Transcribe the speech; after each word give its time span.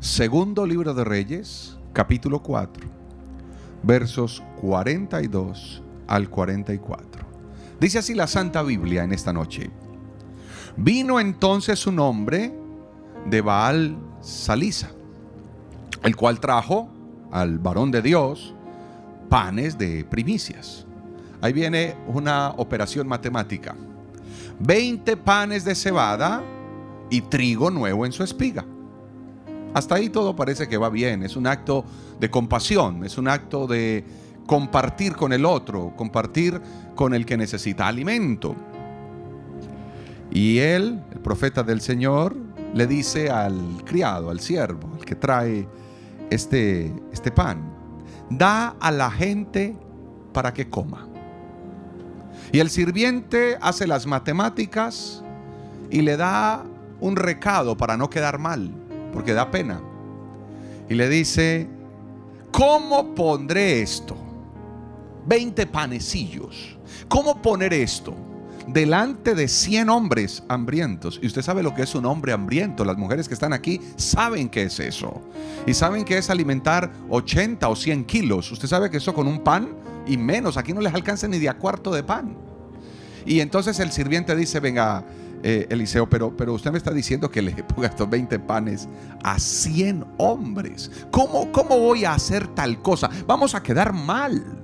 Segundo 0.00 0.64
libro 0.64 0.94
de 0.94 1.04
Reyes, 1.04 1.76
capítulo 1.92 2.42
4, 2.42 2.88
versos 3.82 4.42
42 4.62 5.82
al 6.06 6.30
44. 6.30 7.22
Dice 7.78 7.98
así 7.98 8.14
la 8.14 8.26
Santa 8.26 8.62
Biblia 8.62 9.04
en 9.04 9.12
esta 9.12 9.34
noche. 9.34 9.70
Vino 10.78 11.20
entonces 11.20 11.86
un 11.86 11.98
hombre 11.98 12.50
de 13.26 13.42
Baal 13.42 13.98
Salisa, 14.22 14.90
el 16.02 16.16
cual 16.16 16.40
trajo 16.40 16.88
al 17.30 17.58
varón 17.58 17.90
de 17.90 18.00
Dios 18.00 18.54
panes 19.28 19.76
de 19.76 20.06
primicias. 20.06 20.86
Ahí 21.42 21.52
viene 21.52 21.94
una 22.06 22.52
operación 22.56 23.06
matemática. 23.06 23.76
20 24.60 25.18
panes 25.18 25.66
de 25.66 25.74
cebada 25.74 26.42
y 27.10 27.20
trigo 27.20 27.70
nuevo 27.70 28.06
en 28.06 28.12
su 28.12 28.22
espiga. 28.22 28.64
Hasta 29.72 29.94
ahí 29.94 30.08
todo 30.08 30.34
parece 30.34 30.68
que 30.68 30.76
va 30.76 30.90
bien. 30.90 31.22
Es 31.22 31.36
un 31.36 31.46
acto 31.46 31.84
de 32.18 32.30
compasión, 32.30 33.04
es 33.04 33.18
un 33.18 33.28
acto 33.28 33.66
de 33.66 34.04
compartir 34.46 35.14
con 35.14 35.32
el 35.32 35.44
otro, 35.44 35.92
compartir 35.96 36.60
con 36.94 37.14
el 37.14 37.24
que 37.24 37.36
necesita 37.36 37.86
alimento. 37.86 38.56
Y 40.30 40.58
él, 40.58 41.02
el 41.12 41.20
profeta 41.20 41.62
del 41.62 41.80
Señor, 41.80 42.36
le 42.74 42.86
dice 42.86 43.30
al 43.30 43.60
criado, 43.84 44.30
al 44.30 44.40
siervo, 44.40 44.90
al 44.98 45.04
que 45.04 45.14
trae 45.14 45.68
este, 46.30 46.92
este 47.12 47.30
pan, 47.30 47.72
da 48.28 48.76
a 48.80 48.90
la 48.90 49.10
gente 49.10 49.76
para 50.32 50.52
que 50.52 50.68
coma. 50.68 51.06
Y 52.52 52.58
el 52.58 52.70
sirviente 52.70 53.56
hace 53.60 53.86
las 53.86 54.06
matemáticas 54.06 55.22
y 55.90 56.02
le 56.02 56.16
da 56.16 56.64
un 57.00 57.16
recado 57.16 57.76
para 57.76 57.96
no 57.96 58.10
quedar 58.10 58.38
mal, 58.38 58.72
porque 59.12 59.32
da 59.32 59.50
pena. 59.50 59.80
Y 60.88 60.94
le 60.94 61.08
dice, 61.08 61.68
¿cómo 62.50 63.14
pondré 63.14 63.82
esto? 63.82 64.16
20 65.26 65.66
panecillos. 65.66 66.76
¿Cómo 67.08 67.40
poner 67.40 67.72
esto? 67.72 68.14
delante 68.72 69.34
de 69.34 69.48
100 69.48 69.88
hombres 69.88 70.42
hambrientos. 70.48 71.18
Y 71.22 71.26
usted 71.26 71.42
sabe 71.42 71.62
lo 71.62 71.74
que 71.74 71.82
es 71.82 71.94
un 71.94 72.06
hombre 72.06 72.32
hambriento. 72.32 72.84
Las 72.84 72.96
mujeres 72.96 73.28
que 73.28 73.34
están 73.34 73.52
aquí 73.52 73.80
saben 73.96 74.48
que 74.48 74.64
es 74.64 74.78
eso. 74.80 75.20
Y 75.66 75.74
saben 75.74 76.04
que 76.04 76.18
es 76.18 76.30
alimentar 76.30 76.90
80 77.08 77.68
o 77.68 77.76
100 77.76 78.04
kilos. 78.04 78.50
Usted 78.52 78.68
sabe 78.68 78.90
que 78.90 78.98
eso 78.98 79.14
con 79.14 79.26
un 79.26 79.40
pan 79.42 79.68
y 80.06 80.16
menos. 80.16 80.56
Aquí 80.56 80.72
no 80.72 80.80
les 80.80 80.94
alcanza 80.94 81.28
ni 81.28 81.38
de 81.38 81.48
a 81.48 81.54
cuarto 81.54 81.92
de 81.92 82.02
pan. 82.02 82.36
Y 83.26 83.40
entonces 83.40 83.78
el 83.80 83.92
sirviente 83.92 84.34
dice, 84.34 84.60
venga, 84.60 85.04
eh, 85.42 85.66
Eliseo, 85.70 86.08
pero, 86.08 86.36
pero 86.36 86.54
usted 86.54 86.70
me 86.70 86.78
está 86.78 86.92
diciendo 86.92 87.30
que 87.30 87.42
le 87.42 87.52
ponga 87.64 87.88
estos 87.88 88.08
20 88.08 88.38
panes 88.40 88.88
a 89.22 89.38
100 89.38 90.04
hombres. 90.18 90.90
¿Cómo, 91.10 91.50
¿Cómo 91.52 91.78
voy 91.78 92.04
a 92.04 92.14
hacer 92.14 92.46
tal 92.48 92.82
cosa? 92.82 93.10
Vamos 93.26 93.54
a 93.54 93.62
quedar 93.62 93.92
mal. 93.92 94.60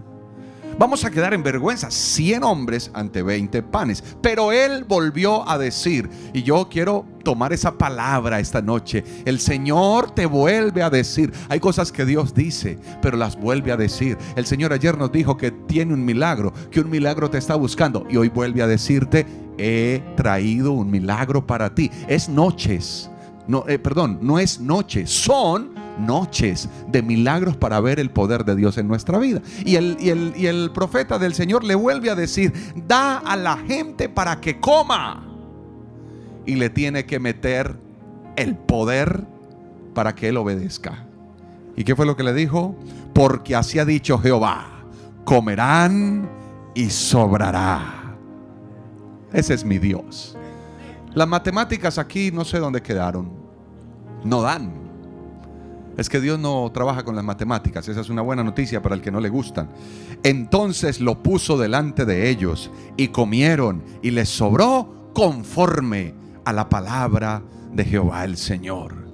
Vamos 0.78 1.06
a 1.06 1.10
quedar 1.10 1.32
en 1.32 1.42
vergüenza, 1.42 1.90
100 1.90 2.44
hombres 2.44 2.90
ante 2.92 3.22
20 3.22 3.62
panes. 3.62 4.04
Pero 4.20 4.52
él 4.52 4.84
volvió 4.84 5.48
a 5.48 5.56
decir, 5.56 6.10
y 6.34 6.42
yo 6.42 6.68
quiero 6.68 7.06
tomar 7.24 7.54
esa 7.54 7.78
palabra 7.78 8.40
esta 8.40 8.60
noche. 8.60 9.02
El 9.24 9.40
Señor 9.40 10.10
te 10.10 10.26
vuelve 10.26 10.82
a 10.82 10.90
decir. 10.90 11.32
Hay 11.48 11.60
cosas 11.60 11.90
que 11.92 12.04
Dios 12.04 12.34
dice, 12.34 12.78
pero 13.00 13.16
las 13.16 13.40
vuelve 13.40 13.72
a 13.72 13.78
decir. 13.78 14.18
El 14.36 14.44
Señor 14.44 14.74
ayer 14.74 14.98
nos 14.98 15.10
dijo 15.10 15.38
que 15.38 15.50
tiene 15.50 15.94
un 15.94 16.04
milagro, 16.04 16.52
que 16.70 16.80
un 16.80 16.90
milagro 16.90 17.30
te 17.30 17.38
está 17.38 17.54
buscando. 17.54 18.06
Y 18.10 18.18
hoy 18.18 18.28
vuelve 18.28 18.60
a 18.60 18.66
decirte, 18.66 19.24
he 19.58 20.02
traído 20.16 20.72
un 20.72 20.90
milagro 20.90 21.46
para 21.46 21.74
ti. 21.74 21.90
Es 22.08 22.28
noches. 22.28 23.10
No, 23.48 23.64
eh, 23.68 23.78
perdón, 23.78 24.18
no 24.22 24.38
es 24.38 24.60
noche, 24.60 25.06
son 25.06 25.74
noches 25.98 26.68
de 26.88 27.02
milagros 27.02 27.56
para 27.56 27.80
ver 27.80 28.00
el 28.00 28.10
poder 28.10 28.44
de 28.44 28.56
Dios 28.56 28.76
en 28.78 28.88
nuestra 28.88 29.18
vida. 29.18 29.40
Y 29.64 29.76
el, 29.76 29.96
y 30.00 30.46
el, 30.46 30.70
profeta 30.72 31.18
del 31.18 31.34
Señor 31.34 31.64
le 31.64 31.74
vuelve 31.74 32.10
a 32.10 32.14
decir, 32.14 32.52
da 32.86 33.18
a 33.18 33.36
la 33.36 33.56
gente 33.56 34.08
para 34.08 34.40
que 34.40 34.58
coma. 34.58 35.22
Y 36.44 36.56
le 36.56 36.70
tiene 36.70 37.06
que 37.06 37.18
meter 37.18 37.76
el 38.36 38.56
poder 38.56 39.24
para 39.94 40.14
que 40.14 40.28
él 40.28 40.36
obedezca. 40.36 41.06
¿Y 41.76 41.84
qué 41.84 41.94
fue 41.94 42.06
lo 42.06 42.16
que 42.16 42.22
le 42.22 42.32
dijo? 42.32 42.76
Porque 43.12 43.54
así 43.54 43.78
ha 43.78 43.84
dicho 43.84 44.18
Jehová, 44.18 44.84
comerán 45.24 46.28
y 46.74 46.90
sobrará. 46.90 47.95
Ese 49.36 49.54
es 49.54 49.64
mi 49.64 49.78
Dios. 49.78 50.36
Las 51.14 51.28
matemáticas 51.28 51.98
aquí 51.98 52.32
no 52.32 52.44
sé 52.44 52.58
dónde 52.58 52.82
quedaron. 52.82 53.30
No 54.24 54.42
dan 54.42 54.86
es 55.96 56.10
que 56.10 56.20
Dios 56.20 56.38
no 56.38 56.70
trabaja 56.72 57.04
con 57.04 57.16
las 57.16 57.24
matemáticas. 57.24 57.88
Esa 57.88 58.00
es 58.00 58.10
una 58.10 58.22
buena 58.22 58.44
noticia 58.44 58.82
para 58.82 58.94
el 58.94 59.00
que 59.00 59.10
no 59.10 59.20
le 59.20 59.28
gustan. 59.28 59.70
Entonces 60.22 61.00
lo 61.00 61.22
puso 61.22 61.56
delante 61.56 62.04
de 62.04 62.28
ellos 62.28 62.70
y 62.96 63.08
comieron 63.08 63.82
y 64.02 64.10
les 64.10 64.28
sobró 64.28 65.10
conforme 65.14 66.14
a 66.44 66.52
la 66.52 66.68
palabra 66.68 67.42
de 67.72 67.84
Jehová 67.84 68.24
el 68.24 68.36
Señor. 68.36 69.05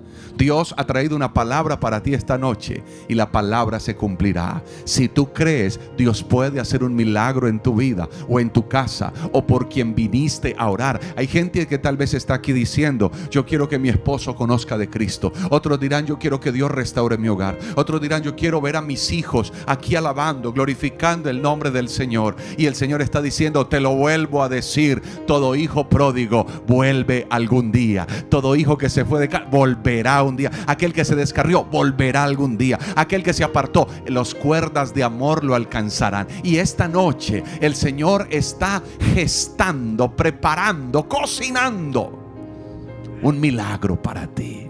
Dios 0.43 0.75
ha 0.77 0.85
traído 0.85 1.15
una 1.15 1.33
palabra 1.33 1.79
para 1.79 2.03
ti 2.03 2.15
esta 2.15 2.37
noche 2.37 2.83
y 3.07 3.15
la 3.15 3.31
palabra 3.31 3.79
se 3.79 3.95
cumplirá. 3.95 4.61
Si 4.83 5.09
tú 5.09 5.33
crees, 5.33 5.79
Dios 5.97 6.25
puede 6.25 6.59
hacer 6.59 6.83
un 6.83 6.97
milagro 6.97 7.47
en 7.47 7.61
tu 7.61 7.77
vida 7.77 8.09
o 8.29 8.41
en 8.41 8.51
tu 8.51 8.67
casa 8.67 9.13
o 9.31 9.47
por 9.47 9.69
quien 9.69 9.95
viniste 9.95 10.57
a 10.59 10.69
orar. 10.69 10.99
Hay 11.15 11.29
gente 11.29 11.69
que 11.69 11.79
tal 11.79 11.97
vez 11.97 12.13
está 12.13 12.35
aquí 12.35 12.53
diciendo, 12.53 13.13
yo 13.31 13.47
quiero 13.47 13.69
que 13.69 13.79
mi 13.79 13.89
esposo 13.89 14.35
conozca 14.35 14.77
de 14.77 14.91
Cristo. 14.91 15.33
Otros 15.49 15.79
dirán, 15.79 16.07
yo 16.07 16.19
quiero 16.19 16.41
que 16.41 16.51
Dios 16.51 16.73
restaure 16.73 17.19
mi 17.19 17.29
hogar. 17.29 17.57
Otros 17.77 18.01
dirán, 18.01 18.25
yo 18.25 18.35
quiero 18.35 18.61
ver 18.61 18.75
a 18.75 18.83
mis 18.83 19.13
hijos 19.13 19.53
aquí 19.69 19.95
alabando, 19.95 20.53
glorificando 20.53 21.31
el 21.31 21.41
nombre 21.41 21.71
del 21.71 21.89
Señor. 21.89 22.35
Y 22.57 22.67
el 22.67 22.75
Señor 22.75 23.01
está 23.01 23.23
diciendo, 23.23 23.69
te 23.69 23.79
lo 23.79 23.95
vuelvo 23.95 24.43
a 24.43 24.49
decir, 24.49 25.03
todo 25.25 25.55
hijo 25.55 25.89
pródigo 25.89 26.45
vuelve 26.67 27.29
algún 27.31 27.71
día. 27.71 28.09
Todo 28.29 28.57
hijo 28.57 28.77
que 28.77 28.91
se 28.91 29.05
fue 29.05 29.21
de 29.21 29.29
casa 29.29 29.47
volverá 29.49 30.25
un 30.25 30.32
día. 30.37 30.51
Aquel 30.67 30.93
que 30.93 31.05
se 31.05 31.17
descarrió 31.17 31.65
volverá 31.65 32.25
algún 32.25 32.57
día. 32.57 32.79
Aquel 32.97 33.23
que 33.23 33.33
se 33.33 33.45
apartó, 33.45 33.89
las 34.07 34.35
cuerdas 34.35 34.95
de 34.95 35.05
amor 35.05 35.45
lo 35.45 35.55
alcanzarán. 35.55 36.27
Y 36.43 36.57
esta 36.57 36.89
noche 36.89 37.43
el 37.61 37.75
Señor 37.75 38.27
está 38.31 38.83
gestando, 39.15 40.15
preparando, 40.15 41.09
cocinando 41.09 42.19
un 43.23 43.41
milagro 43.41 44.01
para 44.01 44.27
ti. 44.27 44.67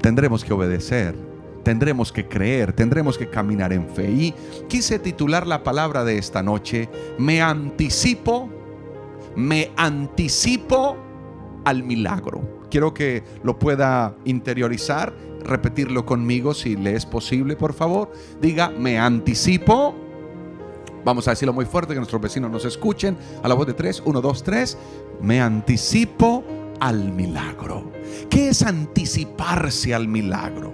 Tendremos 0.00 0.44
que 0.44 0.52
obedecer, 0.52 1.14
tendremos 1.62 2.10
que 2.10 2.26
creer, 2.26 2.72
tendremos 2.72 3.16
que 3.16 3.28
caminar 3.28 3.72
en 3.72 3.88
fe. 3.88 4.10
Y 4.10 4.34
quise 4.68 4.98
titular 4.98 5.46
la 5.46 5.62
palabra 5.62 6.04
de 6.04 6.18
esta 6.18 6.42
noche, 6.42 6.88
me 7.18 7.40
anticipo, 7.40 8.48
me 9.36 9.70
anticipo 9.76 10.96
al 11.64 11.84
milagro 11.84 12.61
quiero 12.72 12.94
que 12.94 13.22
lo 13.44 13.58
pueda 13.58 14.16
interiorizar, 14.24 15.12
repetirlo 15.44 16.06
conmigo 16.06 16.54
si 16.54 16.74
le 16.74 16.96
es 16.96 17.04
posible, 17.04 17.54
por 17.54 17.74
favor. 17.74 18.10
Diga, 18.40 18.70
me 18.70 18.98
anticipo. 18.98 19.94
Vamos 21.04 21.28
a 21.28 21.32
decirlo 21.32 21.52
muy 21.52 21.66
fuerte, 21.66 21.92
que 21.92 21.98
nuestros 21.98 22.22
vecinos 22.22 22.50
nos 22.50 22.64
escuchen. 22.64 23.18
A 23.42 23.48
la 23.48 23.54
voz 23.54 23.66
de 23.66 23.74
tres, 23.74 24.02
uno, 24.06 24.22
dos, 24.22 24.42
tres. 24.42 24.78
Me 25.20 25.42
anticipo 25.42 26.42
al 26.80 27.12
milagro. 27.12 27.92
¿Qué 28.30 28.48
es 28.48 28.62
anticiparse 28.62 29.94
al 29.94 30.08
milagro? 30.08 30.72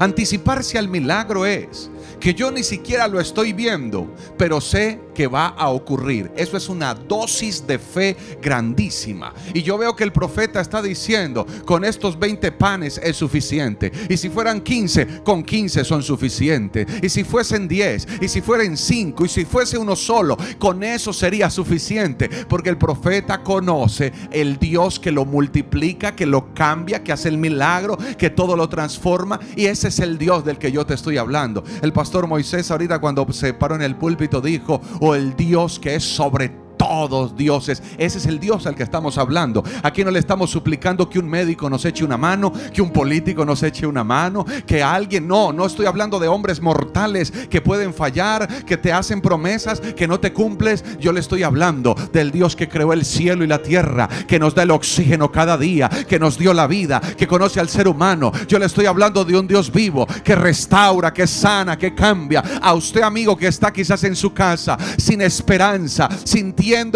Anticiparse 0.00 0.76
al 0.76 0.88
milagro 0.88 1.46
es 1.46 1.90
que 2.24 2.32
yo 2.32 2.50
ni 2.50 2.62
siquiera 2.62 3.06
lo 3.06 3.20
estoy 3.20 3.52
viendo, 3.52 4.10
pero 4.38 4.58
sé 4.58 4.98
que 5.14 5.26
va 5.26 5.48
a 5.48 5.68
ocurrir. 5.68 6.32
Eso 6.34 6.56
es 6.56 6.70
una 6.70 6.94
dosis 6.94 7.66
de 7.66 7.78
fe 7.78 8.16
grandísima. 8.40 9.34
Y 9.52 9.60
yo 9.60 9.76
veo 9.76 9.94
que 9.94 10.04
el 10.04 10.12
profeta 10.12 10.62
está 10.62 10.80
diciendo, 10.80 11.46
con 11.66 11.84
estos 11.84 12.18
20 12.18 12.50
panes 12.52 12.98
es 13.04 13.18
suficiente. 13.18 13.92
Y 14.08 14.16
si 14.16 14.30
fueran 14.30 14.62
15, 14.62 15.20
con 15.22 15.42
15 15.42 15.84
son 15.84 16.02
suficientes. 16.02 16.86
Y 17.02 17.10
si 17.10 17.24
fuesen 17.24 17.68
10, 17.68 18.08
y 18.22 18.28
si 18.28 18.40
fueran 18.40 18.78
5, 18.78 19.26
y 19.26 19.28
si 19.28 19.44
fuese 19.44 19.76
uno 19.76 19.94
solo, 19.94 20.38
con 20.58 20.82
eso 20.82 21.12
sería 21.12 21.50
suficiente. 21.50 22.30
Porque 22.48 22.70
el 22.70 22.78
profeta 22.78 23.42
conoce 23.42 24.14
el 24.30 24.58
Dios 24.58 24.98
que 24.98 25.12
lo 25.12 25.26
multiplica, 25.26 26.16
que 26.16 26.24
lo 26.24 26.54
cambia, 26.54 27.04
que 27.04 27.12
hace 27.12 27.28
el 27.28 27.36
milagro, 27.36 27.98
que 28.16 28.30
todo 28.30 28.56
lo 28.56 28.66
transforma. 28.70 29.38
Y 29.56 29.66
ese 29.66 29.88
es 29.88 29.98
el 29.98 30.16
Dios 30.16 30.42
del 30.42 30.56
que 30.56 30.72
yo 30.72 30.86
te 30.86 30.94
estoy 30.94 31.18
hablando. 31.18 31.62
El 31.82 31.92
pastor 31.92 32.13
Moisés 32.22 32.70
ahorita 32.70 33.00
cuando 33.00 33.30
se 33.32 33.52
paró 33.52 33.74
en 33.74 33.82
el 33.82 33.96
púlpito 33.96 34.40
dijo, 34.40 34.80
o 35.00 35.14
el 35.14 35.34
Dios 35.36 35.78
que 35.78 35.96
es 35.96 36.04
sobre 36.04 36.63
todos 36.84 37.36
dioses. 37.36 37.82
Ese 37.98 38.18
es 38.18 38.26
el 38.26 38.38
Dios 38.38 38.66
al 38.66 38.74
que 38.74 38.82
estamos 38.82 39.18
hablando. 39.18 39.64
Aquí 39.82 40.04
no 40.04 40.10
le 40.10 40.18
estamos 40.18 40.50
suplicando 40.50 41.08
que 41.08 41.18
un 41.18 41.28
médico 41.28 41.70
nos 41.70 41.84
eche 41.84 42.04
una 42.04 42.16
mano, 42.16 42.52
que 42.72 42.82
un 42.82 42.90
político 42.90 43.44
nos 43.44 43.62
eche 43.62 43.86
una 43.86 44.04
mano, 44.04 44.44
que 44.66 44.82
alguien, 44.82 45.26
no, 45.26 45.52
no 45.52 45.66
estoy 45.66 45.86
hablando 45.86 46.18
de 46.18 46.28
hombres 46.28 46.60
mortales 46.60 47.30
que 47.48 47.60
pueden 47.60 47.94
fallar, 47.94 48.64
que 48.64 48.76
te 48.76 48.92
hacen 48.92 49.20
promesas, 49.20 49.80
que 49.80 50.06
no 50.06 50.20
te 50.20 50.32
cumples. 50.32 50.84
Yo 50.98 51.12
le 51.12 51.20
estoy 51.20 51.42
hablando 51.42 51.94
del 52.12 52.30
Dios 52.30 52.54
que 52.54 52.68
creó 52.68 52.92
el 52.92 53.04
cielo 53.04 53.44
y 53.44 53.46
la 53.46 53.62
tierra, 53.62 54.08
que 54.28 54.38
nos 54.38 54.54
da 54.54 54.62
el 54.62 54.70
oxígeno 54.70 55.32
cada 55.32 55.56
día, 55.56 55.88
que 55.88 56.18
nos 56.18 56.38
dio 56.38 56.52
la 56.52 56.66
vida, 56.66 57.00
que 57.00 57.26
conoce 57.26 57.60
al 57.60 57.68
ser 57.68 57.88
humano. 57.88 58.30
Yo 58.46 58.58
le 58.58 58.66
estoy 58.66 58.86
hablando 58.86 59.24
de 59.24 59.38
un 59.38 59.46
Dios 59.46 59.72
vivo, 59.72 60.06
que 60.22 60.34
restaura, 60.34 61.12
que 61.12 61.26
sana, 61.26 61.78
que 61.78 61.94
cambia. 61.94 62.42
A 62.60 62.74
usted 62.74 63.02
amigo 63.02 63.36
que 63.36 63.46
está 63.46 63.72
quizás 63.72 64.04
en 64.04 64.16
su 64.16 64.32
casa 64.32 64.76
sin 64.98 65.20
esperanza, 65.22 66.08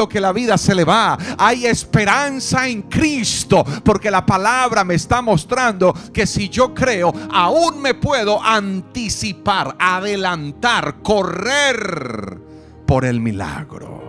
que 0.08 0.20
la 0.20 0.32
vida 0.32 0.58
se 0.58 0.74
le 0.74 0.84
va. 0.84 1.16
Hay 1.38 1.66
esperanza 1.66 2.66
en 2.68 2.82
Cristo, 2.82 3.64
porque 3.84 4.10
la 4.10 4.26
palabra 4.26 4.82
me 4.82 4.94
está 4.94 5.22
mostrando 5.22 5.94
que 6.12 6.26
si 6.26 6.48
yo 6.48 6.74
creo, 6.74 7.12
aún 7.30 7.80
me 7.80 7.94
puedo 7.94 8.42
anticipar, 8.42 9.76
adelantar, 9.78 11.00
correr 11.00 12.38
por 12.86 13.04
el 13.04 13.20
milagro. 13.20 14.02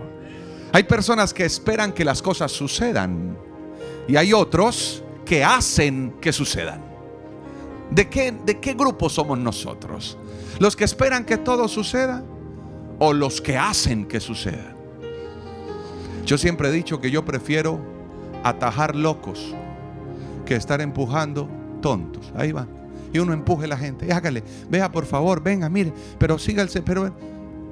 Hay 0.72 0.82
personas 0.84 1.32
que 1.32 1.44
esperan 1.44 1.92
que 1.92 2.04
las 2.04 2.20
cosas 2.20 2.50
sucedan 2.50 3.36
y 4.08 4.16
hay 4.16 4.32
otros 4.32 5.04
que 5.24 5.44
hacen 5.44 6.16
que 6.20 6.32
sucedan. 6.32 6.82
¿De 7.92 8.08
qué, 8.08 8.32
¿De 8.32 8.58
qué 8.58 8.74
grupo 8.74 9.08
somos 9.08 9.38
nosotros? 9.38 10.18
¿Los 10.58 10.74
que 10.74 10.84
esperan 10.84 11.24
que 11.24 11.36
todo 11.36 11.68
suceda 11.68 12.24
o 12.98 13.12
los 13.12 13.40
que 13.40 13.56
hacen 13.56 14.06
que 14.06 14.18
suceda? 14.20 14.79
Yo 16.24 16.38
siempre 16.38 16.68
he 16.68 16.72
dicho 16.72 17.00
que 17.00 17.10
yo 17.10 17.24
prefiero 17.24 17.80
atajar 18.44 18.94
locos 18.94 19.54
que 20.46 20.54
estar 20.54 20.80
empujando 20.80 21.48
tontos. 21.80 22.32
Ahí 22.36 22.52
va. 22.52 22.66
Y 23.12 23.18
uno 23.18 23.32
empuje 23.32 23.64
a 23.64 23.68
la 23.68 23.76
gente. 23.76 24.12
Hágale, 24.12 24.42
vea 24.68 24.90
por 24.92 25.06
favor, 25.06 25.42
venga, 25.42 25.68
mire, 25.68 25.92
pero 26.18 26.38
sígase, 26.38 26.82
pero 26.82 27.14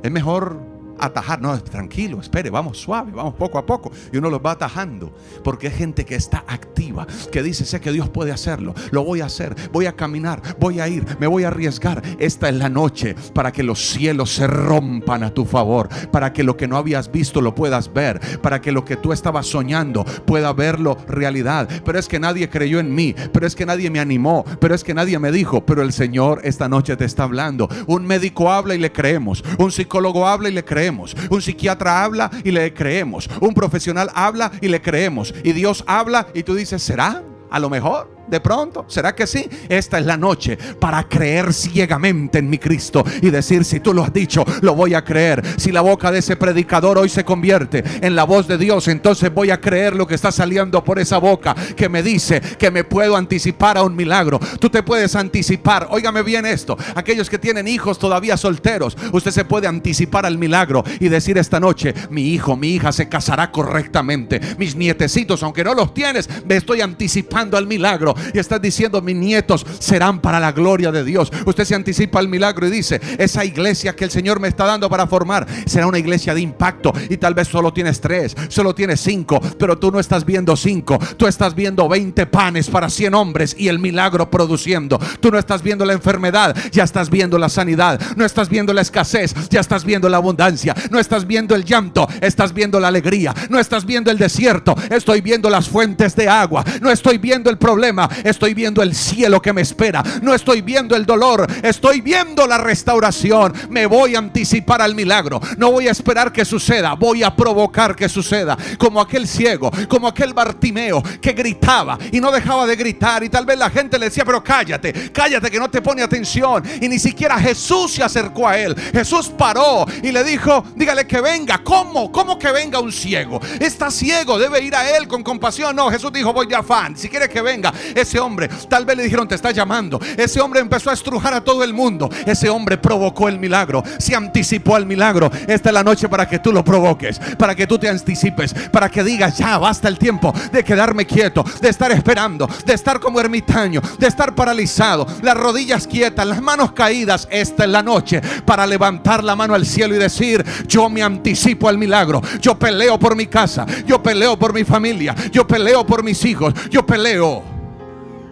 es 0.02 0.10
mejor 0.10 0.60
atajar. 0.98 1.40
No, 1.40 1.60
tranquilo, 1.62 2.20
espere, 2.20 2.50
vamos 2.50 2.78
suave, 2.78 3.12
vamos 3.12 3.34
poco 3.34 3.58
a 3.58 3.66
poco. 3.66 3.90
Y 4.12 4.16
uno 4.16 4.30
los 4.30 4.40
va 4.44 4.52
atajando. 4.52 5.12
Porque 5.44 5.68
hay 5.68 5.74
gente 5.74 6.04
que 6.04 6.14
está 6.14 6.44
activa, 6.46 7.06
que 7.30 7.42
dice, 7.42 7.64
sé 7.64 7.80
que 7.80 7.92
Dios 7.92 8.08
puede 8.08 8.32
hacerlo, 8.32 8.74
lo 8.90 9.04
voy 9.04 9.20
a 9.20 9.26
hacer, 9.26 9.54
voy 9.72 9.86
a 9.86 9.96
caminar, 9.96 10.42
voy 10.58 10.80
a 10.80 10.88
ir, 10.88 11.04
me 11.18 11.26
voy 11.26 11.44
a 11.44 11.48
arriesgar. 11.48 12.02
Esta 12.18 12.48
es 12.48 12.54
la 12.56 12.68
noche 12.68 13.14
para 13.34 13.52
que 13.52 13.62
los 13.62 13.78
cielos 13.90 14.34
se 14.34 14.46
rompan 14.46 15.22
a 15.22 15.32
tu 15.32 15.44
favor, 15.44 15.88
para 16.10 16.32
que 16.32 16.42
lo 16.42 16.56
que 16.56 16.68
no 16.68 16.76
habías 16.76 17.10
visto 17.10 17.40
lo 17.40 17.54
puedas 17.54 17.92
ver, 17.92 18.20
para 18.40 18.60
que 18.60 18.72
lo 18.72 18.84
que 18.84 18.96
tú 18.96 19.12
estabas 19.12 19.46
soñando 19.46 20.04
pueda 20.26 20.52
verlo 20.52 20.96
realidad. 21.06 21.68
Pero 21.84 21.98
es 21.98 22.08
que 22.08 22.20
nadie 22.20 22.48
creyó 22.48 22.80
en 22.80 22.94
mí, 22.94 23.14
pero 23.32 23.46
es 23.46 23.54
que 23.54 23.66
nadie 23.66 23.90
me 23.90 24.00
animó, 24.00 24.44
pero 24.60 24.74
es 24.74 24.84
que 24.84 24.94
nadie 24.94 25.18
me 25.18 25.32
dijo, 25.32 25.64
pero 25.64 25.82
el 25.82 25.92
Señor 25.92 26.40
esta 26.44 26.68
noche 26.68 26.96
te 26.96 27.04
está 27.04 27.24
hablando. 27.24 27.68
Un 27.86 28.06
médico 28.06 28.50
habla 28.50 28.74
y 28.74 28.78
le 28.78 28.92
creemos, 28.92 29.44
un 29.58 29.70
psicólogo 29.70 30.26
habla 30.26 30.48
y 30.48 30.52
le 30.52 30.64
creemos 30.64 30.87
un 30.88 31.42
psiquiatra 31.42 32.04
habla 32.04 32.30
y 32.44 32.50
le 32.50 32.72
creemos. 32.72 33.28
Un 33.40 33.54
profesional 33.54 34.10
habla 34.14 34.52
y 34.60 34.68
le 34.68 34.80
creemos. 34.80 35.34
Y 35.44 35.52
Dios 35.52 35.84
habla 35.86 36.28
y 36.34 36.42
tú 36.42 36.54
dices, 36.54 36.82
¿será? 36.82 37.22
A 37.50 37.58
lo 37.58 37.70
mejor 37.70 38.17
de 38.28 38.40
pronto, 38.40 38.84
¿será 38.88 39.14
que 39.14 39.26
sí? 39.26 39.48
Esta 39.68 39.98
es 39.98 40.06
la 40.06 40.16
noche 40.16 40.56
para 40.56 41.08
creer 41.08 41.52
ciegamente 41.52 42.38
en 42.38 42.50
mi 42.50 42.58
Cristo 42.58 43.04
y 43.22 43.30
decir, 43.30 43.64
si 43.64 43.80
tú 43.80 43.94
lo 43.94 44.02
has 44.02 44.12
dicho, 44.12 44.44
lo 44.60 44.74
voy 44.74 44.94
a 44.94 45.04
creer. 45.04 45.42
Si 45.56 45.72
la 45.72 45.80
boca 45.80 46.10
de 46.10 46.18
ese 46.18 46.36
predicador 46.36 46.98
hoy 46.98 47.08
se 47.08 47.24
convierte 47.24 47.82
en 48.00 48.14
la 48.14 48.24
voz 48.24 48.46
de 48.46 48.58
Dios, 48.58 48.88
entonces 48.88 49.32
voy 49.32 49.50
a 49.50 49.60
creer 49.60 49.94
lo 49.94 50.06
que 50.06 50.14
está 50.14 50.32
saliendo 50.32 50.82
por 50.84 50.98
esa 50.98 51.18
boca 51.18 51.54
que 51.76 51.88
me 51.88 52.02
dice 52.02 52.40
que 52.40 52.70
me 52.70 52.84
puedo 52.84 53.16
anticipar 53.16 53.78
a 53.78 53.82
un 53.82 53.96
milagro. 53.96 54.38
Tú 54.60 54.70
te 54.70 54.82
puedes 54.82 55.14
anticipar, 55.16 55.88
óigame 55.90 56.22
bien 56.22 56.46
esto, 56.46 56.76
aquellos 56.94 57.30
que 57.30 57.38
tienen 57.38 57.68
hijos 57.68 57.98
todavía 57.98 58.36
solteros, 58.36 58.96
usted 59.12 59.30
se 59.30 59.44
puede 59.44 59.66
anticipar 59.66 60.26
al 60.26 60.38
milagro 60.38 60.84
y 61.00 61.08
decir 61.08 61.38
esta 61.38 61.60
noche, 61.60 61.94
mi 62.10 62.28
hijo, 62.28 62.56
mi 62.56 62.70
hija 62.70 62.92
se 62.92 63.08
casará 63.08 63.50
correctamente. 63.50 64.40
Mis 64.58 64.76
nietecitos, 64.76 65.42
aunque 65.42 65.64
no 65.64 65.74
los 65.74 65.94
tienes, 65.94 66.28
me 66.46 66.56
estoy 66.56 66.80
anticipando 66.80 67.56
al 67.56 67.66
milagro 67.66 68.14
y 68.32 68.38
estás 68.38 68.60
diciendo, 68.60 69.00
mis 69.00 69.16
nietos 69.16 69.64
serán 69.78 70.20
para 70.20 70.40
la 70.40 70.52
gloria 70.52 70.92
de 70.92 71.04
Dios. 71.04 71.30
Usted 71.44 71.64
se 71.64 71.74
anticipa 71.74 72.18
al 72.18 72.28
milagro 72.28 72.66
y 72.66 72.70
dice, 72.70 73.00
esa 73.18 73.44
iglesia 73.44 73.94
que 73.94 74.04
el 74.04 74.10
Señor 74.10 74.40
me 74.40 74.48
está 74.48 74.64
dando 74.64 74.88
para 74.88 75.06
formar 75.06 75.46
será 75.66 75.86
una 75.86 75.98
iglesia 75.98 76.34
de 76.34 76.40
impacto 76.40 76.92
y 77.08 77.16
tal 77.16 77.34
vez 77.34 77.48
solo 77.48 77.72
tienes 77.72 78.00
tres, 78.00 78.36
solo 78.48 78.74
tienes 78.74 79.00
cinco, 79.00 79.40
pero 79.58 79.78
tú 79.78 79.90
no 79.90 80.00
estás 80.00 80.24
viendo 80.24 80.56
cinco, 80.56 80.98
tú 81.16 81.26
estás 81.26 81.54
viendo 81.54 81.88
20 81.88 82.26
panes 82.26 82.68
para 82.68 82.90
100 82.90 83.14
hombres 83.14 83.54
y 83.58 83.68
el 83.68 83.78
milagro 83.78 84.30
produciendo. 84.30 84.98
Tú 85.20 85.30
no 85.30 85.38
estás 85.38 85.62
viendo 85.62 85.84
la 85.84 85.92
enfermedad, 85.92 86.56
ya 86.72 86.84
estás 86.84 87.10
viendo 87.10 87.38
la 87.38 87.48
sanidad, 87.48 88.00
no 88.16 88.24
estás 88.24 88.48
viendo 88.48 88.72
la 88.72 88.82
escasez, 88.82 89.34
ya 89.50 89.60
estás 89.60 89.84
viendo 89.84 90.08
la 90.08 90.16
abundancia, 90.16 90.74
no 90.90 90.98
estás 90.98 91.26
viendo 91.26 91.54
el 91.54 91.64
llanto, 91.64 92.08
estás 92.20 92.52
viendo 92.52 92.80
la 92.80 92.88
alegría, 92.88 93.34
no 93.50 93.58
estás 93.58 93.84
viendo 93.84 94.10
el 94.10 94.18
desierto, 94.18 94.74
estoy 94.90 95.20
viendo 95.20 95.50
las 95.50 95.68
fuentes 95.68 96.14
de 96.16 96.28
agua, 96.28 96.64
no 96.80 96.90
estoy 96.90 97.18
viendo 97.18 97.50
el 97.50 97.58
problema, 97.58 98.07
estoy 98.24 98.54
viendo 98.54 98.82
el 98.82 98.94
cielo 98.94 99.40
que 99.40 99.52
me 99.52 99.60
espera, 99.60 100.02
no 100.22 100.34
estoy 100.34 100.62
viendo 100.62 100.96
el 100.96 101.06
dolor, 101.06 101.46
estoy 101.62 102.00
viendo 102.00 102.46
la 102.46 102.58
restauración. 102.58 103.52
Me 103.70 103.86
voy 103.86 104.14
a 104.14 104.18
anticipar 104.18 104.82
al 104.82 104.94
milagro, 104.94 105.40
no 105.56 105.70
voy 105.70 105.88
a 105.88 105.92
esperar 105.92 106.32
que 106.32 106.44
suceda, 106.44 106.94
voy 106.94 107.22
a 107.22 107.34
provocar 107.34 107.94
que 107.94 108.08
suceda. 108.08 108.56
Como 108.78 109.00
aquel 109.00 109.26
ciego, 109.26 109.70
como 109.88 110.08
aquel 110.08 110.34
Bartimeo 110.34 111.02
que 111.20 111.32
gritaba 111.32 111.98
y 112.12 112.20
no 112.20 112.30
dejaba 112.30 112.66
de 112.66 112.76
gritar 112.76 113.22
y 113.22 113.28
tal 113.28 113.46
vez 113.46 113.58
la 113.58 113.70
gente 113.70 113.98
le 113.98 114.06
decía, 114.06 114.24
pero 114.24 114.42
cállate, 114.42 115.10
cállate 115.12 115.50
que 115.50 115.58
no 115.58 115.70
te 115.70 115.82
pone 115.82 116.02
atención. 116.02 116.62
Y 116.80 116.88
ni 116.88 116.98
siquiera 116.98 117.38
Jesús 117.38 117.92
se 117.92 118.02
acercó 118.02 118.48
a 118.48 118.58
él. 118.58 118.74
Jesús 118.92 119.28
paró 119.28 119.86
y 120.02 120.12
le 120.12 120.24
dijo, 120.24 120.64
dígale 120.74 121.06
que 121.06 121.20
venga. 121.20 121.58
¿Cómo? 121.62 122.10
¿Cómo 122.12 122.38
que 122.38 122.50
venga 122.52 122.80
un 122.80 122.92
ciego? 122.92 123.40
Está 123.60 123.90
ciego, 123.90 124.38
debe 124.38 124.62
ir 124.62 124.74
a 124.74 124.96
él 124.96 125.08
con 125.08 125.22
compasión. 125.22 125.74
No, 125.74 125.90
Jesús 125.90 126.12
dijo, 126.12 126.32
voy 126.32 126.46
de 126.46 126.56
afán. 126.56 126.96
Si 126.96 127.08
quiere 127.08 127.28
que 127.28 127.42
venga, 127.42 127.72
ese 128.00 128.18
hombre, 128.18 128.48
tal 128.68 128.84
vez 128.84 128.96
le 128.96 129.02
dijeron, 129.04 129.28
te 129.28 129.34
está 129.34 129.50
llamando. 129.50 130.00
Ese 130.16 130.40
hombre 130.40 130.60
empezó 130.60 130.90
a 130.90 130.94
estrujar 130.94 131.34
a 131.34 131.42
todo 131.42 131.64
el 131.64 131.72
mundo. 131.72 132.08
Ese 132.26 132.48
hombre 132.48 132.78
provocó 132.78 133.28
el 133.28 133.38
milagro, 133.38 133.82
se 133.98 134.14
anticipó 134.14 134.76
al 134.76 134.86
milagro. 134.86 135.30
Esta 135.46 135.70
es 135.70 135.74
la 135.74 135.82
noche 135.82 136.08
para 136.08 136.28
que 136.28 136.38
tú 136.38 136.52
lo 136.52 136.64
provoques, 136.64 137.20
para 137.38 137.54
que 137.54 137.66
tú 137.66 137.78
te 137.78 137.88
anticipes, 137.88 138.54
para 138.70 138.88
que 138.88 139.02
digas, 139.04 139.38
ya 139.38 139.58
basta 139.58 139.88
el 139.88 139.98
tiempo 139.98 140.32
de 140.52 140.64
quedarme 140.64 141.06
quieto, 141.06 141.44
de 141.60 141.68
estar 141.68 141.92
esperando, 141.92 142.48
de 142.64 142.74
estar 142.74 143.00
como 143.00 143.20
ermitaño, 143.20 143.80
de 143.98 144.06
estar 144.06 144.34
paralizado, 144.34 145.06
las 145.22 145.36
rodillas 145.36 145.86
quietas, 145.86 146.26
las 146.26 146.40
manos 146.40 146.72
caídas. 146.72 147.28
Esta 147.30 147.64
es 147.64 147.70
la 147.70 147.82
noche 147.82 148.20
para 148.44 148.66
levantar 148.66 149.24
la 149.24 149.36
mano 149.36 149.54
al 149.54 149.66
cielo 149.66 149.94
y 149.94 149.98
decir, 149.98 150.44
yo 150.66 150.88
me 150.88 151.02
anticipo 151.02 151.68
al 151.68 151.78
milagro. 151.78 152.22
Yo 152.40 152.58
peleo 152.58 152.98
por 152.98 153.16
mi 153.16 153.26
casa, 153.26 153.66
yo 153.86 154.02
peleo 154.02 154.38
por 154.38 154.52
mi 154.52 154.64
familia, 154.64 155.14
yo 155.32 155.46
peleo 155.46 155.86
por 155.86 156.02
mis 156.02 156.24
hijos, 156.24 156.54
yo 156.70 156.84
peleo 156.86 157.57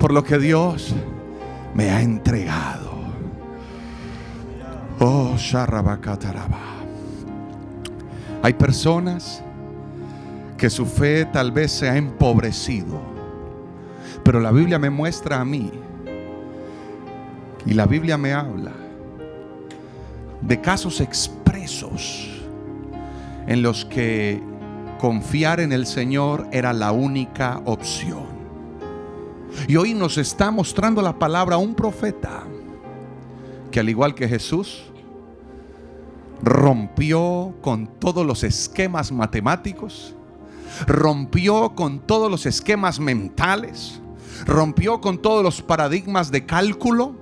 por 0.06 0.14
lo 0.14 0.22
que 0.22 0.38
Dios 0.38 0.94
me 1.74 1.90
ha 1.90 2.00
entregado. 2.00 2.92
Oh, 5.00 5.34
Hay 8.40 8.52
personas 8.52 9.42
que 10.56 10.70
su 10.70 10.86
fe 10.86 11.24
tal 11.24 11.50
vez 11.50 11.72
se 11.72 11.88
ha 11.88 11.96
empobrecido, 11.96 13.00
pero 14.22 14.38
la 14.38 14.52
Biblia 14.52 14.78
me 14.78 14.90
muestra 14.90 15.40
a 15.40 15.44
mí 15.44 15.72
y 17.66 17.74
la 17.74 17.86
Biblia 17.86 18.16
me 18.16 18.32
habla 18.32 18.74
de 20.40 20.60
casos 20.60 21.00
expresos 21.00 22.30
en 23.48 23.60
los 23.60 23.84
que 23.84 24.40
confiar 25.00 25.58
en 25.58 25.72
el 25.72 25.84
Señor 25.84 26.46
era 26.52 26.72
la 26.72 26.92
única 26.92 27.60
opción. 27.64 28.35
Y 29.68 29.76
hoy 29.76 29.94
nos 29.94 30.18
está 30.18 30.50
mostrando 30.50 31.02
la 31.02 31.18
palabra 31.18 31.56
un 31.56 31.74
profeta 31.74 32.44
que 33.70 33.80
al 33.80 33.88
igual 33.88 34.14
que 34.14 34.28
Jesús, 34.28 34.84
rompió 36.42 37.54
con 37.60 37.86
todos 37.86 38.24
los 38.24 38.44
esquemas 38.44 39.12
matemáticos, 39.12 40.14
rompió 40.86 41.74
con 41.74 42.00
todos 42.00 42.30
los 42.30 42.46
esquemas 42.46 43.00
mentales, 43.00 44.00
rompió 44.46 45.00
con 45.00 45.18
todos 45.18 45.42
los 45.42 45.62
paradigmas 45.62 46.30
de 46.30 46.46
cálculo. 46.46 47.14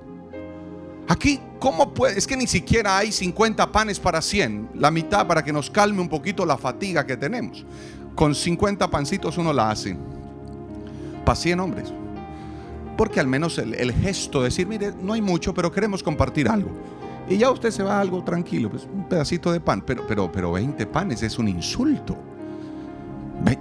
Aquí, 1.07 1.39
¿cómo 1.59 1.93
puede? 1.93 2.17
Es 2.17 2.27
que 2.27 2.37
ni 2.37 2.47
siquiera 2.47 2.97
hay 2.97 3.11
50 3.11 3.71
panes 3.71 3.99
para 3.99 4.21
100, 4.21 4.71
la 4.75 4.91
mitad 4.91 5.27
para 5.27 5.43
que 5.43 5.53
nos 5.53 5.69
calme 5.69 6.01
un 6.01 6.09
poquito 6.09 6.45
la 6.45 6.57
fatiga 6.57 7.05
que 7.05 7.17
tenemos. 7.17 7.65
Con 8.15 8.33
50 8.33 8.89
pancitos 8.89 9.37
uno 9.37 9.51
la 9.51 9.71
hace. 9.71 9.97
Para 11.25 11.35
100 11.35 11.59
hombres. 11.59 11.93
Porque 12.97 13.19
al 13.19 13.27
menos 13.27 13.57
el, 13.57 13.93
gesto 13.93 14.39
de 14.39 14.45
decir, 14.45 14.67
mire, 14.67 14.93
no 15.01 15.13
hay 15.13 15.21
mucho, 15.21 15.53
pero 15.53 15.71
queremos 15.71 16.01
compartir 16.01 16.47
algo. 16.47 16.71
Y 17.27 17.37
ya 17.37 17.51
usted 17.51 17.71
se 17.71 17.83
va 17.83 17.99
algo 17.99 18.23
tranquilo, 18.23 18.69
pues 18.69 18.87
un 18.91 19.09
pedacito 19.09 19.51
de 19.51 19.59
pan, 19.59 19.81
pero, 19.81 20.05
pero, 20.07 20.31
pero 20.31 20.51
20 20.51 20.85
panes 20.87 21.23
es 21.23 21.37
un 21.39 21.47
insulto. 21.47 22.17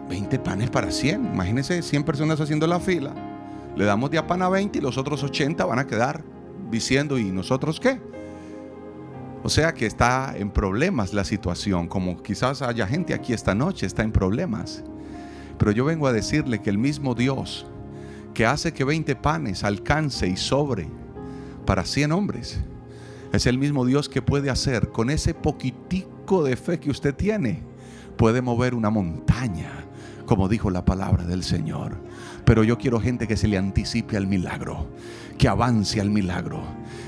20 0.09 0.38
panes 0.38 0.71
para 0.71 0.91
100. 0.91 1.33
Imagínense 1.33 1.83
100 1.83 2.05
personas 2.05 2.41
haciendo 2.41 2.67
la 2.67 2.79
fila. 2.79 3.12
Le 3.76 3.85
damos 3.85 4.11
de 4.11 4.19
a 4.19 4.26
pan 4.26 4.43
a 4.43 4.49
20 4.49 4.79
y 4.79 4.81
los 4.81 4.99
otros 4.99 5.23
80 5.25 5.64
van 5.64 5.79
a 5.79 5.87
quedar 5.87 6.23
diciendo, 6.71 7.19
¿y 7.19 7.25
nosotros 7.25 7.81
qué? 7.81 8.00
O 9.43 9.49
sea 9.49 9.75
que 9.75 9.87
está 9.87 10.35
en 10.37 10.50
problemas 10.50 11.12
la 11.12 11.25
situación, 11.25 11.88
como 11.88 12.23
quizás 12.23 12.62
haya 12.62 12.87
gente 12.87 13.12
aquí 13.12 13.33
esta 13.33 13.55
noche, 13.55 13.85
está 13.85 14.03
en 14.03 14.12
problemas. 14.12 14.85
Pero 15.59 15.71
yo 15.73 15.85
vengo 15.85 16.07
a 16.07 16.12
decirle 16.12 16.62
que 16.62 16.71
el 16.71 16.79
mismo 16.79 17.14
Dios 17.14 17.67
que 18.35 18.45
hace 18.45 18.73
que 18.73 18.85
20 18.85 19.17
panes 19.17 19.64
alcance 19.64 20.26
y 20.26 20.37
sobre 20.37 20.88
para 21.64 21.85
100 21.85 22.12
hombres, 22.12 22.61
es 23.33 23.47
el 23.47 23.59
mismo 23.59 23.87
Dios 23.87 24.09
que 24.09 24.23
puede 24.23 24.50
hacer 24.50 24.91
con 24.91 25.09
ese 25.09 25.33
poquitico 25.33 26.45
de 26.45 26.57
fe 26.57 26.79
que 26.79 26.91
usted 26.91 27.14
tiene, 27.14 27.62
puede 28.17 28.43
mover 28.43 28.75
una 28.75 28.91
montaña, 28.91 29.87
como 30.26 30.49
dijo 30.49 30.71
la 30.71 30.85
palabra 30.85 31.25
del 31.25 31.43
Señor. 31.43 31.97
Pero 32.45 32.62
yo 32.64 32.76
quiero 32.79 33.00
gente 33.00 33.26
que 33.26 33.37
se 33.37 33.49
le 33.49 33.57
anticipe 33.57 34.17
al 34.17 34.26
milagro, 34.26 34.88
que 35.38 35.49
avance 35.49 36.00
al 36.00 36.11
milagro, 36.11 36.62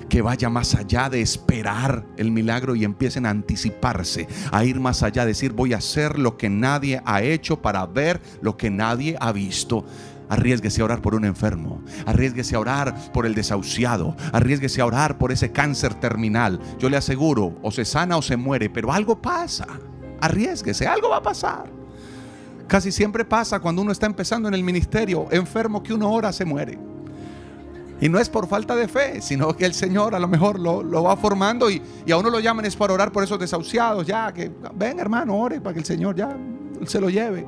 que 0.09 0.23
vaya 0.23 0.49
más 0.49 0.75
allá 0.75 1.11
de 1.11 1.21
esperar 1.21 2.05
el 2.17 2.31
milagro 2.31 2.75
y 2.75 2.85
empiecen 2.85 3.27
a 3.27 3.31
anticiparse, 3.31 4.27
a 4.51 4.65
ir 4.65 4.81
más 4.81 5.03
allá, 5.03 5.27
decir 5.27 5.53
voy 5.53 5.75
a 5.75 5.79
hacer 5.79 6.19
lo 6.19 6.37
que 6.37 6.49
nadie 6.49 7.03
ha 7.05 7.23
hecho 7.23 7.61
para 7.61 7.85
ver 7.87 8.21
lo 8.41 8.57
que 8.57 8.71
nadie 8.71 9.17
ha 9.21 9.33
visto. 9.33 9.85
Arriesguese 10.29 10.83
a 10.83 10.85
orar 10.85 11.01
por 11.01 11.15
un 11.15 11.25
enfermo. 11.25 11.83
Arriesguese 12.07 12.57
a 12.57 12.61
orar 12.61 13.13
por 13.13 13.27
el 13.27 13.35
desahuciado. 13.35 14.17
Arriesguese 14.33 14.81
a 14.81 14.87
orar 14.87 15.19
por 15.19 15.33
ese 15.33 15.53
cáncer 15.53 15.95
terminal. 15.95 16.61
Yo 16.79 16.89
le 16.89 16.97
aseguro, 16.97 17.57
o 17.63 17.71
se 17.71 17.85
sana 17.85 18.17
o 18.17 18.23
se 18.23 18.37
muere, 18.37 18.69
pero 18.71 18.93
algo 18.93 19.21
pasa. 19.21 19.67
Arriesguese, 20.21 20.87
algo 20.87 21.11
va 21.11 21.19
a 21.19 21.23
pasar. 21.23 21.77
Casi 22.67 22.91
siempre 22.91 23.25
pasa 23.25 23.61
cuando 23.61 23.83
uno 23.83 23.93
está 23.93 24.07
empezando 24.07 24.49
en 24.49 24.55
el 24.55 24.65
ministerio, 24.65 25.29
enfermo 25.31 25.83
que 25.83 25.95
uno 25.95 26.11
ora 26.11 26.33
se 26.33 26.45
muere. 26.45 26.79
Y 28.01 28.09
no 28.09 28.19
es 28.19 28.29
por 28.29 28.47
falta 28.47 28.75
de 28.77 28.89
fe, 28.89 29.23
sino 29.23 29.57
que 29.57 29.65
el 29.65 29.73
Señor 29.73 30.15
a 30.15 30.19
lo 30.19 30.29
mejor 30.29 30.59
lo, 30.59 31.03
va 31.03 31.17
formando 31.17 31.71
y, 31.71 31.81
a 32.11 32.17
uno 32.17 32.29
lo 32.29 32.41
llaman 32.41 32.67
es 32.67 32.77
para 32.77 32.93
orar 32.93 33.13
por 33.13 33.25
esos 33.25 33.39
desahuciados. 33.39 34.07
Ya, 34.07 34.33
que 34.35 34.51
ven 34.75 34.99
hermano, 34.99 35.35
ore 35.39 35.61
para 35.61 35.75
que 35.75 35.81
el 35.81 35.87
Señor 35.87 36.15
ya 36.17 36.37
se 36.87 37.01
lo 37.01 37.09
lleve. 37.09 37.47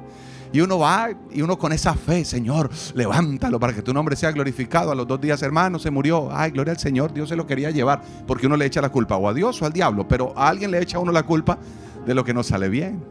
Y 0.52 0.60
uno 0.60 0.78
va 0.78 1.10
y 1.30 1.42
uno 1.42 1.58
con 1.58 1.72
esa 1.72 1.94
fe, 1.94 2.24
Señor, 2.24 2.70
levántalo 2.94 3.60
para 3.60 3.74
que 3.74 3.82
tu 3.82 3.92
nombre 3.92 4.16
sea 4.16 4.32
glorificado. 4.32 4.90
A 4.90 4.94
los 4.94 5.06
dos 5.06 5.20
días, 5.20 5.42
hermano, 5.42 5.78
se 5.78 5.90
murió. 5.90 6.28
Ay, 6.32 6.50
gloria 6.50 6.72
al 6.72 6.78
Señor, 6.78 7.12
Dios 7.12 7.28
se 7.28 7.36
lo 7.36 7.46
quería 7.46 7.70
llevar. 7.70 8.02
Porque 8.26 8.46
uno 8.46 8.56
le 8.56 8.64
echa 8.64 8.80
la 8.80 8.88
culpa 8.88 9.16
o 9.16 9.28
a 9.28 9.34
Dios 9.34 9.60
o 9.60 9.66
al 9.66 9.72
diablo. 9.72 10.08
Pero 10.08 10.32
a 10.36 10.48
alguien 10.48 10.70
le 10.70 10.80
echa 10.80 10.98
a 10.98 11.00
uno 11.00 11.12
la 11.12 11.22
culpa 11.22 11.58
de 12.06 12.14
lo 12.14 12.24
que 12.24 12.32
no 12.32 12.42
sale 12.42 12.68
bien. 12.68 13.04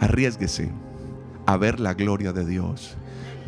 Arriesguese 0.00 0.70
a 1.46 1.56
ver 1.56 1.80
la 1.80 1.94
gloria 1.94 2.32
de 2.32 2.44
Dios. 2.44 2.96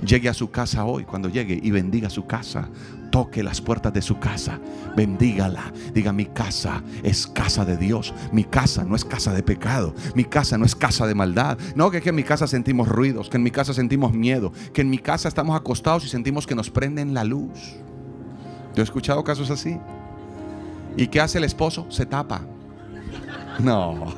Llegue 0.04 0.28
a 0.28 0.34
su 0.34 0.50
casa 0.50 0.84
hoy, 0.84 1.04
cuando 1.04 1.28
llegue, 1.28 1.58
y 1.60 1.70
bendiga 1.70 2.08
su 2.08 2.26
casa. 2.26 2.68
Toque 3.10 3.42
las 3.42 3.60
puertas 3.60 3.92
de 3.92 4.02
su 4.02 4.18
casa, 4.18 4.60
bendígala. 4.94 5.72
Diga, 5.94 6.12
mi 6.12 6.26
casa 6.26 6.82
es 7.02 7.26
casa 7.26 7.64
de 7.64 7.76
Dios. 7.76 8.14
Mi 8.32 8.44
casa 8.44 8.84
no 8.84 8.94
es 8.94 9.04
casa 9.04 9.32
de 9.32 9.42
pecado. 9.42 9.94
Mi 10.14 10.24
casa 10.24 10.58
no 10.58 10.64
es 10.64 10.76
casa 10.76 11.06
de 11.06 11.14
maldad. 11.14 11.58
No, 11.74 11.90
que, 11.90 12.00
que 12.00 12.10
en 12.10 12.16
mi 12.16 12.22
casa 12.22 12.46
sentimos 12.46 12.86
ruidos, 12.86 13.28
que 13.28 13.38
en 13.38 13.42
mi 13.42 13.50
casa 13.50 13.72
sentimos 13.72 14.12
miedo, 14.12 14.52
que 14.72 14.82
en 14.82 14.90
mi 14.90 14.98
casa 14.98 15.28
estamos 15.28 15.56
acostados 15.58 16.04
y 16.04 16.08
sentimos 16.08 16.46
que 16.46 16.54
nos 16.54 16.70
prenden 16.70 17.14
la 17.14 17.24
luz. 17.24 17.76
Yo 18.74 18.82
he 18.82 18.84
escuchado 18.84 19.24
casos 19.24 19.50
así. 19.50 19.78
¿Y 20.96 21.08
qué 21.08 21.20
hace 21.20 21.38
el 21.38 21.44
esposo? 21.44 21.86
Se 21.90 22.06
tapa. 22.06 22.42
No. 23.58 24.14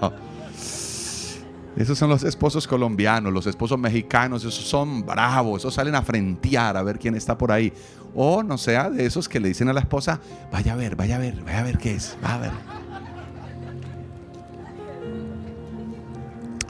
Esos 1.76 1.96
son 1.96 2.10
los 2.10 2.24
esposos 2.24 2.66
colombianos, 2.66 3.32
los 3.32 3.46
esposos 3.46 3.78
mexicanos, 3.78 4.42
esos 4.42 4.54
son 4.54 5.06
bravos, 5.06 5.62
esos 5.62 5.74
salen 5.74 5.94
a 5.94 6.02
frentear 6.02 6.76
a 6.76 6.82
ver 6.82 6.98
quién 6.98 7.14
está 7.14 7.38
por 7.38 7.52
ahí. 7.52 7.72
O 8.14 8.42
no 8.42 8.58
sea 8.58 8.90
de 8.90 9.06
esos 9.06 9.28
que 9.28 9.38
le 9.38 9.48
dicen 9.48 9.68
a 9.68 9.72
la 9.72 9.80
esposa, 9.80 10.20
vaya 10.50 10.72
a 10.72 10.76
ver, 10.76 10.96
vaya 10.96 11.16
a 11.16 11.18
ver, 11.18 11.42
vaya 11.42 11.60
a 11.60 11.62
ver 11.62 11.78
qué 11.78 11.94
es, 11.94 12.16
va 12.24 12.34
a 12.34 12.38
ver. 12.38 12.79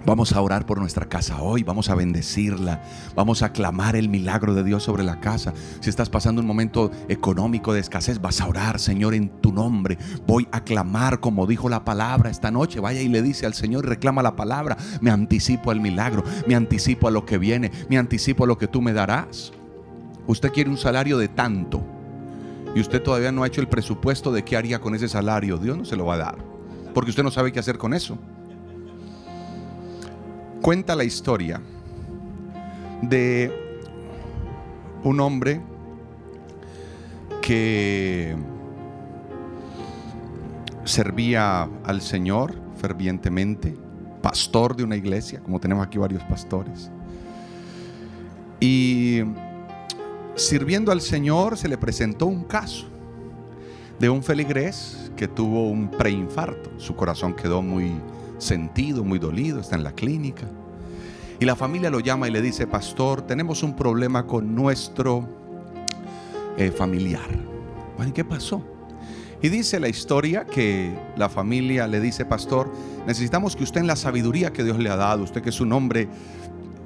Vamos 0.07 0.33
a 0.33 0.40
orar 0.40 0.64
por 0.64 0.78
nuestra 0.78 1.07
casa 1.07 1.42
hoy, 1.42 1.62
vamos 1.62 1.90
a 1.90 1.95
bendecirla, 1.95 2.83
vamos 3.14 3.42
a 3.42 3.52
clamar 3.52 3.97
el 3.97 4.09
milagro 4.09 4.54
de 4.54 4.64
Dios 4.64 4.83
sobre 4.83 5.04
la 5.04 5.21
casa. 5.21 5.52
Si 5.80 5.90
estás 5.90 6.09
pasando 6.09 6.40
un 6.40 6.47
momento 6.47 6.90
económico 7.09 7.75
de 7.75 7.80
escasez, 7.80 8.19
vas 8.19 8.40
a 8.40 8.47
orar, 8.47 8.78
Señor, 8.78 9.12
en 9.12 9.28
tu 9.28 9.52
nombre. 9.52 9.99
Voy 10.26 10.49
a 10.52 10.64
clamar 10.64 11.21
como 11.21 11.47
dijo 11.47 11.69
la 11.69 11.85
palabra 11.85 12.30
esta 12.30 12.50
noche. 12.50 12.80
Vaya 12.80 13.02
y 13.02 13.09
le 13.09 13.21
dice 13.21 13.45
al 13.45 13.52
Señor, 13.52 13.87
reclama 13.87 14.23
la 14.23 14.37
palabra. 14.37 14.78
Me 15.02 15.11
anticipo 15.11 15.71
al 15.71 15.80
milagro, 15.80 16.25
me 16.47 16.54
anticipo 16.54 17.07
a 17.07 17.11
lo 17.11 17.26
que 17.26 17.37
viene, 17.37 17.71
me 17.90 17.99
anticipo 17.99 18.45
a 18.45 18.47
lo 18.47 18.57
que 18.57 18.69
tú 18.69 18.80
me 18.80 18.95
darás. 18.95 19.52
Usted 20.26 20.50
quiere 20.50 20.71
un 20.71 20.78
salario 20.78 21.19
de 21.19 21.28
tanto 21.28 21.83
y 22.75 22.80
usted 22.80 23.02
todavía 23.02 23.33
no 23.33 23.42
ha 23.42 23.49
hecho 23.49 23.61
el 23.61 23.69
presupuesto 23.69 24.33
de 24.33 24.45
qué 24.45 24.57
haría 24.57 24.80
con 24.80 24.95
ese 24.95 25.09
salario. 25.09 25.59
Dios 25.59 25.76
no 25.76 25.85
se 25.85 25.97
lo 25.97 26.07
va 26.07 26.14
a 26.14 26.19
dar, 26.19 26.38
porque 26.95 27.11
usted 27.11 27.23
no 27.23 27.30
sabe 27.30 27.52
qué 27.52 27.59
hacer 27.59 27.76
con 27.76 27.92
eso 27.92 28.19
cuenta 30.61 30.95
la 30.95 31.05
historia 31.05 31.61
de 33.02 33.50
un 35.02 35.21
hombre 35.21 35.61
que 37.40 38.37
servía 40.85 41.69
al 41.85 42.00
Señor 42.00 42.55
fervientemente, 42.76 43.75
pastor 44.23 44.76
de 44.76 44.85
una 44.85 44.97
iglesia, 44.97 45.40
como 45.40 45.59
tenemos 45.61 45.87
aquí 45.87 45.99
varios 45.99 46.23
pastores. 46.25 46.90
Y 48.61 49.23
sirviendo 50.35 50.93
al 50.93 51.00
Señor 51.00 51.57
se 51.57 51.69
le 51.69 51.79
presentó 51.79 52.26
un 52.26 52.45
caso 52.45 52.87
de 53.99 54.11
un 54.11 54.23
feligrés 54.23 55.11
que 55.17 55.29
tuvo 55.29 55.69
un 55.69 55.90
preinfarto. 55.90 56.71
Su 56.79 56.95
corazón 56.97 57.35
quedó 57.35 57.62
muy 57.62 57.93
sentido, 58.40 59.04
muy 59.04 59.18
dolido, 59.18 59.61
está 59.61 59.76
en 59.76 59.85
la 59.85 59.92
clínica. 59.92 60.47
Y 61.38 61.44
la 61.44 61.56
familia 61.56 61.88
lo 61.90 62.00
llama 62.00 62.28
y 62.28 62.30
le 62.30 62.42
dice, 62.42 62.66
pastor, 62.66 63.23
tenemos 63.23 63.62
un 63.62 63.75
problema 63.75 64.26
con 64.26 64.54
nuestro 64.54 65.26
eh, 66.59 66.70
familiar. 66.70 67.28
Bueno, 67.97 68.11
¿y 68.11 68.12
qué 68.12 68.25
pasó? 68.25 68.62
Y 69.42 69.49
dice 69.49 69.80
la 69.80 69.88
historia 69.88 70.44
que 70.44 70.94
la 71.16 71.30
familia 71.30 71.87
le 71.87 72.00
dice, 72.00 72.26
pastor, 72.26 72.70
necesitamos 73.06 73.56
que 73.56 73.64
usted 73.64 73.80
en 73.80 73.87
la 73.87 73.97
sabiduría 73.97 74.52
que 74.52 74.64
Dios 74.64 74.78
le 74.78 74.90
ha 74.90 74.97
dado, 74.97 75.23
usted 75.23 75.42
que 75.42 75.49
es 75.49 75.61
un 75.62 75.73
hombre 75.73 76.09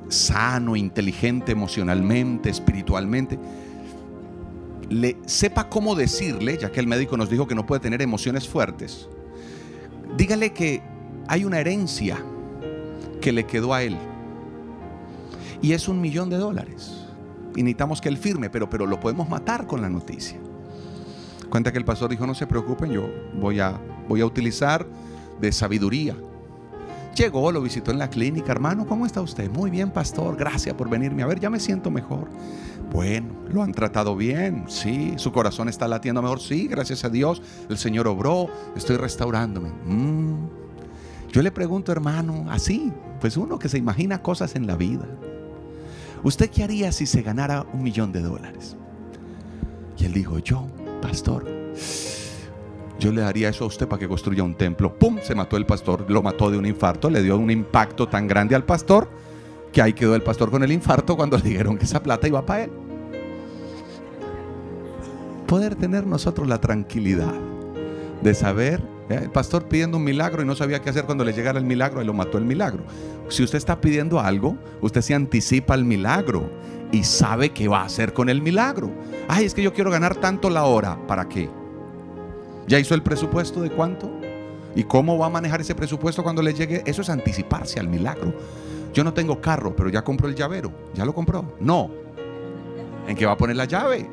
sano, 0.09 0.77
inteligente 0.77 1.51
emocionalmente, 1.51 2.51
espiritualmente, 2.51 3.39
le 4.89 5.17
sepa 5.27 5.69
cómo 5.69 5.97
decirle, 5.97 6.57
ya 6.61 6.71
que 6.71 6.79
el 6.79 6.87
médico 6.87 7.17
nos 7.17 7.29
dijo 7.29 7.49
que 7.49 7.57
no 7.57 7.67
puede 7.67 7.81
tener 7.81 8.03
emociones 8.03 8.49
fuertes, 8.49 9.09
dígale 10.17 10.53
que 10.53 10.83
hay 11.29 11.45
una 11.45 11.61
herencia 11.61 12.19
que 13.21 13.33
le 13.33 13.47
quedó 13.47 13.75
a 13.75 13.83
él. 13.83 13.97
Y 15.63 15.73
es 15.73 15.89
un 15.89 16.01
millón 16.01 16.29
de 16.31 16.37
dólares. 16.37 17.07
Y 17.57 17.63
necesitamos 17.63 18.01
que 18.01 18.09
él 18.09 18.19
firme, 18.19 18.51
pero, 18.51 18.69
pero 18.69 18.87
lo 18.87 19.01
podemos 19.01 19.29
matar 19.29 19.67
con 19.67 19.81
la 19.81 19.89
noticia. 19.89 20.39
Cuenta 21.49 21.73
que 21.73 21.79
el 21.79 21.85
pastor 21.85 22.11
dijo, 22.11 22.27
no 22.27 22.35
se 22.35 22.47
preocupen, 22.47 22.91
yo 22.91 23.09
voy 23.41 23.61
a, 23.61 23.81
voy 24.09 24.21
a 24.21 24.27
utilizar 24.27 24.87
de 25.41 25.53
sabiduría. 25.53 26.17
Llegó, 27.15 27.53
lo 27.53 27.63
visitó 27.63 27.93
en 27.93 27.99
la 27.99 28.11
clínica, 28.11 28.51
hermano, 28.51 28.87
¿cómo 28.87 29.07
está 29.07 29.21
usted? 29.21 29.49
Muy 29.49 29.71
bien, 29.71 29.91
pastor, 29.93 30.37
gracias 30.37 30.75
por 30.75 30.91
venirme 30.91 31.23
a 31.23 31.27
ver, 31.27 31.39
ya 31.39 31.49
me 31.49 31.61
siento 31.61 31.91
mejor. 31.93 32.29
Bueno, 32.93 33.29
lo 33.49 33.63
han 33.63 33.73
tratado 33.73 34.17
bien, 34.17 34.65
sí, 34.67 35.15
su 35.17 35.31
corazón 35.31 35.69
está 35.69 35.87
latiendo 35.87 36.23
mejor, 36.23 36.41
sí, 36.41 36.67
gracias 36.67 37.05
a 37.05 37.09
Dios, 37.09 37.41
el 37.69 37.79
Señor 37.79 38.09
obró, 38.09 38.49
estoy 38.75 38.97
restaurándome. 38.97 39.71
Mm. 39.87 40.64
Yo 41.35 41.43
le 41.43 41.51
pregunto, 41.51 41.91
hermano, 41.91 42.47
así, 42.49 42.93
pues 43.21 43.37
uno 43.37 43.59
que 43.59 43.69
se 43.69 43.77
imagina 43.77 44.23
cosas 44.23 44.55
en 44.55 44.69
la 44.69 44.77
vida. 44.77 45.05
¿Usted 46.23 46.49
qué 46.49 46.63
haría 46.63 46.93
si 46.93 47.07
se 47.07 47.23
ganara 47.23 47.67
un 47.73 47.83
millón 47.83 48.13
de 48.13 48.23
dólares? 48.23 48.77
Y 49.99 50.05
él 50.05 50.13
dijo, 50.13 50.39
yo, 50.39 50.69
pastor, 51.03 51.45
yo 53.01 53.11
le 53.11 53.23
daría 53.23 53.49
eso 53.49 53.65
a 53.65 53.67
usted 53.67 53.89
para 53.89 53.99
que 53.99 54.07
construya 54.07 54.45
un 54.45 54.55
templo. 54.55 54.97
¡Pum! 54.97 55.19
Se 55.25 55.35
mató 55.35 55.57
el 55.57 55.67
pastor, 55.67 56.09
lo 56.09 56.23
mató 56.23 56.53
de 56.53 56.57
un 56.57 56.67
infarto, 56.67 57.11
le 57.11 57.21
dio 57.21 57.37
un 57.37 57.51
impacto 57.51 58.07
tan 58.07 58.29
grande 58.29 58.55
al 58.55 58.65
pastor 58.65 59.11
que 59.73 59.83
ahí 59.83 59.93
quedó 59.93 60.15
el 60.15 60.23
pastor 60.23 60.53
con 60.53 60.63
el 60.63 60.71
infarto 60.71 61.17
cuando 61.17 61.37
le 61.43 61.43
dijeron 61.43 61.77
que 61.77 61.85
esa 61.85 62.01
plata 62.01 62.29
iba 62.29 62.47
para 62.47 62.63
él. 62.63 62.71
Poder 65.49 65.75
tener 65.75 66.07
nosotros 66.07 66.47
la 66.47 66.61
tranquilidad 66.61 67.35
de 68.23 68.35
saber. 68.35 68.94
El 69.09 69.31
pastor 69.31 69.65
pidiendo 69.65 69.99
un 69.99 70.05
milagro 70.05 70.43
y 70.43 70.47
no 70.47 70.57
sabía 70.57 70.81
qué 70.81 70.91
hacer 70.91 71.05
cuando 71.05 71.25
le 71.25 71.33
llegara 71.33 71.59
el 71.59 71.65
milagro 71.65 72.01
y 72.01 72.07
lo 72.07 72.15
mató 72.15 72.39
el 72.39 72.45
milagro. 72.45 72.85
Si 73.29 73.43
usted 73.43 73.59
está 73.59 73.81
pidiendo 73.81 74.19
algo, 74.19 74.57
usted 74.81 75.03
se 75.03 75.15
anticipa 75.15 75.75
al 75.75 75.85
milagro 75.85 76.51
y 76.91 77.05
sabe 77.05 77.51
qué 77.51 77.69
va 77.69 77.83
a 77.83 77.85
hacer 77.85 78.15
con 78.15 78.29
el 78.29 78.41
milagro. 78.41 78.91
Ay, 79.29 79.45
es 79.45 79.55
que 79.55 79.63
yo 79.63 79.75
quiero 79.75 79.91
ganar 79.91 80.17
tanto 80.17 80.49
la 80.49 80.65
hora. 80.65 80.99
¿Para 81.07 81.29
qué? 81.29 81.51
¿Ya 82.67 82.79
hizo 82.79 82.95
el 82.95 83.03
presupuesto 83.03 83.61
de 83.61 83.71
cuánto? 83.71 84.11
¿Y 84.75 84.85
cómo 84.85 85.19
va 85.19 85.27
a 85.27 85.31
manejar 85.31 85.61
ese 85.61 85.75
presupuesto 85.75 86.23
cuando 86.23 86.41
le 86.41 86.55
llegue? 86.55 86.83
Eso 86.87 87.03
es 87.03 87.11
anticiparse 87.11 87.79
al 87.79 87.89
milagro. 87.89 88.33
Yo 88.95 89.05
no 89.05 89.13
tengo 89.13 89.41
carro, 89.41 89.77
pero 89.77 89.91
ya 89.91 90.03
compró 90.03 90.29
el 90.29 90.35
llavero. 90.35 90.73
¿Ya 90.95 91.05
lo 91.05 91.15
compró? 91.15 91.57
No. 91.61 91.91
¿En 93.07 93.17
qué 93.17 93.27
va 93.27 93.33
a 93.33 93.37
poner 93.37 93.57
la 93.57 93.67
llave? 93.67 94.09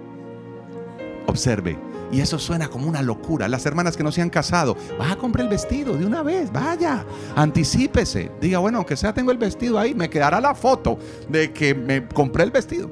Observe. 1.32 1.78
Y 2.12 2.20
eso 2.20 2.38
suena 2.38 2.68
como 2.68 2.90
una 2.90 3.02
locura. 3.02 3.48
Las 3.48 3.66
hermanas 3.66 3.96
que 3.96 4.04
no 4.04 4.12
se 4.12 4.22
han 4.22 4.30
casado, 4.30 4.76
vas 5.00 5.14
a 5.14 5.16
comprar 5.16 5.46
el 5.46 5.50
vestido 5.50 5.96
de 5.96 6.06
una 6.06 6.22
vez, 6.24 6.52
vaya, 6.52 7.06
anticípese. 7.38 8.30
Diga, 8.42 8.60
bueno, 8.60 8.80
aunque 8.80 8.98
sea 8.98 9.14
tengo 9.14 9.32
el 9.32 9.38
vestido 9.38 9.80
ahí, 9.80 9.96
me 9.96 10.10
quedará 10.10 10.42
la 10.42 10.54
foto 10.54 11.00
de 11.30 11.54
que 11.54 11.74
me 11.74 12.06
compré 12.06 12.44
el 12.44 12.52
vestido. 12.52 12.92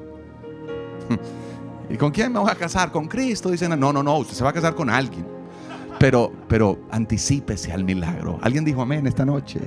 ¿Y 1.90 1.96
con 1.96 2.12
quién 2.12 2.32
me 2.32 2.38
voy 2.38 2.50
a 2.50 2.54
casar? 2.54 2.90
Con 2.90 3.08
Cristo. 3.08 3.50
Dicen, 3.50 3.78
no, 3.78 3.92
no, 3.92 4.02
no, 4.02 4.16
usted 4.16 4.34
se 4.34 4.42
va 4.42 4.50
a 4.50 4.54
casar 4.54 4.74
con 4.74 4.88
alguien. 4.88 5.26
Pero, 5.98 6.32
pero 6.48 6.78
anticípese 6.90 7.72
al 7.72 7.84
milagro. 7.84 8.38
Alguien 8.40 8.64
dijo 8.64 8.80
amén 8.80 9.06
esta 9.06 9.26
noche. 9.26 9.60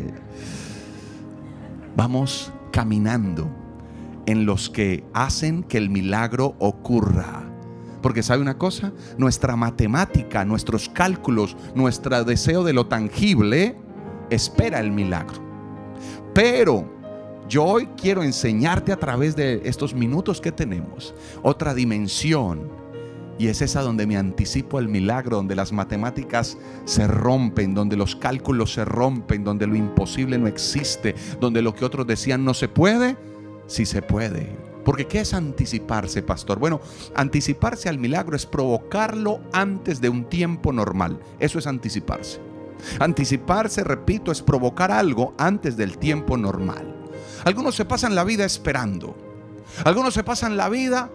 Vamos 1.96 2.52
caminando 2.72 3.48
en 4.26 4.48
los 4.48 4.72
que 4.72 5.04
hacen 5.14 5.62
que 5.62 5.78
el 5.78 5.92
milagro 5.92 6.56
ocurra. 6.58 7.43
Porque 8.04 8.22
sabe 8.22 8.42
una 8.42 8.58
cosa, 8.58 8.92
nuestra 9.18 9.56
matemática, 9.56 10.44
nuestros 10.44 10.90
cálculos, 10.90 11.56
nuestro 11.74 12.24
deseo 12.26 12.64
de 12.64 12.74
lo 12.74 12.86
tangible 12.86 13.78
espera 14.30 14.82
el 14.82 14.92
milagro. 14.92 15.42
Pero 16.34 16.92
yo 17.48 17.64
hoy 17.64 17.88
quiero 17.96 18.22
enseñarte 18.22 18.92
a 18.92 18.98
través 18.98 19.38
de 19.38 19.62
estos 19.64 19.94
minutos 19.94 20.42
que 20.42 20.52
tenemos 20.52 21.16
otra 21.44 21.74
dimensión. 21.74 22.70
Y 23.40 23.48
es 23.48 23.62
esa 23.62 23.82
donde 23.82 24.06
me 24.06 24.18
anticipo 24.18 24.80
el 24.80 24.90
milagro, 24.90 25.38
donde 25.38 25.56
las 25.56 25.72
matemáticas 25.72 26.58
se 26.84 27.08
rompen, 27.08 27.74
donde 27.74 27.96
los 27.96 28.18
cálculos 28.18 28.74
se 28.74 28.84
rompen, 28.84 29.46
donde 29.46 29.66
lo 29.66 29.76
imposible 29.76 30.38
no 30.38 30.48
existe, 30.48 31.16
donde 31.40 31.62
lo 31.62 31.74
que 31.74 31.86
otros 31.86 32.06
decían 32.06 32.44
no 32.44 32.54
se 32.54 32.68
puede, 32.68 33.16
sí 33.66 33.86
se 33.86 34.02
puede. 34.02 34.73
Porque 34.84 35.08
¿qué 35.08 35.22
es 35.22 35.34
anticiparse, 35.34 36.22
pastor? 36.24 36.60
Bueno, 36.60 36.82
anticiparse 37.16 37.90
al 37.90 37.98
milagro 37.98 38.36
es 38.36 38.46
provocarlo 38.46 39.40
antes 39.54 40.02
de 40.02 40.10
un 40.10 40.26
tiempo 40.26 40.74
normal. 40.74 41.20
Eso 41.40 41.60
es 41.60 41.68
anticiparse. 41.68 42.40
Anticiparse, 43.00 43.84
repito, 43.84 44.32
es 44.32 44.42
provocar 44.42 44.92
algo 44.92 45.34
antes 45.38 45.78
del 45.78 45.98
tiempo 45.98 46.38
normal. 46.38 46.96
Algunos 47.46 47.76
se 47.76 47.86
pasan 47.86 48.16
la 48.16 48.24
vida 48.24 48.46
esperando. 48.46 49.16
Algunos 49.86 50.14
se 50.14 50.24
pasan 50.24 50.58
la 50.58 50.70
vida 50.70 51.10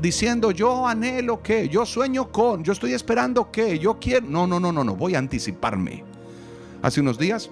diciendo 0.00 0.50
yo 0.50 0.86
anhelo 0.86 1.42
que, 1.42 1.68
yo 1.68 1.86
sueño 1.86 2.30
con, 2.30 2.64
yo 2.64 2.72
estoy 2.72 2.92
esperando 2.92 3.50
que, 3.50 3.78
yo 3.78 3.98
quiero. 3.98 4.26
No, 4.26 4.46
no, 4.46 4.60
no, 4.60 4.72
no, 4.72 4.84
no, 4.84 4.96
voy 4.96 5.14
a 5.14 5.18
anticiparme. 5.18 6.04
Hace 6.82 7.00
unos 7.00 7.18
días, 7.18 7.50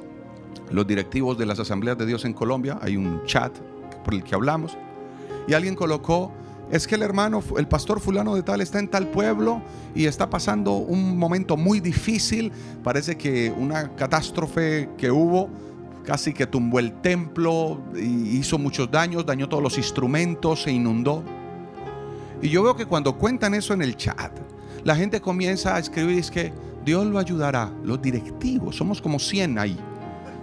los 0.70 0.86
directivos 0.86 1.38
de 1.38 1.46
las 1.46 1.58
asambleas 1.58 1.98
de 1.98 2.06
Dios 2.06 2.24
en 2.24 2.34
Colombia, 2.34 2.78
hay 2.80 2.96
un 2.96 3.24
chat 3.24 3.56
por 4.04 4.14
el 4.14 4.22
que 4.22 4.34
hablamos, 4.34 4.76
y 5.46 5.54
alguien 5.54 5.74
colocó, 5.74 6.32
es 6.70 6.86
que 6.86 6.94
el 6.94 7.02
hermano, 7.02 7.42
el 7.58 7.68
pastor 7.68 8.00
fulano 8.00 8.34
de 8.34 8.42
tal 8.42 8.62
está 8.62 8.78
en 8.78 8.88
tal 8.88 9.08
pueblo 9.08 9.60
y 9.94 10.06
está 10.06 10.30
pasando 10.30 10.72
un 10.72 11.18
momento 11.18 11.58
muy 11.58 11.80
difícil. 11.80 12.50
Parece 12.82 13.16
que 13.16 13.52
una 13.54 13.94
catástrofe 13.94 14.88
que 14.96 15.10
hubo 15.10 15.50
casi 16.02 16.32
que 16.32 16.46
tumbó 16.46 16.78
el 16.78 16.94
templo, 17.00 17.78
y 17.94 18.38
hizo 18.38 18.58
muchos 18.58 18.90
daños, 18.90 19.24
dañó 19.24 19.48
todos 19.48 19.62
los 19.62 19.76
instrumentos, 19.76 20.62
se 20.62 20.72
inundó. 20.72 21.22
Y 22.40 22.48
yo 22.48 22.62
veo 22.62 22.74
que 22.74 22.86
cuando 22.86 23.16
cuentan 23.18 23.54
eso 23.54 23.74
en 23.74 23.82
el 23.82 23.96
chat, 23.96 24.32
la 24.82 24.96
gente 24.96 25.20
comienza 25.20 25.76
a 25.76 25.78
escribir 25.78 26.18
es 26.18 26.30
que 26.30 26.52
Dios 26.84 27.06
lo 27.06 27.18
ayudará, 27.18 27.70
los 27.84 28.02
directivos, 28.02 28.74
somos 28.74 29.00
como 29.00 29.18
100 29.18 29.58
ahí. 29.58 29.78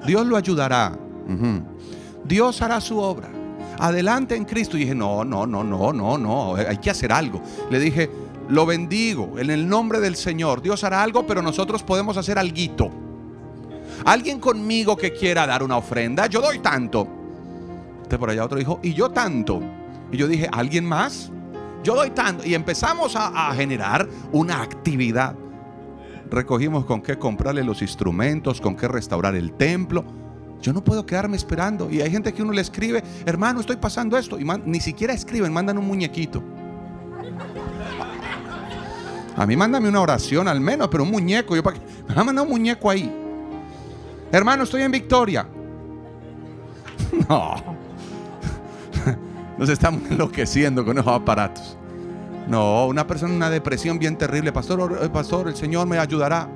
Dios 0.06 0.26
lo 0.26 0.38
ayudará. 0.38 0.98
Dios 2.24 2.62
hará 2.62 2.80
su 2.80 3.00
obra 3.00 3.39
adelante 3.80 4.36
en 4.36 4.46
Cristo. 4.46 4.78
Y 4.78 4.82
dije, 4.82 4.96
no, 4.96 5.24
no, 5.24 5.48
no, 5.48 5.64
no, 5.64 5.92
no, 5.94 6.18
no, 6.18 6.56
hay 6.56 6.78
que 6.78 6.90
hacer 6.90 7.12
algo. 7.12 7.42
Le 7.70 7.80
dije, 7.80 8.10
lo 8.50 8.66
bendigo 8.66 9.38
en 9.38 9.50
el 9.50 9.68
nombre 9.68 10.00
del 10.00 10.16
Señor. 10.16 10.62
Dios 10.62 10.84
hará 10.84 11.02
algo, 11.04 11.26
pero 11.26 11.42
nosotros 11.42 11.84
podemos 11.84 12.18
hacer 12.18 12.38
algo. 12.38 12.92
Alguien 14.06 14.40
conmigo 14.40 14.96
que 14.96 15.14
quiera 15.14 15.46
dar 15.46 15.64
una 15.64 15.78
ofrenda, 15.78 16.28
yo 16.28 16.42
doy 16.42 16.60
tanto. 16.60 17.08
Usted 18.02 18.18
por 18.18 18.30
allá 18.30 18.46
otro 18.46 18.58
dijo, 18.58 18.80
y 18.82 18.94
yo 18.94 19.10
tanto. 19.10 19.62
Y 20.12 20.18
yo 20.18 20.28
dije, 20.28 20.50
¿alguien 20.52 20.86
más? 20.86 21.32
Yo 21.84 21.96
doy 21.96 22.10
tanto. 22.10 22.46
Y 22.46 22.56
empezamos 22.56 23.16
a, 23.16 23.50
a 23.50 23.54
generar 23.54 24.08
una 24.32 24.62
actividad. 24.62 25.36
Recogimos 26.32 26.86
con 26.86 27.02
qué 27.02 27.18
comprarle 27.18 27.64
los 27.64 27.82
instrumentos, 27.82 28.62
con 28.62 28.76
qué 28.76 28.88
restaurar 28.88 29.36
el 29.36 29.54
templo. 29.54 30.04
Yo 30.62 30.74
no 30.74 30.84
puedo 30.84 31.06
quedarme 31.06 31.38
esperando. 31.38 31.90
Y 31.90 32.02
hay 32.02 32.12
gente 32.12 32.34
que 32.34 32.42
uno 32.42 32.52
le 32.52 32.62
escribe, 32.62 33.04
hermano, 33.26 33.62
estoy 33.62 33.78
pasando 33.78 34.18
esto. 34.18 34.40
Y 34.40 34.46
ni 34.66 34.80
siquiera 34.80 35.14
escriben, 35.14 35.54
mandan 35.54 35.78
un 35.78 35.88
muñequito. 35.88 36.44
A 39.36 39.46
mí 39.46 39.56
mándame 39.56 39.88
una 39.88 40.02
oración 40.02 40.50
al 40.50 40.60
menos, 40.60 40.90
pero 40.90 41.04
un 41.04 41.12
muñeco. 41.12 41.56
Yo? 41.56 41.64
Me 42.08 42.16
va 42.16 42.22
a 42.22 42.26
mandar 42.26 42.44
un 42.44 42.52
muñeco 42.52 42.90
ahí. 42.90 43.10
Hermano, 44.32 44.64
estoy 44.64 44.84
en 44.84 44.92
victoria. 44.92 45.48
No. 47.28 47.56
Nos 49.58 49.70
estamos 49.70 50.02
enloqueciendo 50.12 50.86
con 50.86 50.98
esos 50.98 51.12
aparatos. 51.12 51.76
No, 52.48 52.88
una 52.88 53.08
persona 53.08 53.32
en 53.32 53.38
una 53.38 53.50
depresión 53.50 53.98
bien 53.98 54.18
terrible. 54.18 54.52
Pastor, 54.52 55.10
pastor, 55.12 55.48
el 55.48 55.56
Señor 55.56 55.88
me 55.88 55.98
ayudará. 55.98 56.48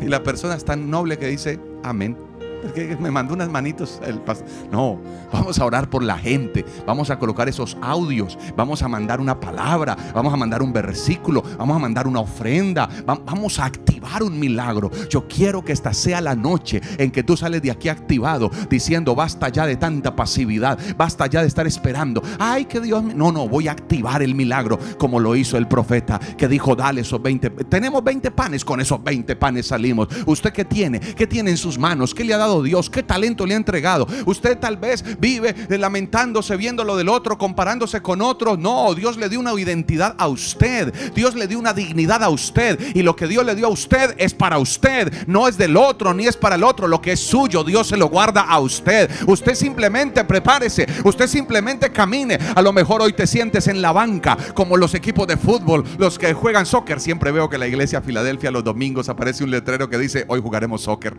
Y 0.00 0.06
la 0.06 0.22
persona 0.22 0.54
es 0.54 0.64
tan 0.64 0.90
noble 0.90 1.18
que 1.18 1.26
dice, 1.26 1.60
amén. 1.82 2.16
Porque 2.62 2.96
me 3.00 3.10
mandó 3.10 3.34
unas 3.34 3.48
manitos 3.48 4.00
el 4.04 4.20
pastor. 4.20 4.46
No, 4.70 4.98
vamos 5.32 5.58
a 5.58 5.64
orar 5.64 5.88
por 5.88 6.02
la 6.02 6.18
gente. 6.18 6.64
Vamos 6.86 7.10
a 7.10 7.18
colocar 7.18 7.48
esos 7.48 7.76
audios. 7.80 8.38
Vamos 8.56 8.82
a 8.82 8.88
mandar 8.88 9.20
una 9.20 9.38
palabra. 9.38 9.96
Vamos 10.14 10.32
a 10.32 10.36
mandar 10.36 10.62
un 10.62 10.72
versículo. 10.72 11.42
Vamos 11.58 11.76
a 11.76 11.78
mandar 11.78 12.06
una 12.06 12.20
ofrenda. 12.20 12.88
Vamos 13.06 13.58
a 13.58 13.66
activar 13.66 14.22
un 14.22 14.38
milagro. 14.38 14.90
Yo 15.08 15.26
quiero 15.26 15.64
que 15.64 15.72
esta 15.72 15.92
sea 15.92 16.20
la 16.20 16.34
noche 16.34 16.80
en 16.98 17.10
que 17.10 17.22
tú 17.22 17.36
sales 17.36 17.62
de 17.62 17.70
aquí 17.70 17.88
activado 17.88 18.50
diciendo 18.68 19.14
basta 19.14 19.48
ya 19.48 19.66
de 19.66 19.76
tanta 19.76 20.14
pasividad. 20.14 20.78
Basta 20.96 21.26
ya 21.26 21.42
de 21.42 21.48
estar 21.48 21.66
esperando. 21.66 22.22
Ay, 22.38 22.66
que 22.66 22.80
Dios. 22.80 23.02
No, 23.02 23.32
no, 23.32 23.48
voy 23.48 23.68
a 23.68 23.72
activar 23.72 24.22
el 24.22 24.34
milagro 24.34 24.78
como 24.98 25.20
lo 25.20 25.34
hizo 25.36 25.56
el 25.56 25.66
profeta 25.66 26.20
que 26.36 26.48
dijo, 26.48 26.76
dale 26.76 27.02
esos 27.02 27.22
20. 27.22 27.50
Tenemos 27.64 28.02
20 28.04 28.30
panes. 28.30 28.64
Con 28.64 28.80
esos 28.80 29.02
20 29.02 29.36
panes 29.36 29.66
salimos. 29.66 30.08
¿Usted 30.26 30.52
qué 30.52 30.64
tiene? 30.64 31.00
¿Qué 31.00 31.26
tiene 31.26 31.50
en 31.50 31.56
sus 31.56 31.78
manos? 31.78 32.14
¿Qué 32.14 32.24
le 32.24 32.34
ha 32.34 32.38
dado? 32.38 32.49
Dios? 32.62 32.90
¿Qué 32.90 33.02
talento 33.02 33.46
le 33.46 33.54
ha 33.54 33.56
entregado? 33.56 34.06
Usted 34.26 34.58
tal 34.58 34.76
vez 34.76 35.04
vive 35.18 35.54
lamentándose, 35.68 36.56
viendo 36.56 36.84
lo 36.84 36.96
del 36.96 37.08
otro, 37.08 37.38
comparándose 37.38 38.02
con 38.02 38.20
otro. 38.22 38.56
No, 38.56 38.94
Dios 38.94 39.16
le 39.16 39.28
dio 39.28 39.40
una 39.40 39.54
identidad 39.54 40.14
a 40.18 40.28
usted. 40.28 40.92
Dios 41.14 41.34
le 41.34 41.46
dio 41.46 41.58
una 41.58 41.72
dignidad 41.72 42.22
a 42.22 42.28
usted. 42.28 42.78
Y 42.94 43.02
lo 43.02 43.16
que 43.16 43.26
Dios 43.26 43.44
le 43.44 43.54
dio 43.54 43.66
a 43.66 43.70
usted 43.70 44.14
es 44.18 44.34
para 44.34 44.58
usted. 44.58 45.26
No 45.26 45.48
es 45.48 45.56
del 45.56 45.76
otro, 45.76 46.12
ni 46.14 46.26
es 46.26 46.36
para 46.36 46.56
el 46.56 46.64
otro. 46.64 46.88
Lo 46.88 47.00
que 47.00 47.12
es 47.12 47.20
suyo, 47.20 47.64
Dios 47.64 47.88
se 47.88 47.96
lo 47.96 48.08
guarda 48.08 48.42
a 48.42 48.58
usted. 48.60 49.10
Usted 49.26 49.54
simplemente 49.54 50.24
prepárese. 50.24 50.86
Usted 51.04 51.26
simplemente 51.26 51.90
camine. 51.90 52.38
A 52.54 52.62
lo 52.62 52.72
mejor 52.72 53.02
hoy 53.02 53.12
te 53.12 53.26
sientes 53.26 53.68
en 53.68 53.82
la 53.82 53.92
banca, 53.92 54.36
como 54.54 54.76
los 54.76 54.94
equipos 54.94 55.26
de 55.26 55.36
fútbol, 55.36 55.84
los 55.98 56.18
que 56.18 56.32
juegan 56.32 56.66
soccer. 56.66 57.00
Siempre 57.00 57.30
veo 57.30 57.48
que 57.48 57.58
la 57.58 57.68
iglesia 57.68 58.02
Filadelfia 58.02 58.50
los 58.50 58.64
domingos 58.64 59.08
aparece 59.08 59.44
un 59.44 59.50
letrero 59.50 59.88
que 59.88 59.98
dice, 59.98 60.24
hoy 60.28 60.40
jugaremos 60.40 60.82
soccer 60.82 61.16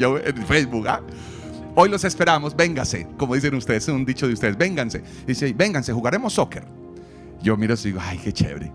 yo 0.00 0.18
en 0.18 0.46
Facebook, 0.46 0.88
¿ah? 0.88 1.02
Hoy 1.76 1.88
los 1.88 2.02
esperamos, 2.04 2.56
véngase, 2.56 3.06
como 3.16 3.34
dicen 3.34 3.54
ustedes, 3.54 3.84
es 3.84 3.94
un 3.94 4.04
dicho 4.04 4.26
de 4.26 4.32
ustedes, 4.32 4.56
vénganse. 4.56 5.02
Dice, 5.26 5.52
vénganse, 5.52 5.92
jugaremos 5.92 6.32
soccer. 6.32 6.64
Yo 7.42 7.56
miro 7.56 7.74
y 7.74 7.76
digo, 7.76 8.00
ay, 8.02 8.18
qué 8.18 8.32
chévere. 8.32 8.72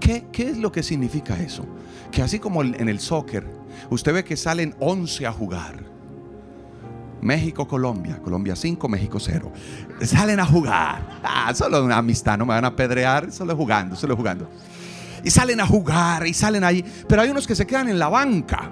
¿Qué, 0.00 0.26
¿Qué 0.30 0.50
es 0.50 0.58
lo 0.58 0.70
que 0.70 0.82
significa 0.82 1.40
eso? 1.40 1.64
Que 2.12 2.22
así 2.22 2.38
como 2.38 2.62
en 2.62 2.88
el 2.88 3.00
soccer, 3.00 3.46
usted 3.88 4.12
ve 4.12 4.24
que 4.24 4.36
salen 4.36 4.74
11 4.80 5.26
a 5.26 5.32
jugar. 5.32 5.84
México, 7.22 7.66
Colombia, 7.66 8.18
Colombia 8.22 8.54
5, 8.54 8.86
México 8.88 9.18
0. 9.18 9.50
Salen 10.02 10.40
a 10.40 10.44
jugar. 10.44 11.20
Ah, 11.22 11.54
solo 11.54 11.82
una 11.82 11.96
amistad, 11.96 12.36
no 12.36 12.44
me 12.44 12.52
van 12.52 12.66
a 12.66 12.76
pedrear, 12.76 13.32
solo 13.32 13.56
jugando, 13.56 13.96
solo 13.96 14.14
jugando. 14.14 14.50
Y 15.22 15.30
salen 15.30 15.60
a 15.60 15.66
jugar 15.66 16.26
y 16.26 16.34
salen 16.34 16.64
ahí. 16.64 16.84
Pero 17.08 17.22
hay 17.22 17.30
unos 17.30 17.46
que 17.46 17.54
se 17.54 17.66
quedan 17.66 17.88
en 17.88 17.98
la 17.98 18.08
banca 18.08 18.70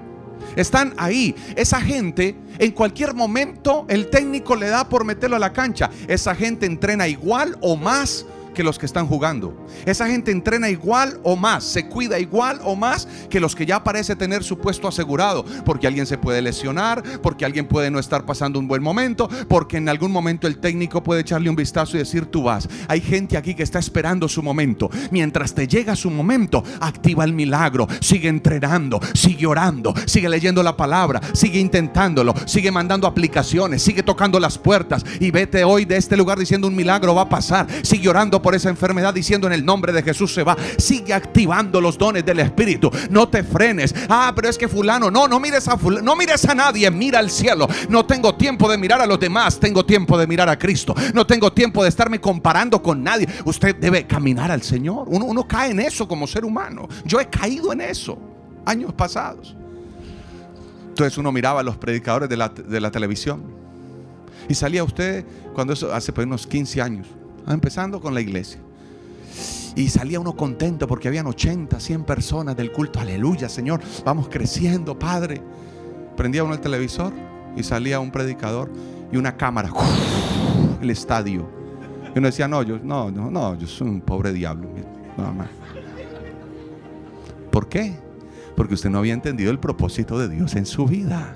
están 0.56 0.94
ahí. 0.96 1.34
Esa 1.56 1.80
gente, 1.80 2.34
en 2.58 2.72
cualquier 2.72 3.14
momento, 3.14 3.86
el 3.88 4.08
técnico 4.08 4.56
le 4.56 4.68
da 4.68 4.88
por 4.88 5.04
meterlo 5.04 5.36
a 5.36 5.40
la 5.40 5.52
cancha. 5.52 5.90
Esa 6.08 6.34
gente 6.34 6.66
entrena 6.66 7.08
igual 7.08 7.56
o 7.60 7.76
más 7.76 8.26
que 8.54 8.62
los 8.62 8.78
que 8.78 8.86
están 8.86 9.06
jugando. 9.06 9.56
Esa 9.86 10.06
gente 10.06 10.30
entrena 10.30 10.68
igual 10.68 11.20
o 11.22 11.36
más, 11.36 11.64
se 11.64 11.88
cuida 11.88 12.18
igual 12.18 12.60
o 12.64 12.76
más 12.76 13.08
que 13.30 13.40
los 13.40 13.54
que 13.54 13.66
ya 13.66 13.82
parece 13.82 14.16
tener 14.16 14.44
su 14.44 14.58
puesto 14.58 14.88
asegurado, 14.88 15.44
porque 15.64 15.86
alguien 15.86 16.06
se 16.06 16.18
puede 16.18 16.42
lesionar, 16.42 17.02
porque 17.22 17.44
alguien 17.44 17.66
puede 17.66 17.90
no 17.90 17.98
estar 17.98 18.24
pasando 18.24 18.58
un 18.58 18.68
buen 18.68 18.82
momento, 18.82 19.28
porque 19.48 19.76
en 19.76 19.88
algún 19.88 20.12
momento 20.12 20.46
el 20.46 20.58
técnico 20.58 21.02
puede 21.02 21.22
echarle 21.22 21.50
un 21.50 21.56
vistazo 21.56 21.96
y 21.96 22.00
decir 22.00 22.26
tú 22.26 22.44
vas. 22.44 22.68
Hay 22.88 23.00
gente 23.00 23.36
aquí 23.36 23.54
que 23.54 23.62
está 23.62 23.78
esperando 23.78 24.28
su 24.28 24.42
momento. 24.42 24.90
Mientras 25.10 25.54
te 25.54 25.66
llega 25.66 25.96
su 25.96 26.10
momento, 26.10 26.62
activa 26.80 27.24
el 27.24 27.32
milagro, 27.32 27.86
sigue 28.00 28.28
entrenando, 28.28 29.00
sigue 29.14 29.46
orando, 29.46 29.94
sigue 30.06 30.28
leyendo 30.28 30.62
la 30.62 30.76
palabra, 30.76 31.20
sigue 31.32 31.58
intentándolo, 31.58 32.34
sigue 32.46 32.70
mandando 32.70 33.06
aplicaciones, 33.06 33.82
sigue 33.82 34.02
tocando 34.02 34.38
las 34.38 34.58
puertas 34.58 35.04
y 35.20 35.30
vete 35.30 35.64
hoy 35.64 35.84
de 35.84 35.96
este 35.96 36.16
lugar 36.16 36.38
diciendo 36.38 36.66
un 36.66 36.76
milagro 36.76 37.14
va 37.14 37.22
a 37.22 37.28
pasar. 37.28 37.66
Sigue 37.82 38.08
orando 38.08 38.41
por 38.42 38.54
esa 38.54 38.68
enfermedad 38.68 39.14
diciendo 39.14 39.46
en 39.46 39.52
el 39.52 39.64
nombre 39.64 39.92
de 39.92 40.02
Jesús 40.02 40.34
se 40.34 40.42
va. 40.42 40.56
Sigue 40.76 41.14
activando 41.14 41.80
los 41.80 41.96
dones 41.96 42.24
del 42.24 42.40
Espíritu. 42.40 42.90
No 43.10 43.28
te 43.28 43.42
frenes. 43.42 43.94
Ah, 44.08 44.32
pero 44.34 44.48
es 44.48 44.58
que 44.58 44.68
fulano, 44.68 45.10
no, 45.10 45.28
no 45.28 45.40
mires 45.40 45.68
a 45.68 45.78
fulano, 45.78 46.04
no 46.04 46.16
mires 46.16 46.44
a 46.44 46.54
nadie, 46.54 46.90
mira 46.90 47.18
al 47.18 47.30
cielo. 47.30 47.68
No 47.88 48.04
tengo 48.04 48.34
tiempo 48.34 48.70
de 48.70 48.76
mirar 48.76 49.00
a 49.00 49.06
los 49.06 49.20
demás, 49.20 49.58
tengo 49.58 49.86
tiempo 49.86 50.18
de 50.18 50.26
mirar 50.26 50.48
a 50.48 50.58
Cristo. 50.58 50.94
No 51.14 51.26
tengo 51.26 51.52
tiempo 51.52 51.82
de 51.82 51.88
estarme 51.88 52.20
comparando 52.20 52.82
con 52.82 53.02
nadie. 53.02 53.28
Usted 53.44 53.76
debe 53.76 54.06
caminar 54.06 54.50
al 54.50 54.62
Señor. 54.62 55.08
Uno, 55.08 55.24
uno 55.24 55.46
cae 55.46 55.70
en 55.70 55.80
eso 55.80 56.08
como 56.08 56.26
ser 56.26 56.44
humano. 56.44 56.88
Yo 57.04 57.20
he 57.20 57.26
caído 57.26 57.72
en 57.72 57.80
eso 57.80 58.18
años 58.64 58.92
pasados. 58.92 59.56
Entonces 60.88 61.16
uno 61.16 61.32
miraba 61.32 61.60
a 61.60 61.62
los 61.62 61.76
predicadores 61.76 62.28
de 62.28 62.36
la, 62.36 62.48
de 62.48 62.80
la 62.80 62.90
televisión 62.90 63.42
y 64.48 64.54
salía 64.54 64.84
usted 64.84 65.24
cuando 65.54 65.72
eso 65.72 65.92
hace 65.92 66.12
pues, 66.12 66.26
unos 66.26 66.46
15 66.46 66.82
años, 66.82 67.06
empezando 67.46 68.00
con 68.00 68.14
la 68.14 68.20
iglesia. 68.20 68.60
Y 69.74 69.88
salía 69.88 70.20
uno 70.20 70.36
contento 70.36 70.86
porque 70.86 71.08
habían 71.08 71.26
80, 71.26 71.80
100 71.80 72.04
personas 72.04 72.56
del 72.56 72.72
culto. 72.72 73.00
Aleluya, 73.00 73.48
Señor. 73.48 73.80
Vamos 74.04 74.28
creciendo, 74.28 74.98
Padre. 74.98 75.40
Prendía 76.16 76.44
uno 76.44 76.54
el 76.54 76.60
televisor 76.60 77.12
y 77.56 77.62
salía 77.62 77.98
un 77.98 78.10
predicador 78.10 78.70
y 79.10 79.16
una 79.16 79.36
cámara. 79.36 79.70
El 80.80 80.90
estadio. 80.90 81.48
Y 82.14 82.18
uno 82.18 82.26
decía, 82.26 82.48
no, 82.48 82.62
yo, 82.62 82.78
no, 82.78 83.10
no, 83.10 83.30
no, 83.30 83.54
yo 83.56 83.66
soy 83.66 83.88
un 83.88 84.00
pobre 84.02 84.32
diablo. 84.32 84.68
Nada 85.16 85.32
más. 85.32 85.48
¿Por 87.50 87.68
qué? 87.68 87.94
Porque 88.56 88.74
usted 88.74 88.90
no 88.90 88.98
había 88.98 89.14
entendido 89.14 89.50
el 89.50 89.58
propósito 89.58 90.18
de 90.18 90.28
Dios 90.28 90.54
en 90.54 90.66
su 90.66 90.86
vida. 90.86 91.34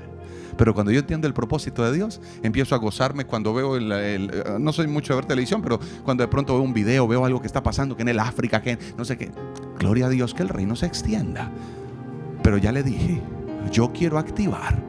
Pero 0.57 0.75
cuando 0.75 0.93
yo 0.93 1.01
entiendo 1.01 1.27
el 1.27 1.35
propósito 1.35 1.85
de 1.85 1.93
Dios, 1.93 2.21
empiezo 2.43 2.75
a 2.75 2.79
gozarme 2.79 3.25
cuando 3.25 3.53
veo 3.55 3.77
el, 3.77 4.33
no 4.59 4.73
soy 4.73 4.87
mucho 4.87 5.13
de 5.13 5.21
ver 5.21 5.27
televisión, 5.27 5.63
pero 5.63 5.79
cuando 6.05 6.23
de 6.23 6.29
pronto 6.29 6.55
veo 6.55 6.63
un 6.63 6.73
video, 6.73 7.07
veo 7.07 7.25
algo 7.25 7.41
que 7.41 7.47
está 7.47 7.63
pasando, 7.63 7.97
que 7.97 8.03
en 8.03 8.09
el 8.09 8.21
África, 8.21 8.63
que 8.63 8.79
no 8.97 9.05
sé 9.05 9.17
qué. 9.17 9.31
Gloria 9.79 10.07
a 10.07 10.09
Dios 10.09 10.35
que 10.35 10.43
el 10.43 10.49
reino 10.49 10.77
se 10.77 10.87
extienda. 10.87 11.51
Pero 12.43 12.59
ya 12.59 12.73
le 12.73 12.83
dije, 12.83 13.21
yo 13.71 13.93
quiero 13.93 14.19
activar 14.19 14.83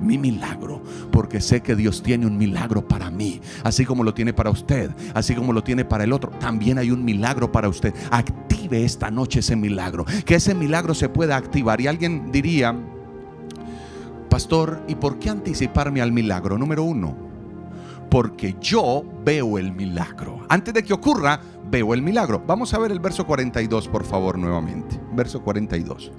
mi 0.00 0.16
milagro, 0.16 0.82
porque 1.10 1.40
sé 1.40 1.60
que 1.60 1.76
Dios 1.76 2.02
tiene 2.02 2.26
un 2.26 2.38
milagro 2.38 2.86
para 2.86 3.10
mí, 3.10 3.40
así 3.64 3.84
como 3.84 4.02
lo 4.02 4.14
tiene 4.14 4.32
para 4.32 4.50
usted, 4.50 4.90
así 5.14 5.34
como 5.34 5.52
lo 5.52 5.62
tiene 5.62 5.84
para 5.84 6.04
el 6.04 6.12
otro, 6.12 6.30
también 6.40 6.78
hay 6.78 6.90
un 6.90 7.04
milagro 7.04 7.52
para 7.52 7.68
usted. 7.68 7.94
Active 8.10 8.84
esta 8.84 9.10
noche 9.10 9.40
ese 9.40 9.56
milagro, 9.56 10.04
que 10.24 10.36
ese 10.36 10.54
milagro 10.54 10.94
se 10.94 11.08
pueda 11.08 11.36
activar. 11.36 11.80
Y 11.80 11.86
alguien 11.86 12.32
diría, 12.32 12.74
pastor, 14.30 14.82
¿y 14.88 14.94
por 14.94 15.18
qué 15.18 15.28
anticiparme 15.28 16.00
al 16.00 16.12
milagro? 16.12 16.56
Número 16.56 16.84
uno, 16.84 17.14
porque 18.08 18.56
yo 18.60 19.04
veo 19.24 19.58
el 19.58 19.72
milagro. 19.72 20.46
Antes 20.48 20.72
de 20.72 20.82
que 20.82 20.94
ocurra, 20.94 21.40
veo 21.70 21.92
el 21.92 22.00
milagro. 22.00 22.42
Vamos 22.46 22.72
a 22.72 22.78
ver 22.78 22.92
el 22.92 23.00
verso 23.00 23.26
42, 23.26 23.88
por 23.88 24.04
favor, 24.04 24.38
nuevamente. 24.38 24.98
Verso 25.12 25.42
42. 25.42 26.10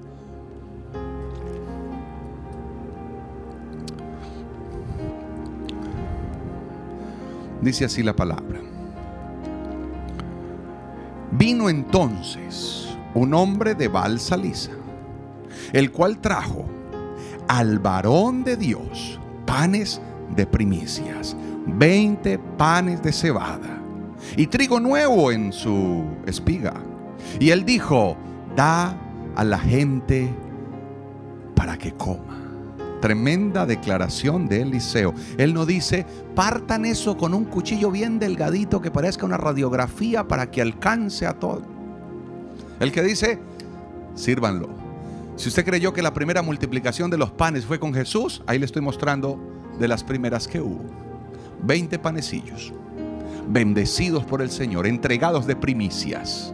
Dice 7.61 7.85
así 7.85 8.03
la 8.03 8.15
palabra. 8.15 8.59
Vino 11.31 11.69
entonces 11.69 12.89
un 13.13 13.33
hombre 13.33 13.73
de 13.73 13.87
Balsalisa, 13.87 14.71
el 15.71 15.91
cual 15.91 16.19
trajo 16.19 16.65
al 17.47 17.79
varón 17.79 18.43
de 18.43 18.57
Dios 18.57 19.19
panes 19.45 20.01
de 20.35 20.45
primicias, 20.45 21.35
20 21.67 22.39
panes 22.57 23.03
de 23.03 23.11
cebada 23.11 23.81
y 24.37 24.47
trigo 24.47 24.79
nuevo 24.79 25.31
en 25.31 25.51
su 25.51 26.05
espiga. 26.25 26.73
Y 27.39 27.49
él 27.49 27.65
dijo, 27.65 28.15
da 28.55 28.95
a 29.35 29.43
la 29.43 29.59
gente 29.59 30.33
para 31.55 31.77
que 31.77 31.91
coma. 31.93 32.39
Tremenda 33.01 33.65
declaración 33.65 34.47
de 34.47 34.61
Eliseo. 34.61 35.13
Él 35.37 35.53
no 35.53 35.65
dice, 35.65 36.05
partan 36.35 36.85
eso 36.85 37.17
con 37.17 37.33
un 37.33 37.45
cuchillo 37.45 37.89
bien 37.89 38.19
delgadito 38.19 38.79
que 38.79 38.91
parezca 38.91 39.25
una 39.25 39.37
radiografía 39.37 40.27
para 40.27 40.51
que 40.51 40.61
alcance 40.61 41.25
a 41.25 41.33
todo. 41.33 41.63
El 42.79 42.91
que 42.91 43.01
dice, 43.01 43.39
sírvanlo. 44.15 44.80
Si 45.35 45.49
usted 45.49 45.65
creyó 45.65 45.93
que 45.93 46.01
la 46.01 46.13
primera 46.13 46.41
multiplicación 46.41 47.09
de 47.09 47.17
los 47.17 47.31
panes 47.31 47.65
fue 47.65 47.79
con 47.79 47.93
Jesús, 47.93 48.43
ahí 48.45 48.59
le 48.59 48.65
estoy 48.65 48.81
mostrando 48.81 49.39
de 49.79 49.87
las 49.87 50.03
primeras 50.03 50.47
que 50.47 50.61
hubo. 50.61 50.83
20 51.63 51.99
panecillos, 51.99 52.73
bendecidos 53.47 54.23
por 54.23 54.41
el 54.41 54.51
Señor, 54.51 54.87
entregados 54.87 55.47
de 55.47 55.55
primicias. 55.55 56.53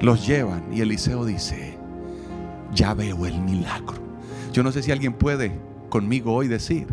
Los 0.00 0.26
llevan 0.26 0.64
y 0.72 0.80
Eliseo 0.80 1.24
dice, 1.24 1.78
ya 2.74 2.94
veo 2.94 3.26
el 3.26 3.40
milagro. 3.40 3.96
Yo 4.52 4.62
no 4.62 4.72
sé 4.72 4.82
si 4.82 4.92
alguien 4.92 5.12
puede 5.12 5.52
conmigo 5.88 6.34
hoy 6.34 6.48
decir, 6.48 6.86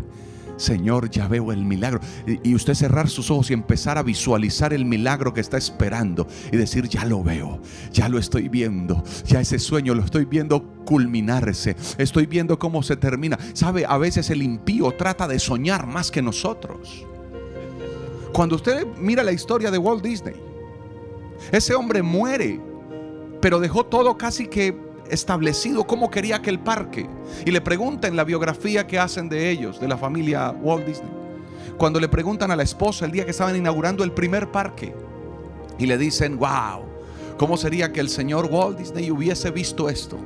Señor, 0.56 1.10
ya 1.10 1.28
veo 1.28 1.52
el 1.52 1.64
milagro. 1.64 2.00
Y 2.42 2.54
usted 2.54 2.74
cerrar 2.74 3.08
sus 3.08 3.30
ojos 3.30 3.50
y 3.50 3.54
empezar 3.54 3.98
a 3.98 4.02
visualizar 4.02 4.72
el 4.72 4.84
milagro 4.84 5.34
que 5.34 5.40
está 5.40 5.56
esperando 5.56 6.26
y 6.52 6.56
decir, 6.56 6.88
ya 6.88 7.04
lo 7.04 7.22
veo, 7.22 7.60
ya 7.92 8.08
lo 8.08 8.18
estoy 8.18 8.48
viendo, 8.48 9.02
ya 9.26 9.40
ese 9.40 9.58
sueño 9.58 9.94
lo 9.94 10.04
estoy 10.04 10.24
viendo 10.24 10.62
culminarse, 10.84 11.76
estoy 11.98 12.26
viendo 12.26 12.58
cómo 12.58 12.82
se 12.82 12.96
termina. 12.96 13.38
Sabe, 13.52 13.84
a 13.86 13.98
veces 13.98 14.30
el 14.30 14.42
impío 14.42 14.92
trata 14.92 15.26
de 15.28 15.38
soñar 15.38 15.86
más 15.86 16.10
que 16.10 16.22
nosotros. 16.22 17.06
Cuando 18.32 18.56
usted 18.56 18.86
mira 18.98 19.22
la 19.22 19.32
historia 19.32 19.70
de 19.70 19.78
Walt 19.78 20.02
Disney, 20.02 20.34
ese 21.52 21.74
hombre 21.74 22.02
muere, 22.02 22.60
pero 23.40 23.60
dejó 23.60 23.84
todo 23.84 24.16
casi 24.16 24.46
que 24.48 24.76
establecido 25.10 25.86
cómo 25.86 26.10
quería 26.10 26.42
que 26.42 26.50
el 26.50 26.58
parque. 26.58 27.08
Y 27.44 27.50
le 27.50 27.60
preguntan 27.60 28.16
la 28.16 28.24
biografía 28.24 28.86
que 28.86 28.98
hacen 28.98 29.28
de 29.28 29.50
ellos, 29.50 29.80
de 29.80 29.88
la 29.88 29.96
familia 29.96 30.50
Walt 30.50 30.86
Disney. 30.86 31.10
Cuando 31.78 32.00
le 32.00 32.08
preguntan 32.08 32.50
a 32.50 32.56
la 32.56 32.62
esposa 32.62 33.04
el 33.04 33.12
día 33.12 33.24
que 33.24 33.32
estaban 33.32 33.56
inaugurando 33.56 34.04
el 34.04 34.12
primer 34.12 34.50
parque 34.50 34.94
y 35.78 35.86
le 35.86 35.98
dicen, 35.98 36.38
wow, 36.38 36.84
¿cómo 37.36 37.56
sería 37.56 37.92
que 37.92 38.00
el 38.00 38.08
señor 38.08 38.48
Walt 38.50 38.78
Disney 38.78 39.10
hubiese 39.10 39.50
visto 39.50 39.88
esto? 39.88 40.18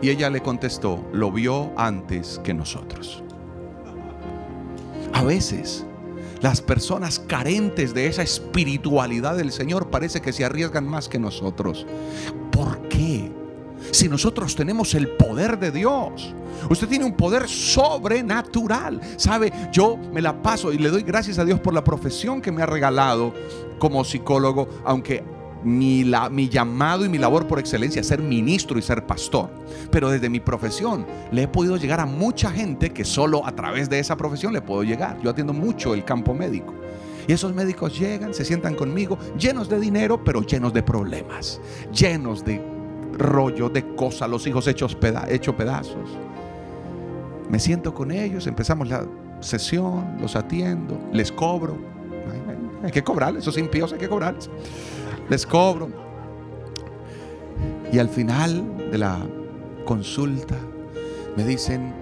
Y 0.00 0.10
ella 0.10 0.28
le 0.30 0.40
contestó, 0.40 1.04
lo 1.12 1.30
vio 1.30 1.70
antes 1.76 2.40
que 2.42 2.52
nosotros. 2.52 3.22
A 5.12 5.22
veces 5.22 5.86
las 6.42 6.60
personas 6.60 7.20
carentes 7.20 7.94
de 7.94 8.08
esa 8.08 8.22
espiritualidad 8.22 9.36
del 9.36 9.52
Señor 9.52 9.90
parece 9.90 10.20
que 10.20 10.32
se 10.32 10.44
arriesgan 10.44 10.88
más 10.88 11.08
que 11.08 11.20
nosotros. 11.20 11.86
¿Por 12.50 12.88
qué? 12.88 13.30
Si 13.90 14.08
nosotros 14.08 14.54
tenemos 14.54 14.94
el 14.94 15.08
poder 15.08 15.58
de 15.58 15.70
Dios. 15.70 16.34
Usted 16.68 16.88
tiene 16.88 17.04
un 17.04 17.14
poder 17.14 17.48
sobrenatural. 17.48 19.00
Sabe, 19.16 19.52
yo 19.72 19.96
me 20.12 20.22
la 20.22 20.40
paso 20.42 20.72
y 20.72 20.78
le 20.78 20.90
doy 20.90 21.02
gracias 21.02 21.38
a 21.38 21.44
Dios 21.44 21.60
por 21.60 21.74
la 21.74 21.84
profesión 21.84 22.40
que 22.40 22.52
me 22.52 22.62
ha 22.62 22.66
regalado 22.66 23.32
como 23.78 24.04
psicólogo, 24.04 24.68
aunque 24.84 25.24
mi, 25.64 26.04
la, 26.04 26.28
mi, 26.28 26.48
llamado 26.48 27.04
y 27.04 27.08
mi 27.08 27.18
labor 27.18 27.46
por 27.46 27.58
excelencia 27.58 28.00
es 28.00 28.06
ser 28.06 28.20
ministro 28.20 28.78
y 28.78 28.82
ser 28.82 29.06
pastor. 29.06 29.50
Pero 29.90 30.10
desde 30.10 30.28
mi 30.28 30.40
profesión 30.40 31.06
le 31.30 31.42
he 31.42 31.48
podido 31.48 31.76
llegar 31.76 32.00
a 32.00 32.06
mucha 32.06 32.50
gente 32.50 32.90
que 32.90 33.04
solo 33.04 33.46
a 33.46 33.52
través 33.52 33.88
de 33.88 33.98
esa 33.98 34.16
profesión 34.16 34.52
le 34.52 34.62
puedo 34.62 34.82
llegar. 34.82 35.20
Yo 35.22 35.30
atiendo 35.30 35.52
mucho 35.52 35.94
el 35.94 36.04
campo 36.04 36.34
médico. 36.34 36.74
Y 37.26 37.32
esos 37.32 37.54
médicos 37.54 37.98
llegan, 37.98 38.34
se 38.34 38.44
sientan 38.44 38.74
conmigo, 38.74 39.16
llenos 39.38 39.68
de 39.68 39.78
dinero, 39.78 40.22
pero 40.24 40.42
llenos 40.42 40.72
de 40.72 40.82
problemas, 40.82 41.60
llenos 41.92 42.44
de 42.44 42.71
rollo 43.12 43.68
de 43.68 43.94
cosas, 43.94 44.28
los 44.28 44.46
hijos 44.46 44.66
hechos, 44.66 44.94
pedazos. 44.94 45.96
Me 47.48 47.58
siento 47.58 47.92
con 47.92 48.10
ellos, 48.10 48.46
empezamos 48.46 48.88
la 48.88 49.06
sesión, 49.40 50.16
los 50.20 50.36
atiendo, 50.36 50.98
les 51.12 51.30
cobro. 51.30 51.76
Hay 52.82 52.90
que 52.90 53.04
cobrarles, 53.04 53.42
esos 53.42 53.58
impíos 53.58 53.92
hay 53.92 53.98
que 53.98 54.08
cobrarles. 54.08 54.50
Les 55.28 55.46
cobro. 55.46 55.88
Y 57.92 57.98
al 57.98 58.08
final 58.08 58.90
de 58.90 58.98
la 58.98 59.18
consulta 59.84 60.56
me 61.36 61.44
dicen, 61.44 61.92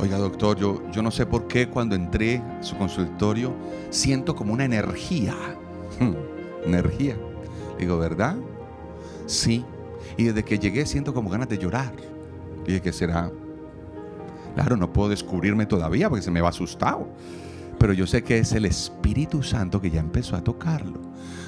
oiga 0.00 0.18
doctor, 0.18 0.58
yo, 0.58 0.82
yo 0.90 1.02
no 1.02 1.10
sé 1.10 1.26
por 1.26 1.46
qué 1.46 1.68
cuando 1.68 1.94
entré 1.94 2.38
a 2.38 2.62
su 2.62 2.76
consultorio 2.76 3.52
siento 3.90 4.34
como 4.34 4.52
una 4.52 4.64
energía. 4.64 5.34
Energía. 6.64 7.16
Digo, 7.78 7.98
¿verdad? 7.98 8.36
Sí. 9.26 9.64
Y 10.16 10.24
desde 10.24 10.44
que 10.44 10.58
llegué 10.58 10.86
siento 10.86 11.14
como 11.14 11.30
ganas 11.30 11.48
de 11.48 11.58
llorar. 11.58 11.92
Y 12.64 12.68
dije, 12.68 12.82
¿qué 12.82 12.92
será? 12.92 13.30
Claro, 14.54 14.76
no 14.76 14.92
puedo 14.92 15.08
descubrirme 15.08 15.66
todavía 15.66 16.08
porque 16.08 16.22
se 16.22 16.30
me 16.30 16.40
va 16.40 16.50
asustado. 16.50 17.08
Pero 17.78 17.92
yo 17.92 18.06
sé 18.06 18.22
que 18.22 18.38
es 18.38 18.52
el 18.52 18.64
Espíritu 18.64 19.42
Santo 19.42 19.80
que 19.80 19.90
ya 19.90 20.00
empezó 20.00 20.36
a 20.36 20.44
tocarlo. 20.44 21.00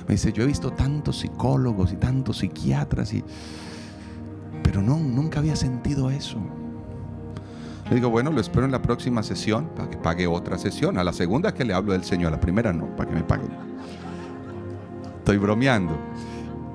Me 0.09 0.15
dice, 0.15 0.33
yo 0.33 0.43
he 0.43 0.47
visto 0.47 0.71
tantos 0.71 1.21
psicólogos 1.21 1.93
y 1.93 1.97
tantos 1.97 2.39
psiquiatras 2.39 3.13
y... 3.15 3.23
Pero 4.63 4.83
no, 4.83 4.99
nunca 4.99 5.39
había 5.39 5.57
sentido 5.57 6.11
eso. 6.11 6.39
Le 7.89 7.97
digo, 7.97 8.09
bueno, 8.09 8.33
lo 8.33 8.41
espero 8.41 8.65
en 8.65 8.73
la 8.73 8.81
próxima 8.81 9.23
sesión 9.23 9.69
para 9.77 9.91
que 9.91 9.99
pague 9.99 10.27
otra 10.27 10.57
sesión. 10.59 10.99
A 10.99 11.05
la 11.05 11.13
segunda 11.13 11.53
que 11.53 11.65
le 11.65 11.75
hablo 11.75 11.93
del 11.93 12.05
Señor, 12.05 12.29
a 12.29 12.37
la 12.37 12.41
primera 12.41 12.73
no, 12.73 12.87
para 12.97 13.11
que 13.11 13.15
me 13.15 13.23
pague. 13.23 13.47
Estoy 15.19 15.37
bromeando. 15.37 15.97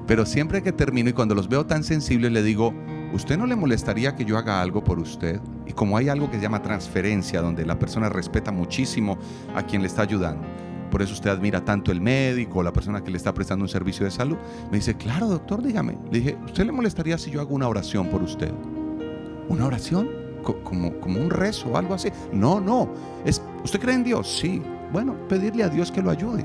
Pero 0.10 0.26
siempre 0.26 0.64
que 0.64 0.72
termino 0.72 1.12
y 1.12 1.14
cuando 1.14 1.36
los 1.36 1.48
veo 1.48 1.68
tan 1.68 1.84
sensibles, 1.84 2.32
le 2.32 2.42
digo, 2.42 2.74
¿usted 3.14 3.38
no 3.38 3.46
le 3.46 3.56
molestaría 3.56 4.16
que 4.16 4.26
yo 4.26 4.40
haga 4.40 4.60
algo 4.60 4.84
por 4.84 4.98
usted? 4.98 5.40
Y 5.68 5.74
como 5.74 5.96
hay 5.98 6.10
algo 6.10 6.32
que 6.32 6.38
se 6.38 6.42
llama 6.42 6.64
transferencia, 6.64 7.44
donde 7.44 7.64
la 7.64 7.78
persona 7.78 8.10
respeta 8.10 8.52
muchísimo 8.52 9.20
a 9.54 9.62
quien 9.62 9.84
le 9.84 9.88
está 9.88 10.02
ayudando. 10.02 10.48
Por 10.90 11.04
eso 11.04 11.14
usted 11.14 11.30
admira 11.30 11.64
tanto 11.64 11.92
el 11.92 12.02
médico 12.02 12.58
o 12.58 12.64
la 12.64 12.74
persona 12.74 13.04
que 13.04 13.12
le 13.12 13.18
está 13.18 13.36
prestando 13.36 13.66
un 13.66 13.70
servicio 13.70 14.04
de 14.04 14.10
salud. 14.10 14.36
Me 14.72 14.78
dice, 14.78 14.96
claro, 14.98 15.28
doctor, 15.28 15.62
dígame. 15.62 15.96
Le 16.12 16.22
dije, 16.22 16.38
¿usted 16.44 16.66
le 16.66 16.72
molestaría 16.72 17.16
si 17.20 17.30
yo 17.30 17.40
hago 17.40 17.54
una 17.54 17.68
oración 17.68 18.08
por 18.08 18.24
usted? 18.24 18.52
¿Una 19.48 19.68
oración? 19.68 20.10
Como, 20.42 21.00
como 21.02 21.22
un 21.22 21.30
rezo 21.30 21.70
o 21.70 21.78
algo 21.78 21.94
así. 21.94 22.10
No, 22.34 22.60
no. 22.60 22.92
Es, 23.26 23.44
¿Usted 23.64 23.80
cree 23.80 23.94
en 23.94 24.04
Dios? 24.04 24.28
Sí. 24.28 24.60
Bueno, 24.92 25.16
pedirle 25.28 25.62
a 25.62 25.70
Dios 25.70 25.92
que 25.92 26.02
lo 26.02 26.10
ayude. 26.10 26.44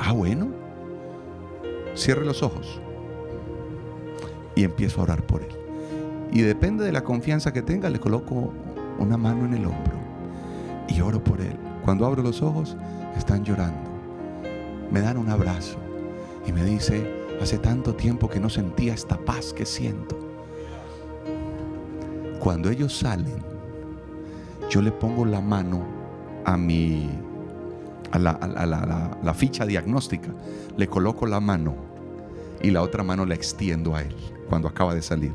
Ah, 0.00 0.10
bueno. 0.10 0.61
Cierre 1.94 2.24
los 2.24 2.42
ojos. 2.42 2.80
Y 4.54 4.64
empiezo 4.64 5.00
a 5.00 5.04
orar 5.04 5.26
por 5.26 5.42
él. 5.42 5.48
Y 6.32 6.42
depende 6.42 6.84
de 6.84 6.92
la 6.92 7.04
confianza 7.04 7.52
que 7.52 7.62
tenga, 7.62 7.90
le 7.90 8.00
coloco 8.00 8.52
una 8.98 9.16
mano 9.16 9.44
en 9.44 9.54
el 9.54 9.66
hombro 9.66 10.02
y 10.88 11.00
oro 11.00 11.22
por 11.22 11.40
él. 11.40 11.56
Cuando 11.84 12.06
abro 12.06 12.22
los 12.22 12.42
ojos, 12.42 12.76
están 13.16 13.44
llorando. 13.44 13.90
Me 14.90 15.00
dan 15.00 15.16
un 15.16 15.28
abrazo 15.28 15.78
y 16.46 16.52
me 16.52 16.64
dice, 16.64 17.06
hace 17.40 17.58
tanto 17.58 17.94
tiempo 17.94 18.28
que 18.28 18.40
no 18.40 18.48
sentía 18.48 18.94
esta 18.94 19.18
paz 19.18 19.52
que 19.52 19.66
siento. 19.66 20.18
Cuando 22.38 22.70
ellos 22.70 22.96
salen, 22.96 23.42
yo 24.70 24.82
le 24.82 24.90
pongo 24.90 25.24
la 25.24 25.40
mano 25.40 25.84
a 26.44 26.56
mi 26.56 27.10
a 28.12 28.18
la, 28.18 29.18
la 29.22 29.34
ficha 29.34 29.66
diagnóstica, 29.66 30.28
le 30.76 30.86
coloco 30.86 31.26
la 31.26 31.40
mano 31.40 31.74
y 32.62 32.70
la 32.70 32.82
otra 32.82 33.02
mano 33.02 33.26
la 33.26 33.34
extiendo 33.34 33.94
a 33.94 34.02
él 34.02 34.14
cuando 34.48 34.68
acaba 34.68 34.94
de 34.94 35.02
salir 35.02 35.32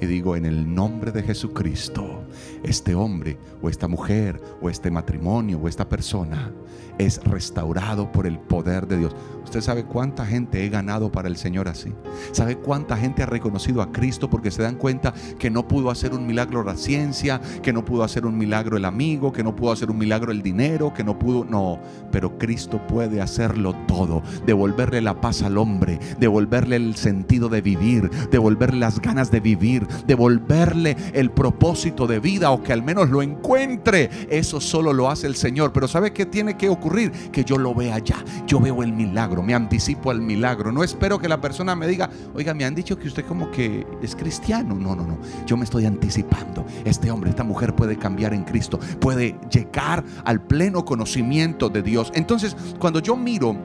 y 0.00 0.06
digo 0.06 0.36
en 0.36 0.44
el 0.44 0.74
nombre 0.74 1.12
de 1.12 1.22
Jesucristo, 1.22 2.24
este 2.62 2.94
hombre 2.94 3.38
o 3.62 3.68
esta 3.68 3.88
mujer 3.88 4.40
o 4.60 4.70
este 4.70 4.90
matrimonio 4.90 5.58
o 5.58 5.68
esta 5.68 5.88
persona 5.88 6.52
es 6.98 7.22
restaurado 7.24 8.10
por 8.12 8.26
el 8.26 8.38
poder 8.38 8.86
de 8.86 8.98
Dios. 8.98 9.16
Usted 9.44 9.60
sabe 9.60 9.84
cuánta 9.84 10.24
gente 10.24 10.64
he 10.64 10.68
ganado 10.68 11.12
para 11.12 11.28
el 11.28 11.36
Señor 11.36 11.68
así. 11.68 11.92
¿Sabe 12.32 12.56
cuánta 12.56 12.96
gente 12.96 13.22
ha 13.22 13.26
reconocido 13.26 13.82
a 13.82 13.92
Cristo 13.92 14.30
porque 14.30 14.50
se 14.50 14.62
dan 14.62 14.76
cuenta 14.76 15.12
que 15.38 15.50
no 15.50 15.68
pudo 15.68 15.90
hacer 15.90 16.12
un 16.12 16.26
milagro 16.26 16.64
la 16.64 16.76
ciencia, 16.76 17.40
que 17.62 17.72
no 17.72 17.84
pudo 17.84 18.04
hacer 18.04 18.26
un 18.26 18.38
milagro 18.38 18.76
el 18.76 18.84
amigo, 18.84 19.32
que 19.32 19.44
no 19.44 19.54
pudo 19.54 19.72
hacer 19.72 19.90
un 19.90 19.98
milagro 19.98 20.32
el 20.32 20.42
dinero, 20.42 20.92
que 20.94 21.04
no 21.04 21.18
pudo, 21.18 21.44
no, 21.44 21.78
pero 22.10 22.38
Cristo 22.38 22.80
puede 22.86 23.20
hacerlo 23.20 23.74
todo, 23.86 24.22
devolverle 24.46 25.00
la 25.00 25.20
paz 25.20 25.42
al 25.42 25.58
hombre, 25.58 25.98
devolverle 26.18 26.76
el 26.76 26.96
sentido 26.96 27.48
de 27.48 27.60
vivir, 27.60 28.10
devolverle 28.30 28.80
las 28.80 29.00
ganas 29.00 29.30
de 29.30 29.40
vivir, 29.40 29.86
devolverle 30.06 30.96
el 31.12 31.30
propósito 31.30 32.06
de 32.06 32.20
vida 32.20 32.50
o 32.50 32.62
que 32.62 32.72
al 32.72 32.82
menos 32.82 33.10
lo 33.10 33.22
encuentre. 33.22 34.10
Eso 34.30 34.60
solo 34.60 34.92
lo 34.92 35.10
hace 35.10 35.26
el 35.26 35.36
Señor, 35.36 35.72
pero 35.72 35.88
¿sabe 35.88 36.12
qué 36.12 36.26
tiene 36.26 36.56
que 36.56 36.68
ocurrir? 36.68 37.10
Que 37.30 37.44
yo 37.44 37.58
lo 37.58 37.74
vea 37.74 37.98
ya, 37.98 38.16
yo 38.46 38.60
veo 38.60 38.82
el 38.82 38.92
milagro 38.92 39.34
me 39.42 39.54
anticipo 39.54 40.10
al 40.10 40.20
milagro. 40.20 40.72
No 40.72 40.82
espero 40.82 41.18
que 41.18 41.28
la 41.28 41.40
persona 41.40 41.76
me 41.76 41.86
diga, 41.86 42.10
oiga, 42.34 42.54
me 42.54 42.64
han 42.64 42.74
dicho 42.74 42.98
que 42.98 43.08
usted 43.08 43.24
como 43.24 43.50
que 43.50 43.86
es 44.02 44.16
cristiano. 44.16 44.74
No, 44.74 44.94
no, 44.96 45.06
no. 45.06 45.18
Yo 45.46 45.56
me 45.56 45.64
estoy 45.64 45.86
anticipando. 45.86 46.64
Este 46.84 47.10
hombre, 47.10 47.30
esta 47.30 47.44
mujer 47.44 47.74
puede 47.74 47.96
cambiar 47.96 48.34
en 48.34 48.44
Cristo, 48.44 48.78
puede 49.00 49.36
llegar 49.50 50.04
al 50.24 50.42
pleno 50.42 50.84
conocimiento 50.84 51.68
de 51.68 51.82
Dios. 51.82 52.10
Entonces, 52.14 52.56
cuando 52.78 53.00
yo 53.00 53.16
miro 53.16 53.56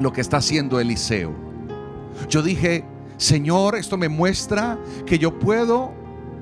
lo 0.00 0.12
que 0.12 0.20
está 0.20 0.38
haciendo 0.38 0.80
Eliseo, 0.80 1.32
yo 2.28 2.42
dije, 2.42 2.84
Señor, 3.20 3.76
esto 3.76 3.98
me 3.98 4.08
muestra 4.08 4.78
que 5.04 5.18
yo 5.18 5.38
puedo 5.38 5.92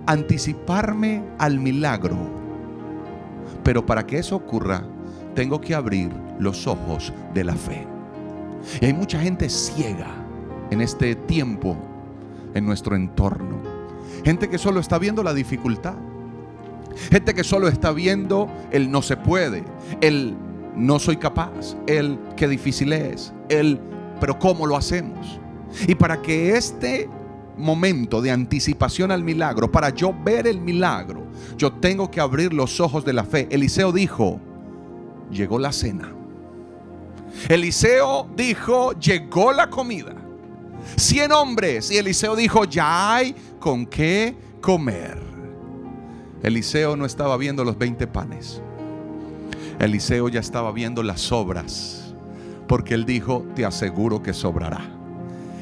anticiparme 0.06 1.24
al 1.36 1.58
milagro. 1.58 2.16
Pero 3.64 3.84
para 3.84 4.06
que 4.06 4.18
eso 4.18 4.36
ocurra, 4.36 4.84
tengo 5.34 5.60
que 5.60 5.74
abrir 5.74 6.12
los 6.38 6.68
ojos 6.68 7.12
de 7.34 7.42
la 7.42 7.56
fe. 7.56 7.84
Y 8.80 8.84
hay 8.84 8.92
mucha 8.92 9.18
gente 9.18 9.48
ciega 9.48 10.06
en 10.70 10.80
este 10.80 11.16
tiempo, 11.16 11.76
en 12.54 12.64
nuestro 12.64 12.94
entorno. 12.94 13.58
Gente 14.24 14.48
que 14.48 14.56
solo 14.56 14.78
está 14.78 15.00
viendo 15.00 15.24
la 15.24 15.34
dificultad. 15.34 15.96
Gente 17.10 17.34
que 17.34 17.42
solo 17.42 17.66
está 17.66 17.90
viendo 17.90 18.48
el 18.70 18.88
no 18.88 19.02
se 19.02 19.16
puede, 19.16 19.64
el 20.00 20.36
no 20.76 21.00
soy 21.00 21.16
capaz, 21.16 21.76
el 21.88 22.20
qué 22.36 22.46
difícil 22.46 22.92
es, 22.92 23.32
el 23.48 23.80
pero 24.20 24.38
cómo 24.38 24.64
lo 24.64 24.76
hacemos. 24.76 25.40
Y 25.86 25.94
para 25.94 26.20
que 26.22 26.56
este 26.56 27.08
momento 27.56 28.22
de 28.22 28.30
anticipación 28.30 29.10
al 29.10 29.22
milagro, 29.22 29.70
para 29.70 29.90
yo 29.90 30.14
ver 30.24 30.46
el 30.46 30.60
milagro, 30.60 31.26
yo 31.56 31.72
tengo 31.72 32.10
que 32.10 32.20
abrir 32.20 32.52
los 32.52 32.80
ojos 32.80 33.04
de 33.04 33.12
la 33.12 33.24
fe. 33.24 33.48
Eliseo 33.50 33.92
dijo, 33.92 34.40
llegó 35.30 35.58
la 35.58 35.72
cena. 35.72 36.12
Eliseo 37.48 38.28
dijo, 38.36 38.92
llegó 38.92 39.52
la 39.52 39.68
comida. 39.68 40.14
Cien 40.96 41.32
hombres. 41.32 41.90
Y 41.90 41.98
Eliseo 41.98 42.36
dijo, 42.36 42.64
ya 42.64 43.14
hay 43.14 43.34
con 43.58 43.86
qué 43.86 44.34
comer. 44.60 45.18
Eliseo 46.42 46.96
no 46.96 47.04
estaba 47.04 47.36
viendo 47.36 47.64
los 47.64 47.76
20 47.76 48.06
panes. 48.06 48.62
Eliseo 49.78 50.28
ya 50.28 50.40
estaba 50.40 50.72
viendo 50.72 51.02
las 51.02 51.20
sobras. 51.20 52.14
Porque 52.66 52.94
él 52.94 53.04
dijo, 53.04 53.44
te 53.54 53.64
aseguro 53.64 54.22
que 54.22 54.32
sobrará. 54.32 54.97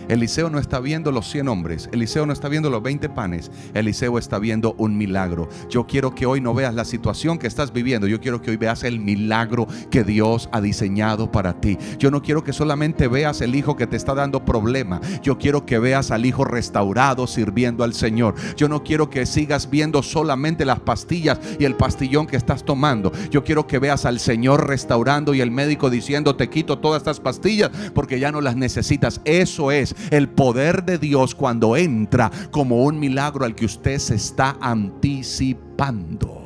Eliseo 0.08 0.50
no 0.50 0.58
está 0.58 0.80
viendo 0.80 1.10
los 1.10 1.28
100 1.30 1.48
hombres, 1.48 1.88
Eliseo 1.92 2.26
no 2.26 2.32
está 2.32 2.48
viendo 2.48 2.70
los 2.70 2.82
20 2.82 3.08
panes, 3.08 3.50
Eliseo 3.74 4.18
está 4.18 4.38
viendo 4.38 4.74
un 4.78 4.96
milagro. 4.96 5.48
Yo 5.68 5.86
quiero 5.86 6.14
que 6.14 6.26
hoy 6.26 6.40
no 6.40 6.54
veas 6.54 6.74
la 6.74 6.84
situación 6.84 7.38
que 7.38 7.46
estás 7.46 7.72
viviendo, 7.72 8.06
yo 8.06 8.20
quiero 8.20 8.40
que 8.40 8.50
hoy 8.50 8.56
veas 8.56 8.84
el 8.84 9.00
milagro 9.00 9.66
que 9.90 10.04
Dios 10.04 10.48
ha 10.52 10.60
diseñado 10.60 11.32
para 11.32 11.60
ti. 11.60 11.76
Yo 11.98 12.10
no 12.10 12.22
quiero 12.22 12.44
que 12.44 12.52
solamente 12.52 13.08
veas 13.08 13.40
el 13.40 13.54
hijo 13.54 13.76
que 13.76 13.86
te 13.86 13.96
está 13.96 14.14
dando 14.14 14.44
problema, 14.44 15.00
yo 15.22 15.38
quiero 15.38 15.66
que 15.66 15.78
veas 15.78 16.10
al 16.10 16.24
hijo 16.24 16.44
restaurado 16.44 17.26
sirviendo 17.26 17.82
al 17.82 17.94
Señor. 17.94 18.34
Yo 18.56 18.68
no 18.68 18.84
quiero 18.84 19.10
que 19.10 19.26
sigas 19.26 19.70
viendo 19.70 20.02
solamente 20.02 20.64
las 20.64 20.80
pastillas 20.80 21.40
y 21.58 21.64
el 21.64 21.74
pastillón 21.74 22.26
que 22.26 22.36
estás 22.36 22.64
tomando. 22.64 23.12
Yo 23.30 23.42
quiero 23.42 23.66
que 23.66 23.78
veas 23.78 24.04
al 24.04 24.20
Señor 24.20 24.68
restaurando 24.68 25.34
y 25.34 25.40
el 25.40 25.50
médico 25.50 25.90
diciendo, 25.90 26.36
te 26.36 26.48
quito 26.48 26.78
todas 26.78 27.00
estas 27.00 27.20
pastillas 27.20 27.70
porque 27.94 28.20
ya 28.20 28.30
no 28.30 28.40
las 28.40 28.56
necesitas. 28.56 29.20
Eso 29.24 29.70
es 29.70 29.95
el 30.10 30.28
poder 30.28 30.84
de 30.84 30.98
Dios 30.98 31.34
cuando 31.34 31.76
entra 31.76 32.30
como 32.50 32.84
un 32.84 32.98
milagro 32.98 33.44
al 33.44 33.54
que 33.54 33.66
usted 33.66 33.98
se 33.98 34.14
está 34.14 34.56
anticipando. 34.60 36.36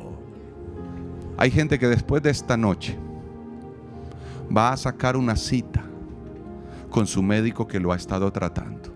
Hay 1.37 1.51
gente 1.51 1.79
que 1.79 1.87
después 1.87 2.21
de 2.21 2.29
esta 2.29 2.57
noche 2.57 2.97
va 4.55 4.73
a 4.73 4.77
sacar 4.77 5.17
una 5.17 5.35
cita 5.35 5.83
con 6.89 7.07
su 7.07 7.23
médico 7.23 7.67
que 7.67 7.79
lo 7.79 7.91
ha 7.91 7.95
estado 7.95 8.31
tratando. 8.31 8.91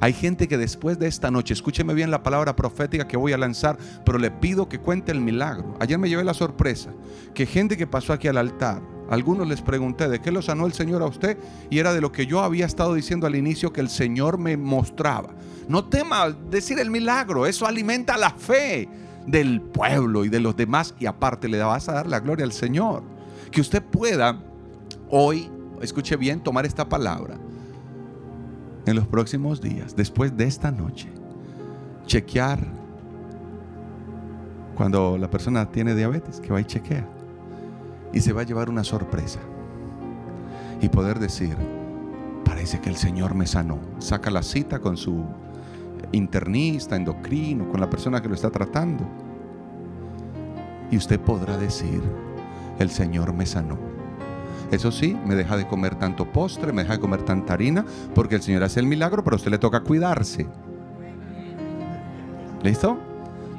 Hay 0.00 0.12
gente 0.12 0.48
que 0.48 0.58
después 0.58 0.98
de 0.98 1.06
esta 1.06 1.30
noche, 1.30 1.52
escúcheme 1.54 1.94
bien 1.94 2.10
la 2.10 2.22
palabra 2.22 2.56
profética 2.56 3.06
que 3.06 3.16
voy 3.16 3.32
a 3.32 3.38
lanzar, 3.38 3.76
pero 4.04 4.18
le 4.18 4.30
pido 4.30 4.68
que 4.68 4.78
cuente 4.78 5.12
el 5.12 5.20
milagro. 5.20 5.76
Ayer 5.80 5.98
me 5.98 6.08
llevé 6.08 6.24
la 6.24 6.34
sorpresa 6.34 6.90
que 7.34 7.46
gente 7.46 7.76
que 7.76 7.86
pasó 7.86 8.12
aquí 8.12 8.26
al 8.26 8.38
altar, 8.38 8.80
algunos 9.08 9.46
les 9.46 9.62
pregunté, 9.62 10.08
¿de 10.08 10.20
qué 10.20 10.32
lo 10.32 10.42
sanó 10.42 10.66
el 10.66 10.72
Señor 10.72 11.02
a 11.02 11.06
usted? 11.06 11.38
Y 11.70 11.78
era 11.78 11.94
de 11.94 12.00
lo 12.00 12.10
que 12.10 12.26
yo 12.26 12.40
había 12.40 12.66
estado 12.66 12.94
diciendo 12.94 13.26
al 13.26 13.36
inicio 13.36 13.72
que 13.72 13.80
el 13.80 13.88
Señor 13.88 14.38
me 14.38 14.56
mostraba. 14.56 15.30
No 15.68 15.84
tema 15.84 16.30
decir 16.30 16.78
el 16.78 16.90
milagro, 16.90 17.46
eso 17.46 17.66
alimenta 17.66 18.16
la 18.16 18.30
fe 18.30 18.88
del 19.26 19.60
pueblo 19.60 20.24
y 20.24 20.28
de 20.28 20.40
los 20.40 20.56
demás 20.56 20.94
y 20.98 21.06
aparte 21.06 21.48
le 21.48 21.58
vas 21.58 21.88
a 21.88 21.94
dar 21.94 22.06
la 22.06 22.20
gloria 22.20 22.44
al 22.44 22.52
Señor. 22.52 23.02
Que 23.50 23.60
usted 23.60 23.82
pueda 23.82 24.40
hoy, 25.08 25.50
escuche 25.80 26.16
bien, 26.16 26.40
tomar 26.40 26.66
esta 26.66 26.88
palabra 26.88 27.38
en 28.86 28.96
los 28.96 29.06
próximos 29.06 29.60
días, 29.60 29.96
después 29.96 30.36
de 30.36 30.44
esta 30.44 30.70
noche, 30.70 31.08
chequear 32.06 32.60
cuando 34.76 35.16
la 35.16 35.30
persona 35.30 35.70
tiene 35.70 35.94
diabetes, 35.94 36.40
que 36.40 36.52
va 36.52 36.60
y 36.60 36.64
chequea 36.64 37.15
y 38.12 38.20
se 38.20 38.32
va 38.32 38.42
a 38.42 38.44
llevar 38.44 38.68
una 38.68 38.84
sorpresa. 38.84 39.40
Y 40.80 40.88
poder 40.88 41.18
decir, 41.18 41.56
para 42.44 42.56
Dice 42.66 42.80
que 42.80 42.88
el 42.88 42.96
Señor 42.96 43.36
me 43.36 43.46
sanó. 43.46 43.78
Saca 44.00 44.28
la 44.28 44.42
cita 44.42 44.80
con 44.80 44.96
su 44.96 45.24
internista, 46.10 46.96
endocrino, 46.96 47.68
con 47.68 47.78
la 47.78 47.88
persona 47.88 48.20
que 48.20 48.28
lo 48.28 48.34
está 48.34 48.50
tratando. 48.50 49.04
Y 50.90 50.96
usted 50.96 51.20
podrá 51.20 51.56
decir, 51.56 52.02
el 52.80 52.90
Señor 52.90 53.32
me 53.32 53.46
sanó. 53.46 53.78
Eso 54.72 54.90
sí, 54.90 55.16
me 55.24 55.36
deja 55.36 55.56
de 55.56 55.68
comer 55.68 55.94
tanto 55.94 56.32
postre, 56.32 56.72
me 56.72 56.82
deja 56.82 56.94
de 56.94 57.00
comer 57.00 57.22
tanta 57.22 57.54
harina, 57.54 57.84
porque 58.16 58.34
el 58.34 58.42
Señor 58.42 58.64
hace 58.64 58.80
el 58.80 58.86
milagro, 58.86 59.22
pero 59.22 59.36
a 59.36 59.38
usted 59.38 59.52
le 59.52 59.58
toca 59.58 59.84
cuidarse. 59.84 60.48
¿Listo? 62.64 62.98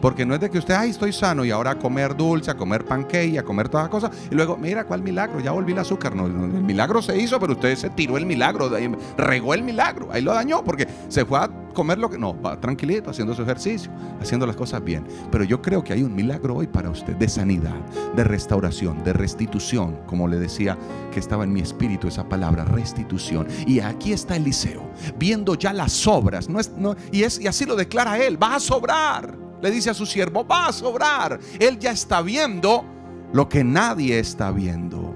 Porque 0.02 0.26
no 0.26 0.36
es 0.36 0.40
de 0.40 0.50
que 0.50 0.60
usted, 0.60 0.74
ay, 0.74 0.92
estoy 0.92 1.12
sano 1.12 1.44
y 1.44 1.52
ahora 1.52 1.72
a 1.72 1.80
comer 1.80 2.16
dulce, 2.16 2.52
a 2.52 2.56
comer 2.56 2.86
panqueque, 2.86 3.40
a 3.40 3.44
comer 3.44 3.70
todas 3.70 3.86
las 3.86 3.92
cosas. 3.92 4.12
Y 4.30 4.36
luego, 4.36 4.58
mira, 4.58 4.86
¿cuál 4.86 5.02
milagro? 5.02 5.40
Ya 5.40 5.52
volví 5.52 5.72
el 5.74 5.80
azúcar. 5.80 6.16
No, 6.16 6.28
el 6.28 6.34
milagro 6.34 7.02
se 7.02 7.18
hizo, 7.18 7.40
pero 7.40 7.54
usted 7.54 7.76
se 7.76 7.90
tiró 7.90 8.18
el 8.18 8.26
milagro, 8.26 8.70
regó 9.18 9.54
el 9.54 9.64
milagro. 9.64 10.10
Ahí 10.12 10.22
lo 10.22 10.34
dañó 10.34 10.64
porque 10.64 10.88
se 11.08 11.26
fue 11.26 11.40
a 11.40 11.50
comer 11.74 11.98
lo 11.98 12.10
que. 12.10 12.18
No, 12.18 12.40
va 12.40 12.60
tranquilito, 12.60 13.10
haciendo 13.10 13.34
su 13.34 13.42
ejercicio, 13.42 13.92
haciendo 14.22 14.46
las 14.46 14.56
cosas 14.56 14.84
bien. 14.84 15.06
Pero 15.32 15.44
yo 15.44 15.62
creo 15.62 15.84
que 15.84 15.94
hay 15.94 16.04
un 16.04 16.16
milagro 16.16 16.56
hoy 16.56 16.68
para 16.68 16.90
usted 16.90 17.16
de 17.16 17.28
sanidad, 17.28 17.76
de 18.16 18.24
restauración, 18.24 19.04
de 19.04 19.14
restitución. 19.14 20.00
Como 20.06 20.28
le 20.28 20.38
decía 20.38 20.78
que 21.12 21.20
estaba 21.20 21.44
en 21.44 21.54
mi 21.54 21.62
espíritu 21.62 22.08
esa 22.08 22.28
palabra, 22.28 22.66
restitución. 22.66 23.48
Y 23.66 23.80
aquí 23.80 24.14
está 24.14 24.36
Eliseo, 24.36 24.90
viendo 25.18 25.56
ya 25.56 25.74
las 25.74 26.08
obras. 26.08 26.50
No 26.50 26.60
es, 26.60 26.72
no, 26.78 26.96
y, 27.12 27.24
es, 27.24 27.40
y 27.40 27.48
así 27.48 27.66
lo 27.66 27.76
declara 27.76 28.18
él: 28.20 28.42
va 28.42 28.56
a 28.56 28.60
sobrar 28.60 29.47
le 29.62 29.72
dice 29.72 29.90
a 29.90 29.94
su 29.94 30.06
siervo, 30.06 30.46
va 30.46 30.68
a 30.68 30.74
sobrar. 30.74 31.40
Él 31.60 31.80
ya 31.80 31.92
está 31.92 32.22
viendo 32.22 32.86
lo 33.34 33.50
que 33.50 33.64
nadie 33.64 34.20
está 34.20 34.52
viendo. 34.52 35.14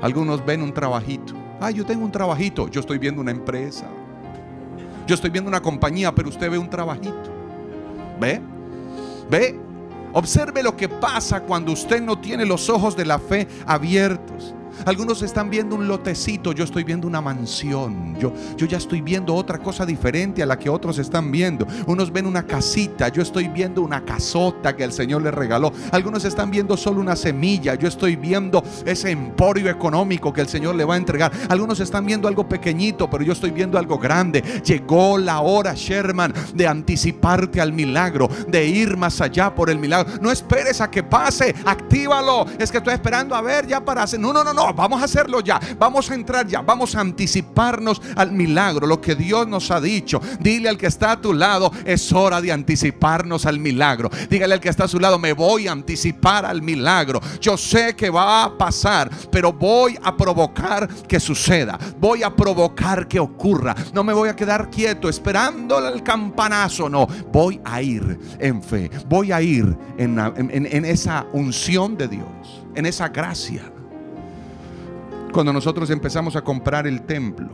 Algunos 0.00 0.44
ven 0.44 0.62
un 0.62 0.72
trabajito. 0.72 1.34
Ah, 1.60 1.70
yo 1.70 1.84
tengo 1.84 2.04
un 2.04 2.12
trabajito. 2.12 2.68
Yo 2.68 2.80
estoy 2.80 2.98
viendo 2.98 3.20
una 3.20 3.30
empresa. 3.30 3.86
Yo 5.06 5.14
estoy 5.14 5.30
viendo 5.30 5.48
una 5.48 5.60
compañía, 5.60 6.14
pero 6.14 6.28
usted 6.28 6.50
ve 6.50 6.58
un 6.58 6.70
trabajito. 6.70 7.30
¿Ve? 8.20 8.40
¿Ve? 9.30 9.58
Observe 10.12 10.62
lo 10.62 10.76
que 10.76 10.88
pasa 10.88 11.40
cuando 11.40 11.72
usted 11.72 12.00
no 12.00 12.18
tiene 12.18 12.46
los 12.46 12.68
ojos 12.68 12.96
de 12.96 13.04
la 13.04 13.18
fe 13.18 13.48
abiertos. 13.66 14.54
Algunos 14.86 15.22
están 15.22 15.50
viendo 15.50 15.76
un 15.76 15.88
lotecito, 15.88 16.52
yo 16.52 16.64
estoy 16.64 16.84
viendo 16.84 17.06
una 17.06 17.20
mansión. 17.20 18.16
Yo, 18.18 18.32
yo 18.56 18.66
ya 18.66 18.78
estoy 18.78 19.00
viendo 19.00 19.34
otra 19.34 19.58
cosa 19.58 19.86
diferente 19.86 20.42
a 20.42 20.46
la 20.46 20.58
que 20.58 20.68
otros 20.68 20.98
están 20.98 21.32
viendo. 21.32 21.66
Unos 21.86 22.12
ven 22.12 22.26
una 22.26 22.46
casita, 22.46 23.08
yo 23.08 23.22
estoy 23.22 23.48
viendo 23.48 23.82
una 23.82 24.04
casota 24.04 24.76
que 24.76 24.84
el 24.84 24.92
Señor 24.92 25.22
le 25.22 25.30
regaló. 25.30 25.72
Algunos 25.90 26.24
están 26.24 26.50
viendo 26.50 26.76
solo 26.76 27.00
una 27.00 27.16
semilla, 27.16 27.74
yo 27.74 27.88
estoy 27.88 28.16
viendo 28.16 28.62
ese 28.84 29.10
emporio 29.10 29.70
económico 29.70 30.32
que 30.32 30.40
el 30.40 30.48
Señor 30.48 30.74
le 30.74 30.84
va 30.84 30.94
a 30.94 30.98
entregar. 30.98 31.32
Algunos 31.48 31.80
están 31.80 32.06
viendo 32.06 32.28
algo 32.28 32.48
pequeñito, 32.48 33.08
pero 33.08 33.24
yo 33.24 33.32
estoy 33.32 33.50
viendo 33.50 33.78
algo 33.78 33.98
grande. 33.98 34.42
Llegó 34.64 35.18
la 35.18 35.40
hora, 35.40 35.74
Sherman, 35.74 36.32
de 36.54 36.66
anticiparte 36.66 37.60
al 37.60 37.72
milagro, 37.72 38.28
de 38.48 38.66
ir 38.66 38.96
más 38.96 39.20
allá 39.20 39.54
por 39.54 39.70
el 39.70 39.78
milagro. 39.78 40.14
No 40.20 40.30
esperes 40.30 40.80
a 40.80 40.90
que 40.90 41.02
pase, 41.02 41.54
actívalo. 41.64 42.46
Es 42.58 42.70
que 42.70 42.78
estoy 42.78 42.94
esperando 42.94 43.34
a 43.34 43.40
ver 43.40 43.66
ya 43.66 43.84
para 43.84 44.02
hacer. 44.02 44.20
No, 44.20 44.32
no, 44.32 44.44
no, 44.44 44.52
no 44.52 44.63
vamos 44.72 45.00
a 45.00 45.04
hacerlo 45.04 45.40
ya, 45.40 45.60
vamos 45.78 46.10
a 46.10 46.14
entrar 46.14 46.46
ya, 46.46 46.62
vamos 46.62 46.94
a 46.94 47.00
anticiparnos 47.00 48.00
al 48.16 48.32
milagro, 48.32 48.86
lo 48.86 49.00
que 49.00 49.14
Dios 49.14 49.46
nos 49.46 49.70
ha 49.70 49.80
dicho. 49.80 50.20
Dile 50.40 50.68
al 50.68 50.78
que 50.78 50.86
está 50.86 51.12
a 51.12 51.20
tu 51.20 51.32
lado, 51.32 51.70
es 51.84 52.12
hora 52.12 52.40
de 52.40 52.52
anticiparnos 52.52 53.46
al 53.46 53.58
milagro. 53.58 54.10
Dígale 54.30 54.54
al 54.54 54.60
que 54.60 54.68
está 54.68 54.84
a 54.84 54.88
su 54.88 54.98
lado, 54.98 55.18
me 55.18 55.32
voy 55.32 55.68
a 55.68 55.72
anticipar 55.72 56.46
al 56.46 56.62
milagro. 56.62 57.20
Yo 57.40 57.56
sé 57.56 57.94
que 57.94 58.10
va 58.10 58.44
a 58.44 58.56
pasar, 58.56 59.10
pero 59.30 59.52
voy 59.52 59.98
a 60.02 60.16
provocar 60.16 60.88
que 61.06 61.20
suceda. 61.20 61.78
Voy 61.98 62.22
a 62.22 62.34
provocar 62.34 63.06
que 63.08 63.20
ocurra. 63.20 63.74
No 63.92 64.04
me 64.04 64.12
voy 64.12 64.28
a 64.28 64.36
quedar 64.36 64.70
quieto 64.70 65.08
esperando 65.08 65.86
el 65.86 66.02
campanazo, 66.02 66.88
no. 66.88 67.06
Voy 67.32 67.60
a 67.64 67.82
ir 67.82 68.18
en 68.38 68.62
fe, 68.62 68.90
voy 69.08 69.32
a 69.32 69.42
ir 69.42 69.76
en, 69.98 70.18
en 70.18 70.84
esa 70.84 71.26
unción 71.32 71.96
de 71.96 72.08
Dios, 72.08 72.64
en 72.74 72.86
esa 72.86 73.08
gracia. 73.08 73.70
Cuando 75.34 75.52
nosotros 75.52 75.90
empezamos 75.90 76.36
a 76.36 76.42
comprar 76.42 76.86
el 76.86 77.02
templo, 77.02 77.48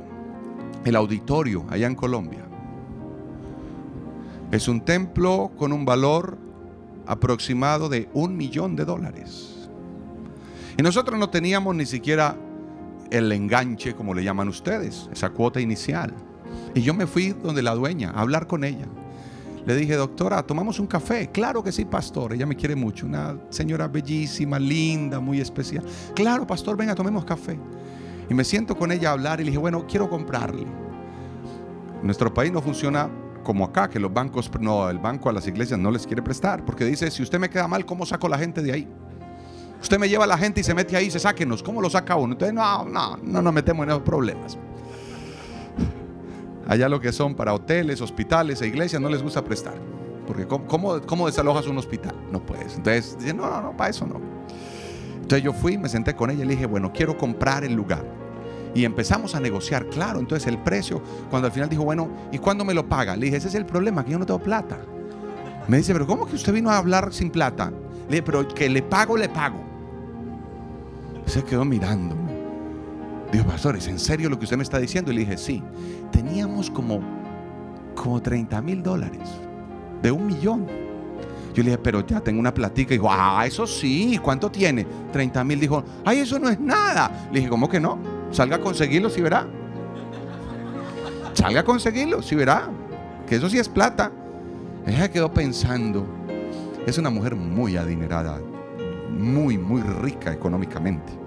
el 0.84 0.94
auditorio 0.94 1.64
allá 1.70 1.86
en 1.86 1.94
Colombia, 1.94 2.44
es 4.52 4.68
un 4.68 4.82
templo 4.82 5.50
con 5.56 5.72
un 5.72 5.86
valor 5.86 6.36
aproximado 7.06 7.88
de 7.88 8.10
un 8.12 8.36
millón 8.36 8.76
de 8.76 8.84
dólares. 8.84 9.66
Y 10.76 10.82
nosotros 10.82 11.18
no 11.18 11.30
teníamos 11.30 11.74
ni 11.74 11.86
siquiera 11.86 12.36
el 13.10 13.32
enganche, 13.32 13.94
como 13.94 14.12
le 14.12 14.24
llaman 14.24 14.48
ustedes, 14.48 15.08
esa 15.10 15.30
cuota 15.30 15.58
inicial. 15.58 16.12
Y 16.74 16.82
yo 16.82 16.92
me 16.92 17.06
fui 17.06 17.30
donde 17.30 17.62
la 17.62 17.74
dueña 17.74 18.10
a 18.10 18.20
hablar 18.20 18.46
con 18.46 18.62
ella. 18.62 18.88
Le 19.66 19.76
dije, 19.76 19.94
doctora, 19.94 20.42
tomamos 20.42 20.78
un 20.80 20.86
café. 20.86 21.28
Claro 21.30 21.62
que 21.62 21.72
sí, 21.72 21.84
pastor. 21.84 22.32
Ella 22.32 22.46
me 22.46 22.56
quiere 22.56 22.74
mucho. 22.74 23.06
Una 23.06 23.38
señora 23.50 23.88
bellísima, 23.88 24.58
linda, 24.58 25.20
muy 25.20 25.40
especial. 25.40 25.84
Claro, 26.14 26.46
pastor, 26.46 26.76
venga, 26.76 26.94
tomemos 26.94 27.24
café. 27.24 27.58
Y 28.28 28.34
me 28.34 28.44
siento 28.44 28.76
con 28.76 28.92
ella 28.92 29.10
a 29.10 29.12
hablar 29.12 29.40
y 29.40 29.44
le 29.44 29.50
dije, 29.50 29.58
bueno, 29.58 29.86
quiero 29.86 30.08
comprarle. 30.08 30.66
Nuestro 32.02 32.32
país 32.32 32.50
no 32.52 32.62
funciona 32.62 33.10
como 33.42 33.64
acá, 33.64 33.88
que 33.88 33.98
los 33.98 34.12
bancos, 34.12 34.50
no, 34.60 34.88
el 34.88 34.98
banco 34.98 35.28
a 35.28 35.32
las 35.32 35.46
iglesias 35.46 35.78
no 35.78 35.90
les 35.90 36.06
quiere 36.06 36.22
prestar, 36.22 36.64
porque 36.64 36.84
dice, 36.84 37.10
si 37.10 37.22
usted 37.22 37.38
me 37.38 37.50
queda 37.50 37.66
mal, 37.66 37.84
¿cómo 37.84 38.06
saco 38.06 38.28
la 38.28 38.38
gente 38.38 38.62
de 38.62 38.72
ahí? 38.72 38.88
Usted 39.80 39.98
me 39.98 40.08
lleva 40.08 40.24
a 40.24 40.26
la 40.26 40.36
gente 40.36 40.60
y 40.60 40.64
se 40.64 40.74
mete 40.74 40.96
ahí 40.96 41.10
se 41.10 41.18
sáquenos, 41.18 41.62
¿cómo 41.62 41.80
lo 41.80 41.88
saca 41.88 42.16
uno? 42.16 42.34
Entonces, 42.34 42.54
no, 42.54 42.84
no, 42.84 43.16
no 43.16 43.42
nos 43.42 43.52
metemos 43.52 43.84
en 43.84 43.90
esos 43.90 44.02
problemas. 44.02 44.58
Allá 46.70 46.88
lo 46.88 47.00
que 47.00 47.10
son 47.10 47.34
para 47.34 47.52
hoteles, 47.52 48.00
hospitales 48.00 48.62
e 48.62 48.68
iglesias 48.68 49.02
no 49.02 49.08
les 49.08 49.20
gusta 49.20 49.42
prestar. 49.42 49.74
Porque 50.24 50.46
¿cómo, 50.46 51.00
cómo, 51.04 51.26
desalojas 51.26 51.66
un 51.66 51.76
hospital? 51.76 52.14
No 52.30 52.46
puedes. 52.46 52.76
Entonces 52.76 53.18
dicen, 53.18 53.38
no, 53.38 53.50
no, 53.50 53.60
no, 53.60 53.76
para 53.76 53.90
eso 53.90 54.06
no. 54.06 54.20
Entonces 55.16 55.42
yo 55.42 55.52
fui, 55.52 55.76
me 55.78 55.88
senté 55.88 56.14
con 56.14 56.30
ella 56.30 56.44
y 56.44 56.46
le 56.46 56.52
dije, 56.52 56.66
bueno, 56.66 56.92
quiero 56.92 57.18
comprar 57.18 57.64
el 57.64 57.72
lugar. 57.72 58.04
Y 58.72 58.84
empezamos 58.84 59.34
a 59.34 59.40
negociar, 59.40 59.86
claro, 59.86 60.20
entonces 60.20 60.46
el 60.46 60.58
precio, 60.58 61.02
cuando 61.28 61.46
al 61.46 61.52
final 61.52 61.68
dijo, 61.68 61.82
bueno, 61.82 62.08
¿y 62.30 62.38
cuándo 62.38 62.64
me 62.64 62.72
lo 62.72 62.88
paga? 62.88 63.16
Le 63.16 63.24
dije, 63.24 63.38
ese 63.38 63.48
es 63.48 63.56
el 63.56 63.66
problema, 63.66 64.04
que 64.04 64.12
yo 64.12 64.20
no 64.20 64.26
tengo 64.26 64.38
plata. 64.38 64.78
Me 65.66 65.78
dice, 65.78 65.92
pero 65.92 66.06
¿cómo 66.06 66.24
que 66.24 66.36
usted 66.36 66.52
vino 66.52 66.70
a 66.70 66.76
hablar 66.76 67.12
sin 67.12 67.30
plata? 67.30 67.72
Le 68.08 68.10
dije, 68.10 68.22
pero 68.22 68.46
que 68.46 68.70
le 68.70 68.82
pago, 68.82 69.16
le 69.16 69.28
pago. 69.28 69.58
Se 71.26 71.42
quedó 71.42 71.64
mirando. 71.64 72.29
Dijo, 73.32 73.44
pastor, 73.44 73.76
¿es 73.76 73.86
en 73.86 73.98
serio 73.98 74.28
lo 74.28 74.38
que 74.38 74.44
usted 74.44 74.56
me 74.56 74.62
está 74.62 74.78
diciendo? 74.78 75.12
Y 75.12 75.14
le 75.14 75.20
dije, 75.20 75.36
sí. 75.36 75.62
Teníamos 76.10 76.70
como, 76.70 77.00
como 77.94 78.20
30 78.20 78.60
mil 78.62 78.82
dólares 78.82 79.28
de 80.02 80.10
un 80.10 80.26
millón. 80.26 80.66
Yo 81.54 81.62
le 81.62 81.70
dije, 81.70 81.78
pero 81.78 82.04
ya 82.06 82.20
tengo 82.20 82.40
una 82.40 82.52
platica. 82.52 82.94
Y 82.94 82.98
dijo, 82.98 83.08
ah, 83.10 83.44
eso 83.46 83.66
sí, 83.66 84.18
¿cuánto 84.22 84.50
tiene? 84.50 84.86
30 85.12 85.44
mil. 85.44 85.60
Dijo, 85.60 85.84
ay, 86.04 86.18
eso 86.18 86.38
no 86.38 86.48
es 86.48 86.58
nada. 86.58 87.28
Le 87.32 87.38
dije, 87.38 87.50
¿cómo 87.50 87.68
que 87.68 87.78
no? 87.78 87.98
Salga 88.30 88.56
a 88.56 88.60
conseguirlo 88.60 89.10
si 89.10 89.20
verá. 89.20 89.46
Salga 91.34 91.60
a 91.60 91.64
conseguirlo 91.64 92.22
si 92.22 92.34
verá. 92.34 92.68
Que 93.28 93.36
eso 93.36 93.48
sí 93.48 93.58
es 93.58 93.68
plata. 93.68 94.10
Ella 94.86 95.10
quedó 95.10 95.32
pensando. 95.32 96.06
Es 96.86 96.98
una 96.98 97.10
mujer 97.10 97.36
muy 97.36 97.76
adinerada, 97.76 98.40
muy, 99.10 99.58
muy 99.58 99.82
rica 99.82 100.32
económicamente. 100.32 101.19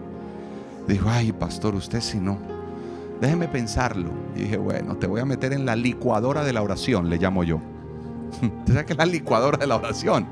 Dijo, 0.88 1.10
ay, 1.10 1.32
pastor, 1.32 1.76
usted 1.76 2.02
si 2.02 2.19
no. 2.19 2.38
Déjeme 3.22 3.48
pensarlo. 3.48 4.10
Y 4.36 4.41
dije, 4.41 4.58
bueno, 4.58 4.98
te 4.98 5.08
voy 5.08 5.22
a 5.22 5.26
meter 5.26 5.54
en 5.54 5.65
la 5.65 5.76
licuadora 5.76 6.43
de 6.43 6.54
la 6.54 6.62
oración, 6.62 7.10
le 7.10 7.17
llamo 7.17 7.43
yo. 7.43 7.60
¿Te 8.65 8.74
sabes 8.74 8.86
que 8.86 8.93
es 8.93 8.98
la 8.98 9.06
licuadora 9.06 9.58
de 9.58 9.67
la 9.67 9.78
oración? 9.78 10.28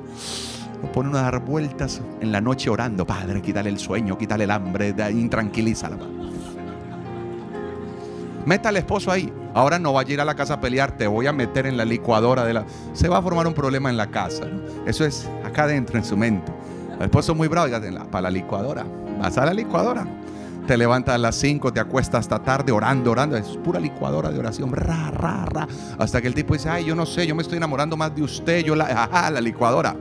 Lo 0.81 0.91
pone 0.91 1.17
a 1.17 1.21
dar 1.21 1.39
vueltas 1.39 2.01
en 2.19 2.31
la 2.31 2.41
noche 2.41 2.69
orando. 2.69 3.05
Padre, 3.05 3.41
quítale 3.41 3.69
el 3.69 3.79
sueño, 3.79 4.17
quítale 4.17 4.45
el 4.45 4.51
hambre, 4.51 4.93
intranquilízala. 5.11 5.97
Meta 8.45 8.69
al 8.69 8.77
esposo 8.77 9.11
ahí. 9.11 9.31
Ahora 9.53 9.79
no 9.79 9.93
vaya 9.93 10.09
a 10.09 10.13
ir 10.13 10.21
a 10.21 10.25
la 10.25 10.35
casa 10.35 10.55
a 10.55 10.61
pelear, 10.61 10.97
te 10.97 11.07
voy 11.07 11.27
a 11.27 11.33
meter 11.33 11.67
en 11.67 11.77
la 11.77 11.85
licuadora 11.85 12.43
de 12.45 12.53
la. 12.53 12.65
Se 12.93 13.09
va 13.09 13.17
a 13.17 13.21
formar 13.21 13.45
un 13.47 13.53
problema 13.53 13.89
en 13.89 13.97
la 13.97 14.07
casa. 14.07 14.45
Eso 14.85 15.05
es 15.05 15.29
acá 15.45 15.63
adentro, 15.63 15.97
en 15.97 16.05
su 16.05 16.17
mente. 16.17 16.51
El 16.97 17.03
esposo 17.03 17.33
es 17.33 17.37
muy 17.37 17.47
bravo, 17.47 17.69
para 18.09 18.21
la 18.23 18.31
licuadora. 18.31 18.85
Vas 19.19 19.37
a 19.37 19.45
la 19.45 19.53
licuadora. 19.53 20.05
Te 20.67 20.77
levantas 20.77 21.15
a 21.15 21.17
las 21.17 21.35
5, 21.35 21.73
te 21.73 21.79
acuestas 21.79 22.21
hasta 22.21 22.39
tarde 22.39 22.71
orando, 22.71 23.11
orando. 23.11 23.35
Es 23.35 23.57
pura 23.57 23.79
licuadora 23.79 24.31
de 24.31 24.39
oración. 24.39 24.71
Ra, 24.71 25.11
ra, 25.11 25.45
ra. 25.45 25.67
Hasta 25.97 26.21
que 26.21 26.27
el 26.27 26.35
tipo 26.35 26.53
dice, 26.53 26.69
ay, 26.69 26.85
yo 26.85 26.95
no 26.95 27.05
sé, 27.05 27.25
yo 27.25 27.35
me 27.35 27.41
estoy 27.41 27.57
enamorando 27.57 27.97
más 27.97 28.15
de 28.15 28.21
usted. 28.21 28.63
Yo 28.63 28.75
la, 28.75 28.85
ajá, 28.85 29.31
la 29.31 29.41
licuadora. 29.41 29.95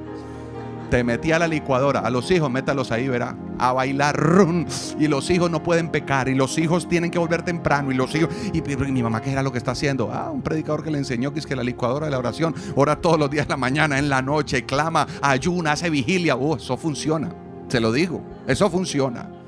Te 0.90 1.04
metí 1.04 1.32
a 1.32 1.38
la 1.38 1.48
licuadora. 1.48 2.00
A 2.00 2.10
los 2.10 2.30
hijos, 2.30 2.50
métalos 2.50 2.90
ahí, 2.90 3.08
verá. 3.08 3.36
A 3.58 3.72
bailar. 3.72 4.16
Rum, 4.16 4.66
y 4.98 5.08
los 5.08 5.30
hijos 5.30 5.50
no 5.50 5.62
pueden 5.62 5.88
pecar. 5.88 6.28
Y 6.28 6.34
los 6.34 6.58
hijos 6.58 6.88
tienen 6.88 7.10
que 7.10 7.18
volver 7.18 7.42
temprano. 7.42 7.90
Y 7.90 7.94
los 7.94 8.14
hijos. 8.14 8.28
Y, 8.52 8.60
mi 8.60 9.02
mamá, 9.02 9.22
¿qué 9.22 9.32
era 9.32 9.42
lo 9.42 9.52
que 9.52 9.58
está 9.58 9.70
haciendo? 9.70 10.10
Ah, 10.12 10.30
un 10.30 10.42
predicador 10.42 10.82
que 10.82 10.90
le 10.90 10.98
enseñó 10.98 11.32
que 11.32 11.38
es 11.38 11.46
que 11.46 11.56
la 11.56 11.62
licuadora 11.62 12.06
de 12.06 12.12
la 12.12 12.18
oración 12.18 12.54
ora 12.74 12.96
todos 12.96 13.18
los 13.18 13.30
días, 13.30 13.46
en 13.46 13.50
la 13.50 13.56
mañana, 13.56 13.98
en 13.98 14.08
la 14.08 14.20
noche, 14.20 14.66
clama, 14.66 15.06
ayuna, 15.22 15.72
hace 15.72 15.88
vigilia. 15.90 16.36
Oh, 16.36 16.56
eso 16.56 16.76
funciona. 16.76 17.30
Se 17.68 17.80
lo 17.80 17.92
digo. 17.92 18.20
Eso 18.46 18.68
funciona. 18.68 19.39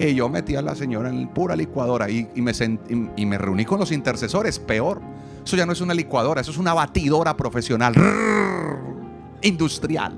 Y 0.00 0.14
yo 0.14 0.30
metí 0.30 0.56
a 0.56 0.62
la 0.62 0.74
señora 0.74 1.10
en 1.10 1.28
pura 1.28 1.54
licuadora 1.54 2.08
y, 2.08 2.26
me, 2.36 3.38
reuní 3.38 3.66
con 3.66 3.78
los 3.78 3.92
intercesores, 3.92 4.58
peor. 4.58 5.02
Eso 5.44 5.56
ya 5.56 5.66
no 5.66 5.72
es 5.72 5.82
una 5.82 5.92
licuadora, 5.92 6.40
eso 6.40 6.50
es 6.50 6.56
una 6.56 6.72
batidora 6.72 7.36
profesional, 7.36 7.92
industrial. 9.42 10.16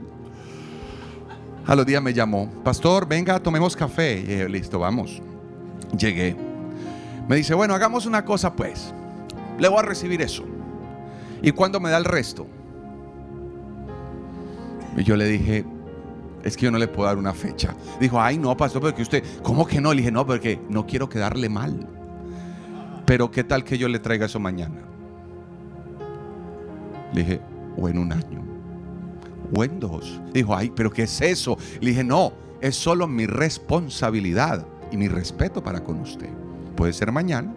A 1.66 1.74
los 1.74 1.84
días 1.84 2.00
me 2.00 2.14
llamó, 2.14 2.48
pastor, 2.62 3.08
venga, 3.08 3.40
tomemos 3.40 3.74
café. 3.74 4.20
Y 4.20 4.22
dije, 4.22 4.48
listo, 4.48 4.78
vamos. 4.78 5.20
Llegué. 5.98 6.36
Me 7.28 7.34
dice, 7.34 7.52
bueno, 7.52 7.74
hagamos 7.74 8.06
una 8.06 8.24
cosa 8.24 8.54
pues. 8.54 8.94
Le 9.58 9.66
voy 9.66 9.80
a 9.80 9.82
recibir 9.82 10.22
eso. 10.22 10.44
¿Y 11.42 11.50
cuándo 11.50 11.80
me 11.80 11.90
da 11.90 11.98
el 11.98 12.04
resto? 12.04 12.46
Y 14.96 15.02
yo 15.02 15.16
le 15.16 15.26
dije, 15.26 15.64
es 16.42 16.56
que 16.56 16.64
yo 16.64 16.70
no 16.70 16.78
le 16.78 16.88
puedo 16.88 17.08
dar 17.08 17.18
una 17.18 17.32
fecha. 17.32 17.74
Dijo, 18.00 18.20
ay, 18.20 18.38
no, 18.38 18.56
pastor, 18.56 18.82
porque 18.82 19.02
usted, 19.02 19.22
¿cómo 19.42 19.66
que 19.66 19.80
no? 19.80 19.92
Le 19.92 19.98
dije, 19.98 20.10
no, 20.10 20.26
porque 20.26 20.60
no 20.68 20.86
quiero 20.86 21.08
quedarle 21.08 21.48
mal. 21.48 21.86
Pero 23.06 23.30
¿qué 23.30 23.44
tal 23.44 23.64
que 23.64 23.78
yo 23.78 23.88
le 23.88 23.98
traiga 23.98 24.26
eso 24.26 24.40
mañana? 24.40 24.80
Le 27.12 27.20
dije, 27.22 27.40
o 27.76 27.88
en 27.88 27.98
un 27.98 28.12
año, 28.12 28.42
o 29.54 29.64
en 29.64 29.78
dos. 29.78 30.20
Dijo, 30.32 30.54
ay, 30.54 30.72
pero 30.74 30.90
¿qué 30.90 31.02
es 31.02 31.20
eso? 31.20 31.56
Le 31.80 31.90
dije, 31.90 32.04
no, 32.04 32.32
es 32.60 32.76
solo 32.76 33.06
mi 33.06 33.26
responsabilidad 33.26 34.66
y 34.90 34.96
mi 34.96 35.08
respeto 35.08 35.62
para 35.62 35.82
con 35.82 36.00
usted. 36.00 36.30
Puede 36.76 36.92
ser 36.92 37.12
mañana. 37.12 37.52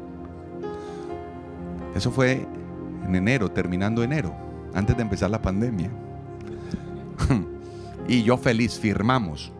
Eso 1.95 2.11
fue 2.11 2.45
en 3.05 3.15
enero, 3.15 3.49
terminando 3.49 4.03
enero, 4.03 4.35
antes 4.73 4.95
de 4.95 5.01
empezar 5.01 5.29
la 5.29 5.41
pandemia. 5.41 5.89
y 8.07 8.23
yo 8.23 8.37
feliz, 8.37 8.79
firmamos 8.79 9.51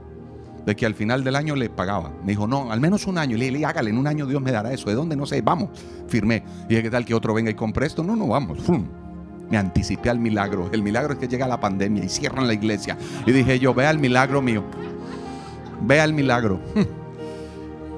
de 0.66 0.76
que 0.76 0.86
al 0.86 0.96
final 0.96 1.24
del 1.24 1.36
año 1.36 1.56
le 1.56 1.70
pagaba. 1.70 2.12
Me 2.24 2.32
dijo, 2.32 2.48
no, 2.48 2.72
al 2.72 2.82
menos 2.82 3.06
un 3.06 3.18
año. 3.18 3.38
Le 3.38 3.52
dije, 3.52 3.66
hágale, 3.66 3.92
en 3.92 3.98
un 3.98 4.08
año 4.08 4.26
Dios 4.26 4.42
me 4.42 4.52
dará 4.52 4.74
eso. 4.74 4.90
¿De 4.90 4.96
dónde? 4.96 5.16
No 5.16 5.26
sé, 5.26 5.42
vamos. 5.42 5.70
Firmé. 6.08 6.44
Y 6.66 6.70
dije, 6.70 6.84
¿qué 6.84 6.90
tal 6.90 7.06
que 7.06 7.14
otro 7.14 7.34
venga 7.34 7.52
y 7.52 7.54
compre 7.54 7.86
esto? 7.86 8.04
No, 8.04 8.16
no, 8.16 8.28
vamos. 8.28 8.58
Me 9.50 9.58
anticipé 9.58 10.10
al 10.10 10.18
milagro. 10.18 10.70
El 10.72 10.82
milagro 10.82 11.14
es 11.14 11.20
que 11.20 11.28
llega 11.28 11.48
la 11.48 11.60
pandemia 11.60 12.04
y 12.04 12.10
cierran 12.10 12.48
la 12.48 12.54
iglesia. 12.54 12.98
Y 13.28 13.32
dije 13.32 13.60
yo, 13.60 13.74
vea 13.76 13.92
el 13.92 14.00
milagro 14.00 14.42
mío. 14.42 14.64
Vea 15.82 16.04
el 16.04 16.14
milagro. 16.14 16.60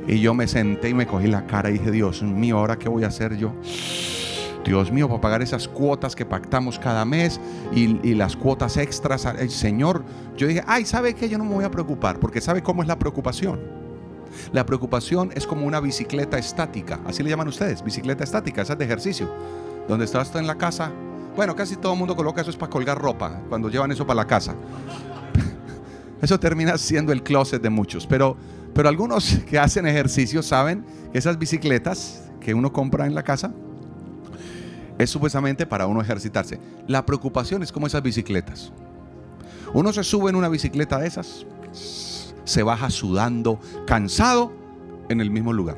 Y 0.09 0.21
yo 0.21 0.33
me 0.33 0.47
senté 0.47 0.87
y 0.87 0.93
me 0.93 1.05
cogí 1.05 1.27
la 1.27 1.45
cara 1.47 1.69
y 1.69 1.73
dije, 1.73 1.91
Dios 1.91 2.23
mío, 2.23 2.57
¿ahora 2.59 2.77
qué 2.77 2.87
voy 2.87 3.03
a 3.03 3.07
hacer 3.07 3.35
yo? 3.35 3.51
Dios 4.67 4.91
mío, 4.91 5.07
para 5.07 5.21
pagar 5.21 5.41
esas 5.41 5.65
cuotas 5.65 6.13
que 6.13 6.25
pactamos 6.25 6.77
cada 6.77 7.05
mes 7.05 7.39
y, 7.73 8.13
las 8.15 8.35
cuotas 8.35 8.75
extras. 8.75 9.25
El 9.25 9.49
Señor, 9.49 10.03
yo 10.35 10.45
dije, 10.45 10.61
ay, 10.67 10.85
¿sabe 10.85 11.13
qué? 11.13 11.29
Yo 11.29 11.37
no 11.37 11.45
me 11.45 11.53
voy 11.53 11.63
a 11.63 11.71
preocupar, 11.71 12.19
porque 12.19 12.41
¿sabe 12.41 12.61
cómo 12.61 12.81
es 12.81 12.87
la 12.87 12.99
preocupación? 12.99 13.59
La 14.51 14.65
preocupación 14.65 15.31
es 15.35 15.47
como 15.47 15.65
una 15.65 15.79
bicicleta 15.79 16.37
estática, 16.37 16.99
así 17.05 17.23
le 17.23 17.29
llaman 17.29 17.47
ustedes, 17.47 17.81
bicicleta 17.81 18.25
estática, 18.25 18.61
esa 18.61 18.73
es 18.73 18.79
de 18.79 18.85
ejercicio, 18.85 19.29
donde 19.87 20.03
estás 20.03 20.35
en 20.35 20.45
la 20.45 20.55
casa. 20.55 20.91
Bueno, 21.35 21.55
casi 21.55 21.77
todo 21.77 21.93
el 21.93 21.99
mundo 21.99 22.15
coloca 22.15 22.41
eso 22.41 22.49
es 22.49 22.57
para 22.57 22.69
colgar 22.69 22.99
ropa, 22.99 23.41
cuando 23.47 23.69
llevan 23.69 23.91
eso 23.93 24.05
para 24.05 24.17
la 24.17 24.27
casa. 24.27 24.53
Eso 26.21 26.39
termina 26.39 26.79
siendo 26.79 27.13
el 27.13 27.21
closet 27.21 27.61
de 27.61 27.69
muchos, 27.69 28.07
pero, 28.07 28.35
pero 28.73 28.89
algunos 28.89 29.37
que 29.47 29.59
hacen 29.59 29.85
ejercicio 29.85 30.41
saben 30.41 30.83
que 31.11 31.19
esas 31.19 31.37
bicicletas 31.37 32.23
que 32.41 32.55
uno 32.55 32.73
compra 32.73 33.05
en 33.05 33.13
la 33.13 33.21
casa, 33.21 33.53
es 34.97 35.09
supuestamente 35.09 35.65
para 35.65 35.87
uno 35.87 36.01
ejercitarse. 36.01 36.59
La 36.87 37.05
preocupación 37.05 37.63
es 37.63 37.71
como 37.71 37.87
esas 37.87 38.01
bicicletas. 38.01 38.71
Uno 39.73 39.91
se 39.93 40.03
sube 40.03 40.29
en 40.29 40.35
una 40.35 40.49
bicicleta 40.49 40.97
de 40.97 41.07
esas, 41.07 41.45
se 42.45 42.63
baja 42.63 42.89
sudando, 42.89 43.59
cansado, 43.85 44.51
en 45.09 45.21
el 45.21 45.29
mismo 45.29 45.53
lugar. 45.53 45.77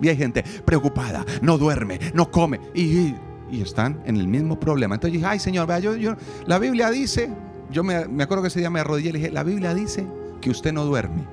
Y 0.00 0.08
hay 0.08 0.16
gente 0.16 0.44
preocupada, 0.64 1.24
no 1.40 1.58
duerme, 1.58 1.98
no 2.14 2.30
come 2.30 2.60
y, 2.74 3.14
están 3.52 4.02
en 4.04 4.16
el 4.16 4.26
mismo 4.26 4.58
problema. 4.58 4.96
Entonces 4.96 5.12
dije, 5.12 5.26
ay 5.26 5.38
Señor, 5.38 5.68
vea, 5.68 5.78
yo, 5.78 5.94
yo, 5.94 6.16
la 6.46 6.58
Biblia 6.58 6.90
dice, 6.90 7.30
yo 7.70 7.84
me, 7.84 8.08
me 8.08 8.24
acuerdo 8.24 8.42
que 8.42 8.48
ese 8.48 8.58
día 8.58 8.70
me 8.70 8.80
arrodillé 8.80 9.10
y 9.10 9.12
le 9.12 9.18
dije, 9.20 9.30
la 9.30 9.44
Biblia 9.44 9.74
dice 9.74 10.04
que 10.40 10.50
usted 10.50 10.72
no 10.72 10.84
duerme. 10.84 11.24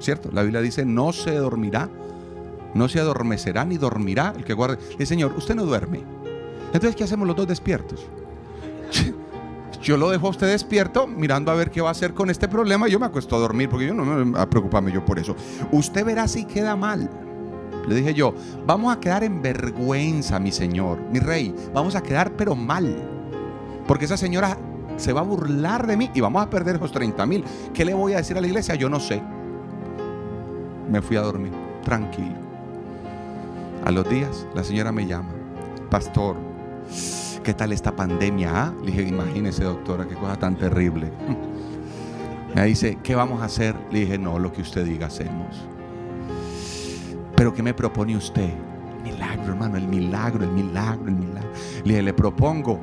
¿Cierto? 0.00 0.30
La 0.32 0.42
Biblia 0.42 0.60
dice, 0.60 0.84
no 0.84 1.12
se 1.12 1.32
dormirá 1.36 1.88
no 2.74 2.88
se 2.88 3.00
adormecerá 3.00 3.64
ni 3.64 3.78
dormirá 3.78 4.32
el 4.36 4.44
que 4.44 4.54
guarde. 4.54 4.78
El 4.98 5.06
Señor, 5.06 5.34
usted 5.36 5.54
no 5.54 5.64
duerme. 5.64 6.02
Entonces, 6.66 6.96
¿qué 6.96 7.04
hacemos 7.04 7.26
los 7.26 7.36
dos 7.36 7.46
despiertos? 7.46 8.06
Yo 9.82 9.96
lo 9.96 10.10
dejo 10.10 10.28
a 10.28 10.30
usted 10.30 10.46
despierto 10.46 11.06
mirando 11.06 11.50
a 11.50 11.54
ver 11.54 11.70
qué 11.70 11.80
va 11.80 11.88
a 11.88 11.92
hacer 11.92 12.14
con 12.14 12.30
este 12.30 12.48
problema. 12.48 12.86
Yo 12.88 13.00
me 13.00 13.06
acuesto 13.06 13.34
a 13.34 13.40
dormir 13.40 13.68
porque 13.68 13.86
yo 13.86 13.94
no 13.94 14.04
me 14.04 14.46
preocuparme 14.46 14.92
yo 14.92 15.04
por 15.04 15.18
eso. 15.18 15.34
Usted 15.72 16.04
verá 16.04 16.28
si 16.28 16.44
queda 16.44 16.76
mal. 16.76 17.10
Le 17.88 17.96
dije 17.96 18.14
yo, 18.14 18.32
vamos 18.64 18.94
a 18.94 19.00
quedar 19.00 19.24
en 19.24 19.42
vergüenza, 19.42 20.38
mi 20.38 20.52
señor, 20.52 21.00
mi 21.10 21.18
rey. 21.18 21.52
Vamos 21.74 21.96
a 21.96 22.02
quedar 22.02 22.36
pero 22.36 22.54
mal. 22.54 22.96
Porque 23.88 24.04
esa 24.04 24.16
señora 24.16 24.56
se 24.98 25.12
va 25.12 25.22
a 25.22 25.24
burlar 25.24 25.88
de 25.88 25.96
mí 25.96 26.10
y 26.14 26.20
vamos 26.20 26.42
a 26.42 26.48
perder 26.48 26.76
esos 26.76 26.92
30 26.92 27.26
mil. 27.26 27.44
¿Qué 27.74 27.84
le 27.84 27.92
voy 27.92 28.12
a 28.12 28.18
decir 28.18 28.38
a 28.38 28.40
la 28.40 28.46
iglesia? 28.46 28.76
Yo 28.76 28.88
no 28.88 29.00
sé. 29.00 29.20
Me 30.88 31.02
fui 31.02 31.16
a 31.16 31.22
dormir, 31.22 31.52
tranquilo. 31.82 32.41
A 33.84 33.90
los 33.90 34.08
días, 34.08 34.46
la 34.54 34.62
señora 34.62 34.92
me 34.92 35.06
llama, 35.06 35.32
pastor, 35.90 36.36
¿qué 37.42 37.52
tal 37.52 37.72
esta 37.72 37.94
pandemia? 37.96 38.50
Ah? 38.54 38.74
Le 38.84 38.92
dije, 38.92 39.08
imagínese 39.08 39.64
doctora, 39.64 40.06
qué 40.06 40.14
cosa 40.14 40.36
tan 40.36 40.56
terrible. 40.56 41.10
Me 42.54 42.66
dice, 42.66 42.98
¿qué 43.02 43.14
vamos 43.14 43.40
a 43.40 43.46
hacer? 43.46 43.74
Le 43.90 44.00
dije, 44.00 44.18
no, 44.18 44.38
lo 44.38 44.52
que 44.52 44.60
usted 44.60 44.84
diga 44.84 45.06
hacemos. 45.06 45.66
Pero 47.34 47.54
¿qué 47.54 47.62
me 47.62 47.72
propone 47.72 48.14
usted? 48.14 48.50
milagro, 49.02 49.52
hermano, 49.52 49.76
el 49.76 49.88
milagro, 49.88 50.44
el 50.44 50.50
milagro, 50.50 51.08
el 51.08 51.16
milagro. 51.16 51.50
Le 51.84 51.90
dije, 51.90 52.02
le 52.02 52.14
propongo 52.14 52.78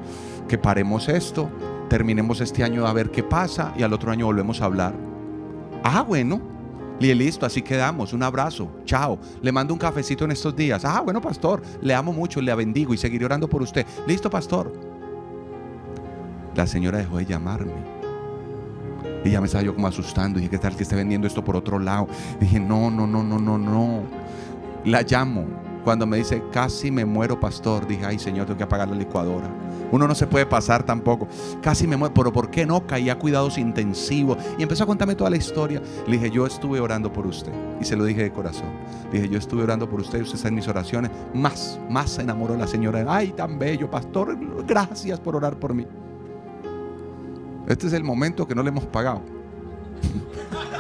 que 0.47 0.58
paremos 0.58 1.08
esto, 1.08 1.50
terminemos 1.88 2.41
este 2.41 2.64
año 2.64 2.86
a 2.86 2.93
ver 2.93 3.12
qué 3.12 3.24
pasa 3.24 3.74
y 3.78 3.84
al 3.84 3.93
otro 3.93 4.12
año 4.12 4.26
volvemos 4.26 4.62
a 4.62 4.66
hablar. 4.66 4.93
Ah, 5.84 6.02
bueno. 6.02 6.59
Y 7.00 7.14
listo, 7.14 7.45
así 7.45 7.62
quedamos. 7.62 8.14
Un 8.14 8.24
abrazo. 8.24 8.70
Chao. 8.86 9.18
Le 9.41 9.52
mando 9.52 9.74
un 9.74 9.80
cafecito 9.80 10.26
en 10.26 10.32
estos 10.32 10.56
días. 10.56 10.84
Ah, 10.84 11.02
bueno, 11.02 11.22
pastor. 11.22 11.62
Le 11.82 11.93
amo 11.93 12.12
mucho, 12.12 12.41
le 12.41 12.54
bendigo 12.54 12.93
y 12.93 12.97
seguiré 12.97 13.26
orando 13.26 13.47
por 13.47 13.62
usted. 13.62 13.86
Listo, 14.06 14.30
pastor. 14.30 14.74
La 16.56 16.68
señora 16.68 16.97
dejó 16.97 17.18
de 17.18 17.26
llamarme. 17.26 17.72
Y 19.24 19.32
ya 19.32 19.39
me 19.39 19.47
estaba 19.47 19.64
yo 19.64 19.74
como 19.74 19.88
asustando. 19.88 20.39
Dije, 20.39 20.50
¿qué 20.50 20.58
tal 20.58 20.76
que 20.76 20.84
esté 20.84 20.95
vendiendo 20.95 21.26
esto 21.26 21.43
por 21.43 21.56
otro 21.56 21.80
lado? 21.80 22.08
Dije, 22.39 22.60
no, 22.60 22.91
no, 22.91 23.08
no, 23.08 23.24
no, 23.24 23.39
no, 23.39 23.58
no. 23.58 24.04
La 24.84 25.02
llamo. 25.04 25.69
Cuando 25.90 26.06
me 26.06 26.18
dice, 26.18 26.44
casi 26.52 26.92
me 26.92 27.04
muero, 27.04 27.40
pastor. 27.40 27.88
Dije, 27.88 28.06
ay, 28.06 28.20
Señor, 28.20 28.46
tengo 28.46 28.60
que 28.60 28.64
apagar 28.64 28.88
la 28.88 28.96
licuadora. 28.96 29.50
Uno 29.92 30.08
no 30.08 30.14
se 30.14 30.28
puede 30.28 30.46
pasar 30.46 30.84
tampoco. 30.84 31.28
Casi 31.64 31.88
me 31.88 31.98
muero, 31.98 32.14
pero 32.14 32.32
¿por 32.32 32.52
qué 32.52 32.64
no? 32.64 32.86
Caía 32.86 33.18
cuidados 33.18 33.58
intensivos. 33.58 34.38
Y 34.60 34.62
empezó 34.62 34.84
a 34.84 34.86
contarme 34.86 35.16
toda 35.16 35.32
la 35.32 35.38
historia. 35.38 35.82
Le 36.06 36.18
dije, 36.18 36.30
yo 36.30 36.46
estuve 36.46 36.80
orando 36.80 37.12
por 37.12 37.26
usted. 37.26 37.52
Y 37.82 37.86
se 37.86 37.96
lo 37.96 38.06
dije 38.06 38.22
de 38.22 38.32
corazón. 38.32 38.70
Dije, 39.12 39.30
yo 39.30 39.40
estuve 39.40 39.64
orando 39.64 39.90
por 39.90 40.00
usted. 40.00 40.22
Usted 40.22 40.36
está 40.36 40.50
en 40.50 40.54
mis 40.54 40.68
oraciones. 40.68 41.10
Más, 41.34 41.80
más 41.90 42.12
se 42.12 42.22
enamoró 42.22 42.56
la 42.56 42.68
señora. 42.68 43.04
Ay, 43.08 43.30
tan 43.30 43.58
bello, 43.58 43.90
pastor. 43.90 44.38
Gracias 44.68 45.20
por 45.20 45.38
orar 45.38 45.58
por 45.58 45.74
mí. 45.74 45.88
Este 47.68 47.88
es 47.88 47.94
el 47.94 48.04
momento 48.04 48.48
que 48.48 48.54
no 48.54 48.62
le 48.62 48.70
hemos 48.70 48.86
pagado. 48.86 49.24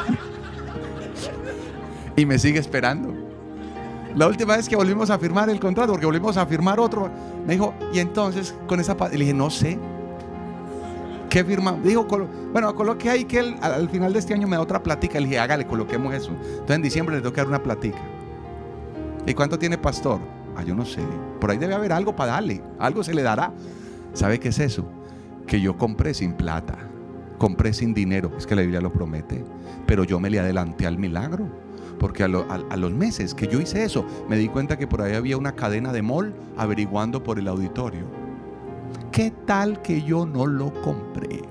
y 2.15 2.27
me 2.27 2.37
sigue 2.37 2.59
esperando. 2.59 3.18
La 4.15 4.27
última 4.27 4.57
vez 4.57 4.67
que 4.67 4.75
volvimos 4.75 5.09
a 5.09 5.19
firmar 5.19 5.49
el 5.49 5.59
contrato, 5.59 5.91
porque 5.91 6.05
volvimos 6.05 6.35
a 6.37 6.45
firmar 6.45 6.79
otro, 6.79 7.09
me 7.45 7.53
dijo, 7.53 7.73
y 7.93 7.99
entonces 7.99 8.55
con 8.67 8.79
esa... 8.79 8.95
Le 9.11 9.17
dije, 9.17 9.33
no 9.33 9.49
sé. 9.49 9.77
¿Qué 11.29 11.43
firma? 11.43 11.77
Dijo, 11.83 12.07
bueno, 12.51 12.73
coloque 12.73 13.07
ahí 13.09 13.25
que 13.25 13.39
él, 13.39 13.55
al 13.61 13.87
final 13.89 14.11
de 14.13 14.19
este 14.19 14.33
año 14.33 14.47
me 14.47 14.55
da 14.55 14.63
otra 14.63 14.81
platica. 14.81 15.19
Le 15.19 15.27
dije, 15.27 15.39
hágale, 15.39 15.67
coloquemos 15.67 16.13
eso. 16.13 16.31
Entonces 16.31 16.75
en 16.75 16.81
diciembre 16.81 17.15
le 17.15 17.21
tengo 17.21 17.33
que 17.33 17.41
dar 17.41 17.47
una 17.47 17.61
platica. 17.61 17.99
¿Y 19.27 19.33
cuánto 19.35 19.59
tiene 19.59 19.77
pastor? 19.77 20.19
Ah, 20.55 20.63
yo 20.63 20.73
no 20.73 20.85
sé. 20.85 21.01
Por 21.39 21.51
ahí 21.51 21.57
debe 21.57 21.75
haber 21.75 21.93
algo 21.93 22.15
para 22.15 22.33
darle. 22.33 22.63
Algo 22.79 23.03
se 23.03 23.13
le 23.13 23.21
dará. 23.21 23.53
¿Sabe 24.13 24.39
qué 24.39 24.49
es 24.49 24.57
eso? 24.57 24.85
Que 25.45 25.61
yo 25.61 25.77
compré 25.77 26.15
sin 26.15 26.33
plata. 26.33 26.77
Compré 27.37 27.73
sin 27.73 27.93
dinero. 27.93 28.31
Es 28.37 28.47
que 28.47 28.55
la 28.55 28.63
Biblia 28.63 28.81
lo 28.81 28.91
promete. 28.91 29.45
Pero 29.85 30.03
yo 30.03 30.19
me 30.19 30.31
le 30.31 30.39
adelanté 30.39 30.87
al 30.87 30.97
milagro. 30.97 31.47
Porque 31.99 32.23
a, 32.23 32.27
los 32.27 32.91
meses 32.91 33.33
que 33.33 33.47
yo 33.47 33.59
hice 33.59 33.83
eso, 33.83 34.05
me 34.29 34.37
di 34.37 34.47
cuenta 34.47 34.77
que 34.77 34.87
por 34.87 35.01
ahí 35.01 35.13
había 35.13 35.37
una 35.37 35.53
cadena 35.53 35.91
de 35.91 36.01
mall 36.01 36.33
averiguando 36.57 37.21
por 37.21 37.39
el 37.39 37.47
auditorio. 37.47 38.05
¿Qué 39.11 39.31
tal 39.45 39.81
que 39.81 40.01
yo 40.01 40.25
no 40.25 40.45
lo 40.45 40.73
compré? 40.81 41.41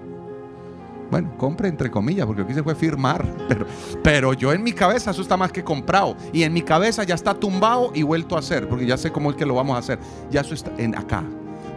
Bueno, 1.10 1.32
compré 1.36 1.68
entre 1.68 1.90
comillas, 1.90 2.26
porque 2.26 2.44
que 2.44 2.52
hice 2.52 2.62
fue 2.62 2.74
firmar. 2.74 3.24
Pero, 3.48 3.66
pero 4.02 4.32
yo 4.34 4.52
en 4.52 4.62
mi 4.62 4.72
cabeza 4.72 5.10
eso 5.10 5.22
está 5.22 5.36
más 5.36 5.50
que 5.52 5.64
comprado. 5.64 6.16
Y 6.32 6.42
en 6.42 6.52
mi 6.52 6.60
cabeza 6.60 7.02
ya 7.04 7.14
está 7.14 7.32
tumbado 7.32 7.92
y 7.94 8.02
vuelto 8.02 8.36
a 8.36 8.40
hacer, 8.40 8.68
porque 8.68 8.84
ya 8.84 8.98
sé 8.98 9.10
cómo 9.10 9.30
es 9.30 9.36
que 9.36 9.46
lo 9.46 9.54
vamos 9.54 9.76
a 9.76 9.78
hacer. 9.78 9.98
Ya 10.30 10.42
eso 10.42 10.52
está 10.52 10.70
en 10.76 10.96
acá. 10.96 11.24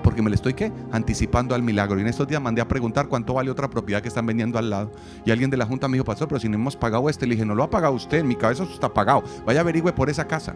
Porque 0.03 0.21
me 0.21 0.29
le 0.29 0.35
estoy 0.35 0.53
¿qué? 0.53 0.71
anticipando 0.91 1.55
al 1.55 1.63
milagro. 1.63 1.97
Y 1.97 2.01
en 2.01 2.07
estos 2.07 2.27
días 2.27 2.41
mandé 2.41 2.61
a 2.61 2.67
preguntar 2.67 3.07
cuánto 3.07 3.33
vale 3.33 3.51
otra 3.51 3.69
propiedad 3.69 4.01
que 4.01 4.07
están 4.07 4.25
vendiendo 4.25 4.57
al 4.57 4.69
lado. 4.69 4.91
Y 5.25 5.31
alguien 5.31 5.49
de 5.49 5.57
la 5.57 5.65
junta 5.65 5.87
me 5.87 5.97
dijo, 5.97 6.05
pastor, 6.05 6.27
pero 6.27 6.39
si 6.39 6.49
no 6.49 6.55
hemos 6.55 6.75
pagado 6.75 7.09
este, 7.09 7.27
le 7.27 7.35
dije, 7.35 7.45
no 7.45 7.55
lo 7.55 7.63
ha 7.63 7.69
pagado 7.69 7.93
usted, 7.93 8.19
en 8.19 8.27
mi 8.27 8.35
cabeza 8.35 8.63
está 8.63 8.93
pagado. 8.93 9.23
Vaya 9.45 9.61
averigüe 9.61 9.93
por 9.93 10.09
esa 10.09 10.25
casa. 10.25 10.55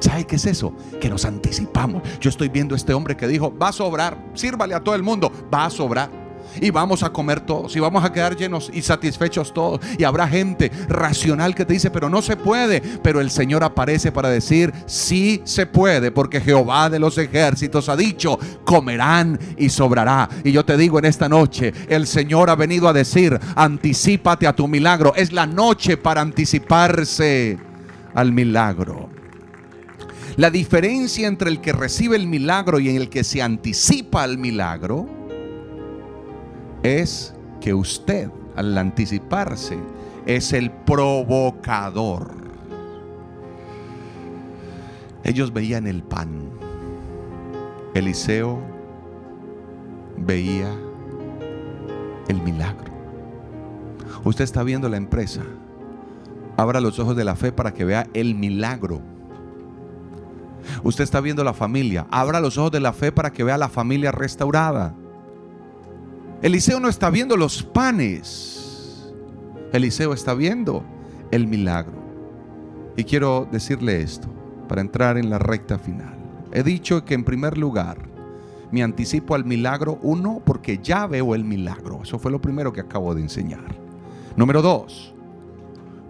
¿Sabe 0.00 0.26
qué 0.26 0.36
es 0.36 0.46
eso? 0.46 0.74
Que 1.00 1.10
nos 1.10 1.24
anticipamos. 1.24 2.02
Yo 2.20 2.30
estoy 2.30 2.48
viendo 2.48 2.74
a 2.74 2.76
este 2.76 2.94
hombre 2.94 3.16
que 3.16 3.28
dijo, 3.28 3.56
va 3.56 3.68
a 3.68 3.72
sobrar, 3.72 4.16
sírvale 4.34 4.74
a 4.74 4.80
todo 4.80 4.94
el 4.94 5.02
mundo, 5.02 5.30
va 5.52 5.66
a 5.66 5.70
sobrar. 5.70 6.10
Y 6.60 6.70
vamos 6.70 7.02
a 7.02 7.10
comer 7.10 7.40
todos, 7.40 7.74
y 7.76 7.80
vamos 7.80 8.04
a 8.04 8.12
quedar 8.12 8.36
llenos 8.36 8.70
y 8.72 8.82
satisfechos 8.82 9.52
todos. 9.54 9.80
Y 9.98 10.04
habrá 10.04 10.28
gente 10.28 10.70
racional 10.88 11.54
que 11.54 11.64
te 11.64 11.74
dice, 11.74 11.90
pero 11.90 12.08
no 12.08 12.22
se 12.22 12.36
puede. 12.36 12.80
Pero 13.02 13.20
el 13.20 13.30
Señor 13.30 13.64
aparece 13.64 14.12
para 14.12 14.28
decir, 14.28 14.72
sí 14.86 15.42
se 15.44 15.66
puede, 15.66 16.10
porque 16.10 16.40
Jehová 16.40 16.90
de 16.90 16.98
los 16.98 17.18
ejércitos 17.18 17.88
ha 17.88 17.96
dicho, 17.96 18.38
comerán 18.64 19.38
y 19.56 19.68
sobrará. 19.68 20.28
Y 20.44 20.52
yo 20.52 20.64
te 20.64 20.76
digo 20.76 20.98
en 20.98 21.04
esta 21.04 21.28
noche, 21.28 21.72
el 21.88 22.06
Señor 22.06 22.50
ha 22.50 22.56
venido 22.56 22.88
a 22.88 22.92
decir, 22.92 23.38
anticipate 23.54 24.46
a 24.46 24.54
tu 24.54 24.68
milagro. 24.68 25.14
Es 25.16 25.32
la 25.32 25.46
noche 25.46 25.96
para 25.96 26.20
anticiparse 26.20 27.58
al 28.14 28.32
milagro. 28.32 29.08
La 30.36 30.50
diferencia 30.50 31.26
entre 31.26 31.50
el 31.50 31.60
que 31.60 31.72
recibe 31.72 32.16
el 32.16 32.26
milagro 32.26 32.78
y 32.78 32.88
el 32.88 33.10
que 33.10 33.24
se 33.24 33.42
anticipa 33.42 34.22
al 34.22 34.38
milagro 34.38 35.19
es 36.82 37.34
que 37.60 37.74
usted, 37.74 38.30
al 38.56 38.76
anticiparse, 38.76 39.78
es 40.26 40.52
el 40.52 40.70
provocador. 40.70 42.32
Ellos 45.24 45.52
veían 45.52 45.86
el 45.86 46.02
pan. 46.02 46.50
Eliseo 47.94 48.60
veía 50.16 50.72
el 52.28 52.40
milagro. 52.42 52.90
Usted 54.24 54.44
está 54.44 54.62
viendo 54.62 54.88
la 54.88 54.96
empresa. 54.96 55.42
Abra 56.56 56.80
los 56.80 56.98
ojos 56.98 57.16
de 57.16 57.24
la 57.24 57.36
fe 57.36 57.52
para 57.52 57.72
que 57.72 57.84
vea 57.84 58.06
el 58.14 58.34
milagro. 58.34 59.00
Usted 60.82 61.04
está 61.04 61.20
viendo 61.20 61.42
la 61.42 61.54
familia. 61.54 62.06
Abra 62.10 62.40
los 62.40 62.58
ojos 62.58 62.70
de 62.70 62.80
la 62.80 62.92
fe 62.92 63.12
para 63.12 63.32
que 63.32 63.44
vea 63.44 63.58
la 63.58 63.68
familia 63.68 64.12
restaurada. 64.12 64.94
Eliseo 66.42 66.80
no 66.80 66.88
está 66.88 67.10
viendo 67.10 67.36
los 67.36 67.62
panes. 67.62 69.12
Eliseo 69.72 70.14
está 70.14 70.32
viendo 70.32 70.82
el 71.30 71.46
milagro. 71.46 72.00
Y 72.96 73.04
quiero 73.04 73.46
decirle 73.52 74.00
esto 74.00 74.28
para 74.66 74.80
entrar 74.80 75.18
en 75.18 75.28
la 75.28 75.38
recta 75.38 75.78
final. 75.78 76.14
He 76.52 76.62
dicho 76.62 77.04
que 77.04 77.12
en 77.12 77.24
primer 77.24 77.58
lugar 77.58 77.98
me 78.72 78.82
anticipo 78.82 79.34
al 79.34 79.44
milagro, 79.44 79.98
uno, 80.02 80.40
porque 80.44 80.78
ya 80.82 81.06
veo 81.06 81.34
el 81.34 81.44
milagro. 81.44 82.00
Eso 82.02 82.18
fue 82.18 82.30
lo 82.30 82.40
primero 82.40 82.72
que 82.72 82.80
acabo 82.80 83.14
de 83.14 83.20
enseñar. 83.20 83.76
Número 84.36 84.62
dos, 84.62 85.14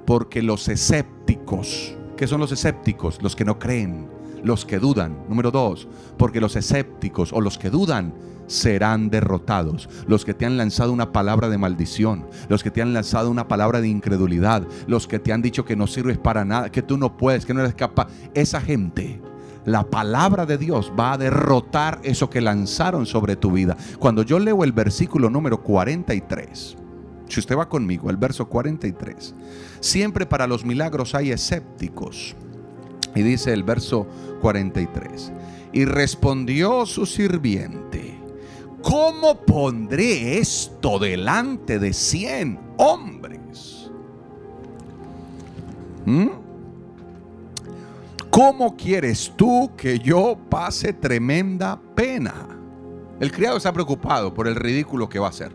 porque 0.06 0.42
los 0.42 0.68
escépticos, 0.68 1.96
¿qué 2.16 2.28
son 2.28 2.38
los 2.40 2.52
escépticos? 2.52 3.20
Los 3.20 3.34
que 3.34 3.44
no 3.44 3.58
creen, 3.58 4.08
los 4.42 4.64
que 4.64 4.78
dudan. 4.78 5.24
Número 5.28 5.50
dos, 5.50 5.88
porque 6.16 6.40
los 6.40 6.56
escépticos 6.56 7.32
o 7.32 7.40
los 7.40 7.58
que 7.58 7.70
dudan 7.70 8.14
serán 8.46 9.10
derrotados. 9.10 9.88
Los 10.06 10.24
que 10.24 10.34
te 10.34 10.44
han 10.44 10.56
lanzado 10.56 10.92
una 10.92 11.12
palabra 11.12 11.48
de 11.48 11.58
maldición, 11.58 12.26
los 12.48 12.62
que 12.62 12.70
te 12.70 12.82
han 12.82 12.92
lanzado 12.92 13.30
una 13.30 13.48
palabra 13.48 13.80
de 13.80 13.88
incredulidad, 13.88 14.66
los 14.86 15.06
que 15.06 15.18
te 15.18 15.32
han 15.32 15.42
dicho 15.42 15.64
que 15.64 15.76
no 15.76 15.86
sirves 15.86 16.18
para 16.18 16.44
nada, 16.44 16.70
que 16.70 16.82
tú 16.82 16.98
no 16.98 17.16
puedes, 17.16 17.46
que 17.46 17.54
no 17.54 17.60
eres 17.60 17.74
capaz. 17.74 18.08
Esa 18.34 18.60
gente, 18.60 19.20
la 19.64 19.84
palabra 19.84 20.46
de 20.46 20.58
Dios 20.58 20.92
va 20.98 21.12
a 21.12 21.18
derrotar 21.18 22.00
eso 22.02 22.28
que 22.28 22.40
lanzaron 22.40 23.06
sobre 23.06 23.36
tu 23.36 23.52
vida. 23.52 23.76
Cuando 23.98 24.22
yo 24.22 24.38
leo 24.38 24.64
el 24.64 24.72
versículo 24.72 25.30
número 25.30 25.62
43, 25.62 26.76
si 27.28 27.40
usted 27.40 27.56
va 27.56 27.68
conmigo, 27.68 28.10
el 28.10 28.16
verso 28.16 28.48
43, 28.48 29.34
siempre 29.78 30.26
para 30.26 30.48
los 30.48 30.64
milagros 30.64 31.14
hay 31.14 31.30
escépticos. 31.30 32.34
Y 33.14 33.22
dice 33.22 33.52
el 33.52 33.62
verso 33.62 34.06
43. 34.40 35.32
Y 35.72 35.84
respondió 35.84 36.86
su 36.86 37.06
sirviente, 37.06 38.18
¿cómo 38.82 39.40
pondré 39.40 40.38
esto 40.38 40.98
delante 40.98 41.78
de 41.78 41.92
cien 41.92 42.58
hombres? 42.76 43.90
¿Mm? 46.06 46.28
¿Cómo 48.30 48.76
quieres 48.76 49.32
tú 49.36 49.72
que 49.76 49.98
yo 49.98 50.38
pase 50.48 50.92
tremenda 50.92 51.80
pena? 51.94 52.46
El 53.18 53.32
criado 53.32 53.56
está 53.56 53.72
preocupado 53.72 54.32
por 54.32 54.48
el 54.48 54.54
ridículo 54.54 55.08
que 55.08 55.18
va 55.18 55.26
a 55.26 55.30
hacer. 55.30 55.52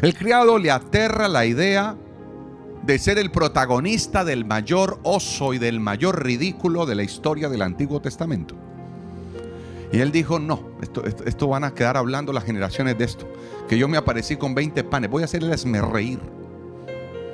El 0.00 0.14
criado 0.14 0.58
le 0.58 0.70
aterra 0.70 1.28
la 1.28 1.44
idea 1.46 1.96
de 2.88 2.98
ser 2.98 3.18
el 3.18 3.30
protagonista 3.30 4.24
del 4.24 4.46
mayor 4.46 4.98
oso 5.02 5.52
y 5.52 5.58
del 5.58 5.78
mayor 5.78 6.24
ridículo 6.24 6.86
de 6.86 6.94
la 6.94 7.02
historia 7.02 7.50
del 7.50 7.60
Antiguo 7.60 8.00
Testamento. 8.00 8.54
Y 9.92 9.98
él 9.98 10.10
dijo, 10.10 10.38
no, 10.38 10.62
esto, 10.80 11.04
esto, 11.04 11.48
van 11.48 11.64
a 11.64 11.74
quedar 11.74 11.98
hablando 11.98 12.32
las 12.32 12.44
generaciones 12.44 12.96
de 12.96 13.04
esto. 13.04 13.28
Que 13.68 13.76
yo 13.76 13.88
me 13.88 13.98
aparecí 13.98 14.36
con 14.36 14.54
20 14.54 14.84
panes, 14.84 15.10
voy 15.10 15.20
a 15.20 15.26
hacerles 15.26 15.66
me 15.66 15.82
reír 15.82 16.18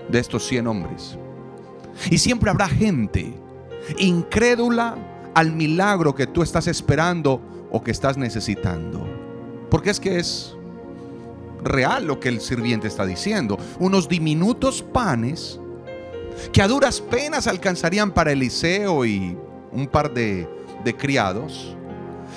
de 0.08 0.18
estos 0.18 0.44
100 0.44 0.66
hombres. 0.66 1.16
Y 2.10 2.18
siempre 2.18 2.50
habrá 2.50 2.68
gente 2.68 3.32
incrédula 3.98 4.96
al 5.34 5.52
milagro 5.52 6.16
que 6.16 6.26
tú 6.26 6.42
estás 6.42 6.66
esperando 6.66 7.40
o 7.70 7.80
que 7.80 7.92
estás 7.92 8.16
necesitando. 8.16 9.06
Porque 9.70 9.90
es 9.90 10.00
que 10.00 10.18
es 10.18 10.56
real 11.64 12.06
lo 12.06 12.20
que 12.20 12.28
el 12.28 12.40
sirviente 12.40 12.88
está 12.88 13.06
diciendo. 13.06 13.58
Unos 13.78 14.08
diminutos 14.08 14.82
panes 14.82 15.58
que 16.52 16.62
a 16.62 16.68
duras 16.68 17.00
penas 17.00 17.46
alcanzarían 17.46 18.12
para 18.12 18.32
Eliseo 18.32 19.04
y 19.04 19.36
un 19.72 19.86
par 19.86 20.12
de, 20.12 20.48
criados. 20.98 21.74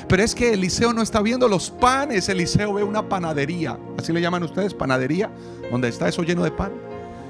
Pero 0.08 0.24
es 0.24 0.34
que 0.34 0.54
Eliseo 0.54 0.94
no 0.94 1.02
está 1.02 1.22
viendo 1.22 1.48
los 1.48 1.70
panes, 1.70 2.30
Eliseo 2.30 2.74
ve 2.74 2.84
una 2.84 3.08
panadería. 3.08 3.78
Así 3.98 4.14
le 4.14 4.22
llaman 4.22 4.44
ustedes, 4.44 4.74
panadería, 4.74 5.30
donde 5.70 5.90
está 5.90 6.08
eso 6.08 6.24
lleno 6.24 6.44
de 6.44 6.52
pan. 6.52 6.72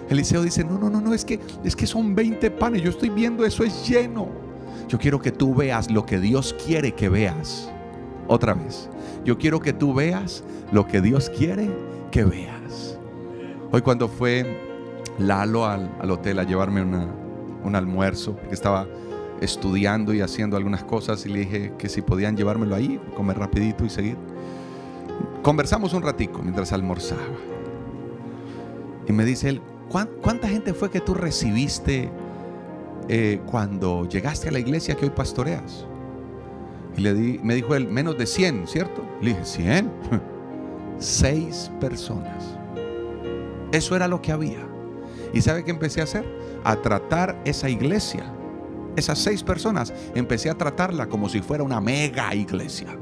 Eliseo 0.10 0.42
dice, 0.42 0.64
no, 0.64 0.78
no, 0.78 0.90
no, 0.90 1.02
no, 1.02 1.14
es 1.14 1.26
que, 1.26 1.40
es 1.64 1.76
que 1.76 1.88
son 1.88 2.16
20 2.16 2.52
panes, 2.52 2.82
yo 2.82 2.92
estoy 2.92 3.10
viendo 3.10 3.46
eso 3.46 3.64
es 3.64 3.88
lleno. 3.88 4.30
Yo 4.88 4.98
quiero 4.98 5.20
que 5.20 5.32
tú 5.32 5.54
veas 5.54 5.92
lo 5.92 6.06
que 6.06 6.20
Dios 6.20 6.56
quiere 6.66 6.94
que 6.94 7.10
veas. 7.10 7.70
Otra 8.28 8.54
vez, 8.54 8.90
yo 9.26 9.38
quiero 9.38 9.60
que 9.60 9.74
tú 9.74 9.94
veas 9.94 10.44
lo 10.72 10.88
que 10.88 11.02
Dios 11.02 11.30
quiere 11.30 11.70
que 12.12 12.24
veas. 12.24 12.98
Hoy 13.72 13.82
cuando 13.82 14.08
fue 14.08 14.46
Lalo 15.20 15.66
al, 15.66 16.12
hotel 16.12 16.40
a 16.40 16.44
llevarme 16.44 16.84
un 16.84 17.76
almuerzo, 17.76 18.38
que 18.48 18.54
estaba 18.54 18.88
estudiando 19.42 20.14
y 20.14 20.22
haciendo 20.22 20.58
algunas 20.58 20.84
cosas 20.84 21.26
y 21.26 21.30
le 21.30 21.40
dije 21.40 21.74
que 21.78 21.90
si 21.90 22.02
podían 22.02 22.36
llevármelo 22.36 22.76
ahí, 22.76 23.00
comer 23.16 23.38
rapidito 23.38 23.86
y 23.86 23.90
seguir. 23.90 24.18
Conversamos 25.42 25.94
un 25.94 26.04
ratico 26.04 26.42
mientras 26.42 26.72
almorzaba. 26.72 27.22
Y 29.08 29.14
me 29.14 29.26
dice 29.26 29.50
él, 29.50 29.62
¿cuánta 29.90 30.48
gente 30.48 30.74
fue 30.74 30.90
que 30.90 31.00
tú 31.00 31.14
recibiste 31.14 32.10
eh, 33.08 33.42
cuando 33.46 34.08
llegaste 34.08 34.50
a 34.50 34.52
la 34.52 34.60
iglesia 34.60 34.96
que 34.96 35.06
hoy 35.06 35.12
pastoreas? 35.12 35.86
Y 36.98 37.02
le 37.02 37.14
di, 37.14 37.40
me 37.44 37.56
dijo 37.56 37.76
él, 37.76 37.88
menos 37.88 38.18
de 38.18 38.26
100, 38.26 38.68
¿cierto? 38.68 39.04
Le 39.22 39.30
dije, 39.30 39.46
100. 39.46 39.92
Seis 41.00 41.72
personas. 41.80 42.58
Eso 43.72 43.96
era 43.96 44.08
lo 44.08 44.22
que 44.22 44.32
había. 44.32 44.66
¿Y 45.34 45.42
sabe 45.42 45.64
qué 45.64 45.72
empecé 45.72 46.02
a 46.02 46.06
hacer? 46.06 46.26
A 46.64 46.76
tratar 46.78 47.40
esa 47.46 47.70
iglesia. 47.70 48.34
Esas 48.96 49.20
seis 49.20 49.44
personas, 49.44 49.94
empecé 50.16 50.50
a 50.50 50.58
tratarla 50.58 51.08
como 51.08 51.30
si 51.30 51.42
fuera 51.42 51.64
una 51.64 51.80
mega 51.80 52.34
iglesia. 52.34 52.98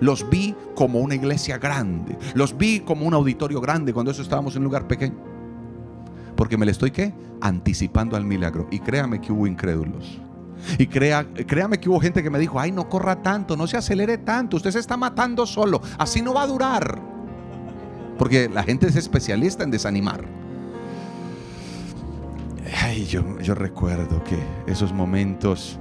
Los 0.00 0.28
vi 0.28 0.54
como 0.74 0.98
una 0.98 1.14
iglesia 1.14 1.58
grande. 1.58 2.18
Los 2.34 2.56
vi 2.56 2.80
como 2.80 3.06
un 3.06 3.14
auditorio 3.14 3.60
grande 3.60 3.92
cuando 3.92 4.10
eso 4.10 4.22
estábamos 4.22 4.54
en 4.56 4.62
un 4.62 4.64
lugar 4.64 4.88
pequeño. 4.88 5.14
Porque 6.34 6.56
me 6.56 6.66
le 6.66 6.72
estoy 6.72 6.90
¿qué? 6.90 7.14
anticipando 7.40 8.16
al 8.16 8.24
milagro. 8.24 8.66
Y 8.70 8.80
créame 8.80 9.20
que 9.20 9.32
hubo 9.32 9.46
incrédulos. 9.46 10.20
Y 10.78 10.86
crea, 10.86 11.26
créame 11.46 11.78
que 11.78 11.88
hubo 11.88 12.00
gente 12.00 12.22
que 12.22 12.30
me 12.30 12.38
dijo, 12.38 12.58
ay, 12.58 12.72
no 12.72 12.88
corra 12.88 13.22
tanto, 13.22 13.56
no 13.56 13.66
se 13.66 13.76
acelere 13.76 14.18
tanto, 14.18 14.56
usted 14.56 14.70
se 14.70 14.78
está 14.78 14.96
matando 14.96 15.46
solo, 15.46 15.80
así 15.98 16.22
no 16.22 16.34
va 16.34 16.42
a 16.42 16.46
durar. 16.46 17.00
Porque 18.18 18.48
la 18.48 18.62
gente 18.62 18.86
es 18.86 18.96
especialista 18.96 19.64
en 19.64 19.70
desanimar. 19.70 20.24
Ay, 22.82 23.04
yo, 23.04 23.38
yo 23.40 23.54
recuerdo 23.54 24.24
que 24.24 24.38
esos 24.66 24.92
momentos, 24.92 25.78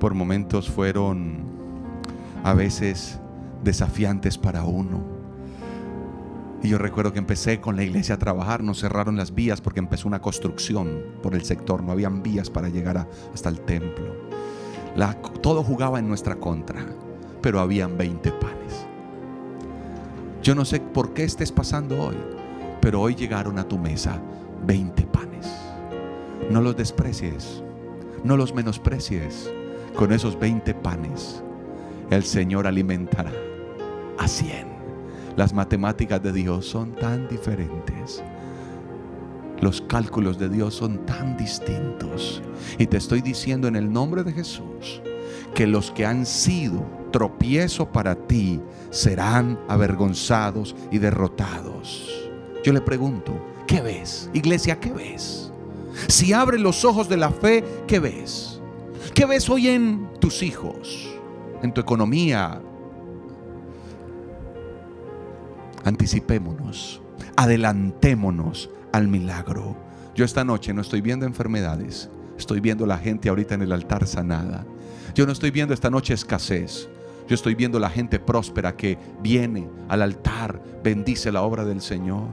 por 0.00 0.14
momentos 0.14 0.68
fueron 0.68 1.44
a 2.42 2.54
veces 2.54 3.18
desafiantes 3.62 4.36
para 4.38 4.64
uno. 4.64 5.13
Y 6.64 6.70
yo 6.70 6.78
recuerdo 6.78 7.12
que 7.12 7.18
empecé 7.18 7.60
con 7.60 7.76
la 7.76 7.82
iglesia 7.82 8.14
a 8.14 8.18
trabajar, 8.18 8.62
nos 8.62 8.80
cerraron 8.80 9.18
las 9.18 9.34
vías 9.34 9.60
porque 9.60 9.80
empezó 9.80 10.08
una 10.08 10.22
construcción 10.22 11.02
por 11.22 11.34
el 11.34 11.44
sector, 11.44 11.82
no 11.82 11.92
habían 11.92 12.22
vías 12.22 12.48
para 12.48 12.70
llegar 12.70 13.06
hasta 13.34 13.50
el 13.50 13.60
templo. 13.60 14.06
todo 15.42 15.62
jugaba 15.62 15.98
en 15.98 16.08
nuestra 16.08 16.36
contra. 16.36 16.86
pero 17.42 17.60
habían 17.60 17.98
20 17.98 18.32
panes. 18.32 18.86
Yo 20.42 20.54
no 20.54 20.64
sé 20.64 20.80
por 20.80 21.12
qué 21.12 21.24
estés 21.24 21.52
pasando 21.52 22.00
hoy, 22.00 22.16
pero 22.80 23.02
hoy 23.02 23.14
llegaron 23.14 23.58
a 23.58 23.68
tu 23.68 23.76
mesa 23.76 24.18
20 24.66 25.02
panes. 25.08 25.46
No 26.48 26.62
los 26.62 26.74
desprecies, 26.74 27.62
no 28.24 28.38
los 28.38 28.54
menosprecies. 28.54 29.52
Con 29.94 30.14
esos 30.14 30.40
20 30.40 30.72
panes, 30.76 31.42
el 32.08 32.24
Señor 32.24 32.66
alimentará 32.66 33.32
a 34.16 34.26
100. 34.26 34.73
Las 35.36 35.52
matemáticas 35.52 36.22
de 36.22 36.32
Dios 36.32 36.66
son 36.66 36.94
tan 36.94 37.28
diferentes. 37.28 38.22
Los 39.60 39.80
cálculos 39.80 40.38
de 40.38 40.48
Dios 40.48 40.74
son 40.74 41.04
tan 41.06 41.36
distintos. 41.36 42.42
Y 42.78 42.86
te 42.86 42.98
estoy 42.98 43.20
diciendo 43.20 43.66
en 43.66 43.76
el 43.76 43.92
nombre 43.92 44.22
de 44.22 44.32
Jesús 44.32 45.02
que 45.54 45.66
los 45.66 45.90
que 45.90 46.06
han 46.06 46.26
sido 46.26 46.84
tropiezo 47.10 47.90
para 47.90 48.14
ti 48.14 48.60
serán 48.90 49.58
avergonzados 49.68 50.74
y 50.90 50.98
derrotados. 50.98 52.30
Yo 52.64 52.72
le 52.72 52.80
pregunto, 52.80 53.32
¿qué 53.66 53.80
ves? 53.80 54.30
Iglesia, 54.34 54.78
¿qué 54.78 54.92
ves? 54.92 55.52
Si 56.08 56.32
abres 56.32 56.60
los 56.60 56.84
ojos 56.84 57.08
de 57.08 57.16
la 57.16 57.30
fe, 57.30 57.64
¿qué 57.86 57.98
ves? 57.98 58.60
¿Qué 59.14 59.26
ves 59.26 59.48
hoy 59.48 59.68
en 59.68 60.08
tus 60.20 60.42
hijos? 60.42 61.08
En 61.62 61.72
tu 61.72 61.80
economía. 61.80 62.60
Anticipémonos, 65.84 67.02
adelantémonos 67.36 68.70
al 68.92 69.08
milagro. 69.08 69.76
Yo 70.14 70.24
esta 70.24 70.44
noche 70.44 70.72
no 70.72 70.80
estoy 70.80 71.00
viendo 71.00 71.26
enfermedades, 71.26 72.08
estoy 72.38 72.60
viendo 72.60 72.86
la 72.86 72.98
gente 72.98 73.28
ahorita 73.28 73.54
en 73.54 73.62
el 73.62 73.72
altar 73.72 74.06
sanada. 74.06 74.64
Yo 75.14 75.26
no 75.26 75.32
estoy 75.32 75.50
viendo 75.50 75.74
esta 75.74 75.90
noche 75.90 76.14
escasez. 76.14 76.88
Yo 77.28 77.34
estoy 77.34 77.54
viendo 77.54 77.78
la 77.78 77.88
gente 77.88 78.18
próspera 78.18 78.76
que 78.76 78.98
viene 79.22 79.68
al 79.88 80.02
altar, 80.02 80.60
bendice 80.82 81.32
la 81.32 81.42
obra 81.42 81.64
del 81.64 81.80
Señor. 81.80 82.28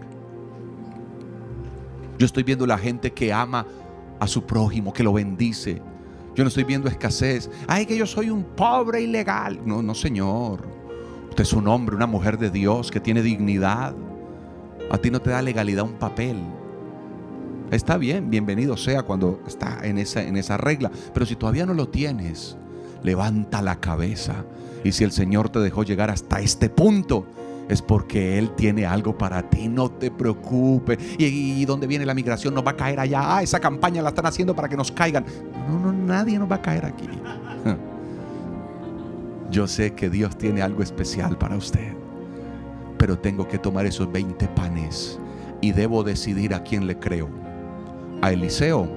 Yo 2.17 2.25
estoy 2.25 2.43
viendo 2.43 2.67
la 2.67 2.77
gente 2.77 3.11
que 3.11 3.31
ama 3.31 3.65
a 4.19 4.27
su 4.27 4.45
prójimo, 4.45 4.93
que 4.93 5.03
lo 5.03 5.13
bendice. 5.13 5.81
Yo 6.35 6.43
no 6.43 6.49
estoy 6.49 6.63
viendo 6.63 6.87
escasez. 6.87 7.49
Ay, 7.67 7.85
que 7.85 7.97
yo 7.97 8.05
soy 8.05 8.29
un 8.29 8.43
pobre 8.43 9.01
ilegal. 9.01 9.59
No, 9.65 9.81
no, 9.81 9.95
Señor. 9.95 10.80
Usted 11.31 11.43
es 11.43 11.53
un 11.53 11.69
hombre, 11.69 11.95
una 11.95 12.07
mujer 12.07 12.37
de 12.37 12.49
Dios 12.49 12.91
que 12.91 12.99
tiene 12.99 13.21
dignidad. 13.21 13.95
A 14.91 14.97
ti 14.97 15.09
no 15.09 15.21
te 15.21 15.29
da 15.29 15.41
legalidad 15.41 15.85
un 15.85 15.93
papel. 15.93 16.35
Está 17.71 17.95
bien, 17.95 18.29
bienvenido 18.29 18.75
sea 18.75 19.03
cuando 19.03 19.39
está 19.47 19.79
en 19.81 19.97
esa, 19.97 20.21
en 20.23 20.35
esa 20.35 20.57
regla. 20.57 20.91
Pero 21.13 21.25
si 21.25 21.37
todavía 21.37 21.65
no 21.65 21.73
lo 21.73 21.87
tienes, 21.87 22.57
levanta 23.01 23.61
la 23.61 23.79
cabeza. 23.79 24.43
Y 24.83 24.91
si 24.91 25.05
el 25.05 25.13
Señor 25.13 25.47
te 25.47 25.59
dejó 25.59 25.83
llegar 25.83 26.09
hasta 26.09 26.41
este 26.41 26.67
punto, 26.67 27.25
es 27.69 27.81
porque 27.81 28.37
Él 28.37 28.51
tiene 28.57 28.85
algo 28.85 29.17
para 29.17 29.49
ti. 29.49 29.69
No 29.69 29.89
te 29.89 30.11
preocupes. 30.11 30.97
¿Y, 31.17 31.63
dónde 31.63 31.87
viene 31.87 32.05
la 32.05 32.13
migración? 32.13 32.53
Nos 32.53 32.67
va 32.67 32.71
a 32.71 32.75
caer 32.75 32.99
allá. 32.99 33.37
Ah, 33.37 33.41
esa 33.41 33.61
campaña 33.61 34.01
la 34.01 34.09
están 34.09 34.25
haciendo 34.25 34.53
para 34.53 34.67
que 34.67 34.75
nos 34.75 34.91
caigan. 34.91 35.23
No, 35.69 35.79
no, 35.79 35.93
nadie 35.93 36.37
nos 36.37 36.51
va 36.51 36.57
a 36.57 36.61
caer 36.61 36.83
aquí. 36.83 37.07
Yo 39.51 39.67
sé 39.67 39.93
que 39.93 40.09
Dios 40.09 40.37
tiene 40.37 40.61
algo 40.61 40.81
especial 40.81 41.37
para 41.37 41.57
usted. 41.57 41.93
Pero 42.97 43.19
tengo 43.19 43.49
que 43.49 43.59
tomar 43.59 43.85
esos 43.85 44.09
20 44.09 44.47
panes 44.49 45.19
y 45.59 45.73
debo 45.73 46.03
decidir 46.03 46.53
a 46.53 46.63
quién 46.63 46.87
le 46.87 46.97
creo. 46.97 47.27
¿A 48.21 48.31
Eliseo 48.31 48.89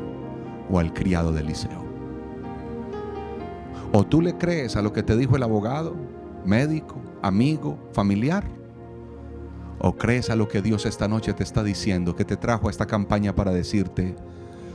o 0.71 0.79
al 0.79 0.93
criado 0.93 1.33
de 1.33 1.41
Eliseo? 1.41 1.85
¿O 3.93 4.05
tú 4.05 4.23
le 4.23 4.39
crees 4.39 4.77
a 4.77 4.83
lo 4.83 4.93
que 4.93 5.03
te 5.03 5.17
dijo 5.17 5.35
el 5.35 5.43
abogado, 5.43 5.97
médico, 6.45 7.01
amigo, 7.23 7.77
familiar? 7.93 8.45
¿O 9.81 9.97
crees 9.97 10.31
a 10.31 10.37
lo 10.37 10.47
que 10.47 10.63
Dios 10.63 10.87
esta 10.87 11.09
noche 11.09 11.33
te 11.33 11.43
está 11.43 11.65
diciendo, 11.65 12.15
que 12.15 12.25
te 12.25 12.37
trajo 12.37 12.69
a 12.69 12.71
esta 12.71 12.87
campaña 12.87 13.35
para 13.35 13.53
decirte, 13.53 14.15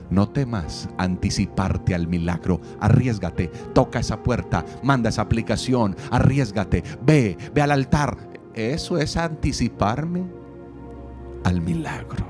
no 0.10 0.30
temas 0.30 0.89
anticiparte 0.97 1.93
al 1.93 2.07
milagro. 2.07 2.62
Arriesgate, 2.80 3.47
toca 3.74 3.99
esa 3.99 4.22
puerta, 4.24 4.66
manda 4.84 5.10
esa 5.10 5.22
aplicación, 5.22 5.95
arriesgate, 6.12 6.84
ve, 7.01 7.38
ve 7.53 7.62
al 7.62 7.72
altar. 7.72 8.18
Eso 8.53 8.97
es 8.97 9.18
anticiparme 9.18 10.26
al 11.43 11.62
milagro. 11.62 12.28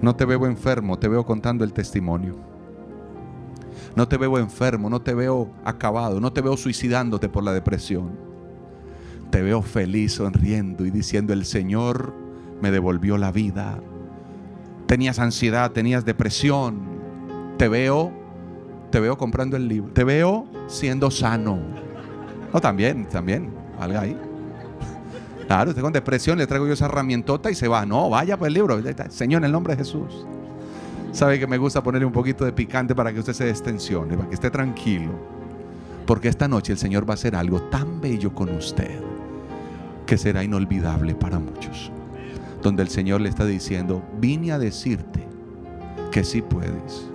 No 0.00 0.16
te 0.16 0.24
veo 0.24 0.46
enfermo, 0.46 0.98
te 0.98 1.08
veo 1.08 1.24
contando 1.24 1.64
el 1.64 1.72
testimonio. 1.72 2.34
No 3.94 4.08
te 4.08 4.16
veo 4.16 4.38
enfermo, 4.38 4.88
no 4.88 5.02
te 5.02 5.14
veo 5.14 5.50
acabado, 5.64 6.18
no 6.18 6.32
te 6.32 6.40
veo 6.40 6.56
suicidándote 6.56 7.28
por 7.28 7.44
la 7.44 7.52
depresión. 7.52 8.18
Te 9.30 9.42
veo 9.42 9.62
feliz, 9.62 10.14
sonriendo 10.14 10.84
y 10.86 10.90
diciendo, 10.90 11.32
el 11.32 11.44
Señor 11.44 12.14
me 12.60 12.70
devolvió 12.70 13.16
la 13.18 13.32
vida. 13.32 13.80
Tenías 14.92 15.18
ansiedad, 15.18 15.70
tenías 15.70 16.04
depresión. 16.04 16.82
Te 17.56 17.66
veo, 17.66 18.12
te 18.90 19.00
veo 19.00 19.16
comprando 19.16 19.56
el 19.56 19.66
libro. 19.66 19.90
Te 19.94 20.04
veo 20.04 20.46
siendo 20.66 21.10
sano. 21.10 21.58
No, 22.52 22.60
también, 22.60 23.08
también, 23.08 23.54
algo 23.80 23.98
ahí. 23.98 24.14
Claro, 25.46 25.70
usted 25.70 25.80
con 25.80 25.94
depresión 25.94 26.36
le 26.36 26.46
traigo 26.46 26.66
yo 26.66 26.74
esa 26.74 26.84
herramientota 26.84 27.50
y 27.50 27.54
se 27.54 27.68
va. 27.68 27.86
No, 27.86 28.10
vaya 28.10 28.36
por 28.36 28.48
el 28.48 28.52
libro. 28.52 28.78
Señor, 29.08 29.40
en 29.40 29.46
el 29.46 29.52
nombre 29.52 29.72
de 29.72 29.78
Jesús. 29.78 30.26
Sabe 31.12 31.38
que 31.38 31.46
me 31.46 31.56
gusta 31.56 31.82
ponerle 31.82 32.04
un 32.04 32.12
poquito 32.12 32.44
de 32.44 32.52
picante 32.52 32.94
para 32.94 33.14
que 33.14 33.20
usted 33.20 33.32
se 33.32 33.46
destensione, 33.46 34.14
para 34.14 34.28
que 34.28 34.34
esté 34.34 34.50
tranquilo. 34.50 35.12
Porque 36.04 36.28
esta 36.28 36.48
noche 36.48 36.74
el 36.74 36.78
Señor 36.78 37.08
va 37.08 37.12
a 37.12 37.14
hacer 37.14 37.34
algo 37.34 37.62
tan 37.62 37.98
bello 37.98 38.34
con 38.34 38.50
usted 38.50 39.00
que 40.04 40.18
será 40.18 40.44
inolvidable 40.44 41.14
para 41.14 41.38
muchos. 41.38 41.90
Donde 42.62 42.82
el 42.82 42.88
Señor 42.88 43.20
le 43.20 43.28
está 43.28 43.44
diciendo, 43.44 44.02
vine 44.20 44.52
a 44.52 44.58
decirte 44.58 45.26
que 46.12 46.22
sí 46.22 46.42
puedes. 46.42 47.10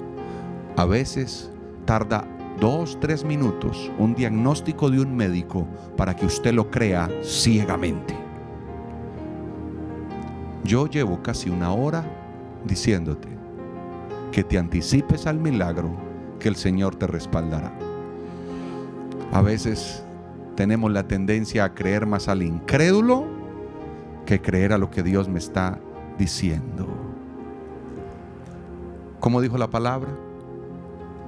A 0.76 0.86
veces 0.86 1.50
tarda 1.86 2.28
dos, 2.60 2.98
tres 3.00 3.24
minutos 3.24 3.92
un 3.98 4.14
diagnóstico 4.14 4.90
de 4.90 5.02
un 5.02 5.16
médico 5.16 5.68
para 5.96 6.16
que 6.16 6.26
usted 6.26 6.54
lo 6.54 6.70
crea 6.70 7.10
ciegamente. 7.24 8.16
Yo 10.64 10.88
llevo 10.88 11.24
casi 11.24 11.50
una 11.50 11.72
hora 11.72 12.04
diciéndote 12.66 13.30
que 14.32 14.44
te 14.44 14.58
anticipes 14.58 15.26
al 15.28 15.40
milagro 15.40 15.96
que 16.40 16.50
el 16.50 16.58
Señor 16.58 16.96
te 16.96 17.08
respaldará. 17.08 17.72
A 19.32 19.42
veces 19.42 20.04
tenemos 20.56 20.92
la 20.92 21.08
tendencia 21.08 21.64
a 21.64 21.74
creer 21.74 22.06
más 22.06 22.28
al 22.28 22.42
incrédulo 22.42 23.37
que 24.28 24.42
creer 24.42 24.74
a 24.74 24.78
lo 24.78 24.92
que 24.92 25.02
Dios 25.02 25.30
me 25.30 25.40
está 25.40 25.80
diciendo. 26.18 26.86
¿Cómo 29.22 29.40
dijo 29.42 29.58
la 29.58 29.70
palabra? 29.70 30.10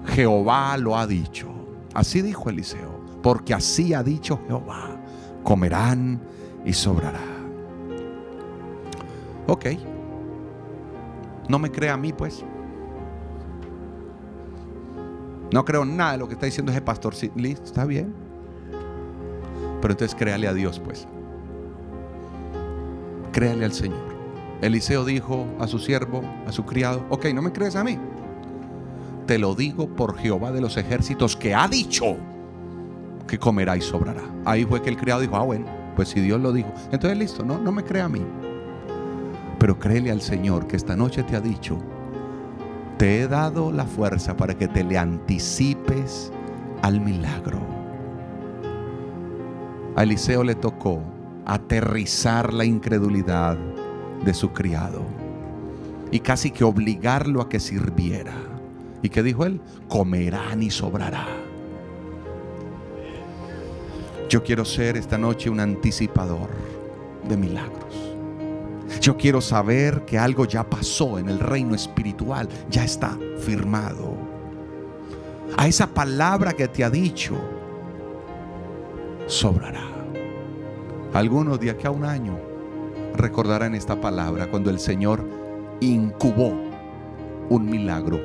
Jehová 0.06 0.78
lo 0.78 0.98
ha 0.98 1.08
dicho. 1.08 1.48
Así 1.94 2.22
dijo 2.22 2.50
Eliseo, 2.50 3.00
porque 3.24 3.54
así 3.54 3.94
ha 3.94 4.04
dicho 4.04 4.40
Jehová, 4.46 5.00
comerán 5.44 6.20
y 6.66 6.74
sobrará. 6.74 7.24
Ok. 9.48 9.66
No 11.48 11.58
me 11.58 11.72
crea 11.72 11.94
a 11.94 11.98
mí, 11.98 12.12
pues. 12.12 12.44
No 15.54 15.64
creo 15.64 15.86
nada 15.86 16.12
de 16.12 16.18
lo 16.18 16.28
que 16.28 16.34
está 16.34 16.46
diciendo 16.46 16.72
ese 16.74 16.82
pastor. 16.82 17.16
Listo, 17.36 17.64
está 17.64 17.86
bien. 17.86 18.14
Pero 19.82 19.94
entonces 19.94 20.14
créale 20.16 20.50
a 20.50 20.54
Dios, 20.54 20.80
pues. 20.80 21.08
Créale 23.32 23.66
al 23.66 23.74
Señor. 23.74 24.00
Eliseo 24.62 25.06
dijo 25.06 25.46
a 25.60 25.68
su 25.68 25.80
siervo, 25.80 26.22
a 26.48 26.52
su 26.52 26.66
criado, 26.66 27.06
ok, 27.10 27.28
no 27.34 27.42
me 27.42 27.52
crees 27.52 27.76
a 27.76 27.84
mí. 27.84 27.98
Te 29.26 29.38
lo 29.38 29.56
digo 29.56 29.88
por 29.88 30.18
Jehová 30.18 30.52
de 30.52 30.62
los 30.62 30.76
ejércitos 30.78 31.36
que 31.36 31.54
ha 31.54 31.68
dicho 31.68 32.18
que 33.28 33.38
comerá 33.38 33.78
y 33.78 33.82
sobrará. 33.82 34.24
Ahí 34.46 34.66
fue 34.66 34.82
que 34.82 34.90
el 34.90 34.98
criado 34.98 35.22
dijo, 35.22 35.36
ah, 35.36 35.44
bueno, 35.44 35.66
pues 35.96 36.10
si 36.10 36.20
Dios 36.20 36.42
lo 36.42 36.52
dijo. 36.52 36.74
Entonces 36.92 37.18
listo, 37.18 37.46
no, 37.46 37.60
no 37.60 37.72
me 37.72 37.84
crea 37.84 38.06
a 38.06 38.10
mí. 38.10 38.22
Pero 39.60 39.78
créele 39.78 40.12
al 40.12 40.22
Señor 40.22 40.68
que 40.68 40.76
esta 40.76 40.96
noche 40.96 41.24
te 41.24 41.36
ha 41.36 41.42
dicho 41.42 41.78
te 43.00 43.22
he 43.22 43.28
dado 43.30 43.72
la 43.72 43.86
fuerza 43.86 44.36
para 44.36 44.54
que 44.58 44.68
te 44.68 44.84
le 44.84 44.98
anticipes 44.98 46.34
al 46.82 47.00
milagro. 47.00 47.62
A 49.96 50.04
Eliseo 50.04 50.44
le 50.44 50.54
tocó 50.54 51.02
aterrizar 51.50 52.54
la 52.54 52.64
incredulidad 52.64 53.58
de 54.24 54.34
su 54.36 54.54
criado 54.54 55.02
y 56.12 56.20
casi 56.20 56.52
que 56.52 56.64
obligarlo 56.64 57.42
a 57.42 57.50
que 57.50 57.60
sirviera. 57.60 58.36
¿Y 59.02 59.10
qué 59.10 59.24
dijo 59.24 59.46
él? 59.46 59.60
Comerán 59.88 60.62
y 60.62 60.70
sobrará. 60.70 61.26
Yo 64.30 64.44
quiero 64.44 64.64
ser 64.64 64.96
esta 64.96 65.18
noche 65.18 65.50
un 65.50 65.60
anticipador 65.60 66.52
de 67.28 67.36
milagros. 67.36 67.96
Yo 69.02 69.18
quiero 69.18 69.42
saber 69.42 70.06
que 70.06 70.20
algo 70.20 70.46
ya 70.46 70.70
pasó 70.70 71.18
en 71.18 71.30
el 71.30 71.40
reino 71.40 71.74
espiritual, 71.74 72.48
ya 72.70 72.84
está 72.84 73.18
firmado. 73.40 74.16
A 75.58 75.68
esa 75.68 75.88
palabra 75.88 76.54
que 76.54 76.68
te 76.68 76.84
ha 76.84 76.92
dicho, 76.92 77.36
sobrará. 79.26 79.89
Algunos 81.14 81.60
de 81.60 81.72
aquí 81.72 81.88
a 81.88 81.92
un 81.92 82.06
año 82.06 82.38
recordarán 83.16 83.74
esta 83.74 84.00
palabra 84.00 84.48
cuando 84.50 84.70
el 84.70 84.80
Señor 84.80 85.26
incubó 85.80 86.54
un 87.50 87.66
milagro, 87.66 88.20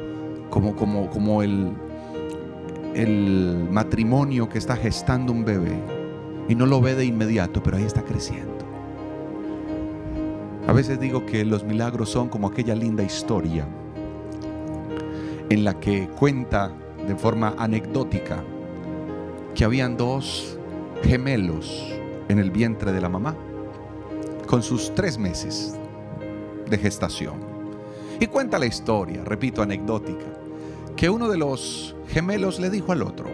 como, 0.51 0.77
como, 0.77 1.09
como 1.09 1.43
el, 1.43 1.73
el 2.95 3.69
matrimonio 3.71 4.49
que 4.49 4.59
está 4.59 4.77
gestando 4.77 5.33
un 5.33 5.47
bebé 5.47 5.79
y 6.47 6.55
no 6.55 6.67
lo 6.67 6.83
ve 6.83 6.95
de 6.95 7.07
inmediato, 7.07 7.63
pero 7.63 7.79
ahí 7.79 7.85
está 7.85 8.03
creciendo. 8.03 8.53
A 10.67 10.73
veces 10.73 11.01
digo 11.01 11.25
que 11.25 11.45
los 11.45 11.65
milagros 11.65 12.11
son 12.11 12.29
como 12.29 12.49
aquella 12.49 12.75
linda 12.75 13.03
historia 13.03 13.67
en 15.49 15.65
la 15.65 15.81
que 15.81 16.09
cuenta 16.19 16.71
de 17.07 17.17
forma 17.17 17.55
anecdótica 17.59 18.43
que 19.55 19.65
habían 19.65 19.97
dos 19.97 20.59
gemelos 21.03 21.94
en 22.29 22.39
el 22.39 22.51
vientre 22.51 22.93
de 22.93 23.01
la 23.01 23.09
mamá 23.09 23.35
con 24.47 24.63
sus 24.63 24.95
tres 24.95 25.19
meses 25.19 25.77
de 26.69 26.79
gestación. 26.79 27.35
Y 28.21 28.27
cuenta 28.27 28.59
la 28.59 28.67
historia, 28.67 29.23
repito, 29.25 29.63
anecdótica, 29.63 30.27
que 30.97 31.11
uno 31.11 31.29
de 31.29 31.39
los 31.39 31.97
gemelos 32.09 32.61
le 32.61 32.71
dijo 32.71 32.93
al 32.93 33.03
otro, 33.03 33.27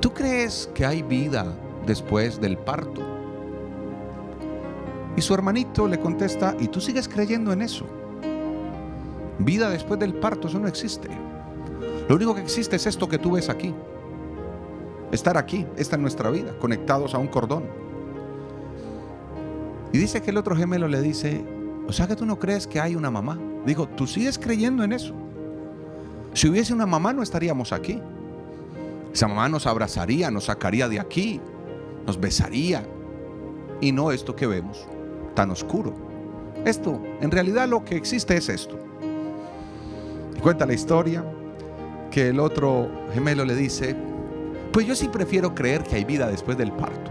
¿tú 0.00 0.12
crees 0.12 0.70
que 0.74 0.86
hay 0.86 1.02
vida 1.02 1.52
después 1.86 2.40
del 2.40 2.56
parto? 2.56 3.02
Y 5.16 5.20
su 5.20 5.34
hermanito 5.34 5.88
le 5.88 5.98
contesta, 5.98 6.54
¿y 6.60 6.68
tú 6.68 6.80
sigues 6.80 7.08
creyendo 7.08 7.52
en 7.52 7.62
eso? 7.62 7.86
Vida 9.40 9.68
después 9.68 9.98
del 9.98 10.14
parto, 10.14 10.46
eso 10.46 10.60
no 10.60 10.68
existe. 10.68 11.08
Lo 12.08 12.14
único 12.14 12.34
que 12.34 12.40
existe 12.40 12.76
es 12.76 12.86
esto 12.86 13.08
que 13.08 13.18
tú 13.18 13.32
ves 13.32 13.48
aquí. 13.48 13.74
Estar 15.12 15.36
aquí, 15.36 15.66
esta 15.76 15.96
es 15.96 16.02
nuestra 16.02 16.30
vida, 16.30 16.52
conectados 16.58 17.14
a 17.14 17.18
un 17.18 17.28
cordón. 17.28 17.64
Y 19.92 19.98
dice 19.98 20.20
que 20.20 20.30
el 20.30 20.36
otro 20.36 20.54
gemelo 20.54 20.86
le 20.86 21.00
dice, 21.00 21.42
o 21.86 21.92
sea 21.92 22.06
que 22.06 22.16
tú 22.16 22.26
no 22.26 22.38
crees 22.38 22.66
que 22.66 22.80
hay 22.80 22.94
una 22.94 23.10
mamá. 23.10 23.38
Digo, 23.64 23.88
tú 23.88 24.06
sigues 24.06 24.38
creyendo 24.38 24.84
en 24.84 24.92
eso. 24.92 25.14
Si 26.34 26.48
hubiese 26.48 26.74
una 26.74 26.84
mamá 26.84 27.14
no 27.14 27.22
estaríamos 27.22 27.72
aquí. 27.72 28.00
Esa 29.12 29.26
mamá 29.26 29.48
nos 29.48 29.66
abrazaría, 29.66 30.30
nos 30.30 30.44
sacaría 30.44 30.88
de 30.88 31.00
aquí, 31.00 31.40
nos 32.06 32.20
besaría. 32.20 32.86
Y 33.80 33.92
no 33.92 34.12
esto 34.12 34.36
que 34.36 34.46
vemos, 34.46 34.86
tan 35.34 35.50
oscuro. 35.50 35.94
Esto, 36.64 37.00
en 37.20 37.30
realidad 37.30 37.66
lo 37.68 37.84
que 37.84 37.96
existe 37.96 38.36
es 38.36 38.48
esto. 38.48 38.76
cuenta 40.42 40.66
la 40.66 40.74
historia 40.74 41.24
que 42.10 42.28
el 42.28 42.40
otro 42.40 42.90
gemelo 43.14 43.44
le 43.44 43.54
dice, 43.54 43.96
pues 44.72 44.86
yo 44.86 44.94
sí 44.94 45.08
prefiero 45.08 45.54
creer 45.54 45.82
que 45.82 45.96
hay 45.96 46.04
vida 46.04 46.28
después 46.28 46.56
del 46.58 46.72
parto. 46.72 47.10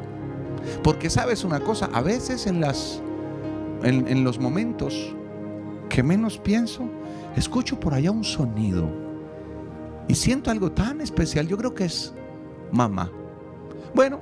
Porque 0.83 1.09
sabes 1.09 1.43
una 1.43 1.59
cosa, 1.59 1.89
a 1.93 2.01
veces 2.01 2.47
en, 2.47 2.61
las, 2.61 3.01
en, 3.83 4.23
los 4.23 4.39
momentos 4.39 5.15
que 5.89 6.03
menos 6.03 6.37
pienso, 6.37 6.89
escucho 7.35 7.79
por 7.79 7.93
allá 7.93 8.11
un 8.11 8.23
sonido 8.23 8.89
y 10.07 10.15
siento 10.15 10.51
algo 10.51 10.71
tan 10.71 11.01
especial. 11.01 11.47
Yo 11.47 11.57
creo 11.57 11.73
que 11.73 11.85
es 11.85 12.13
mamá. 12.71 13.11
Bueno, 13.95 14.19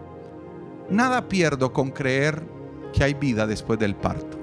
nada 0.90 1.28
pierdo 1.28 1.74
con 1.74 1.92
creer 1.92 2.44
que 2.94 3.04
hay 3.04 3.14
vida 3.14 3.48
después 3.48 3.80
del 3.80 3.96
parto. 3.96 4.38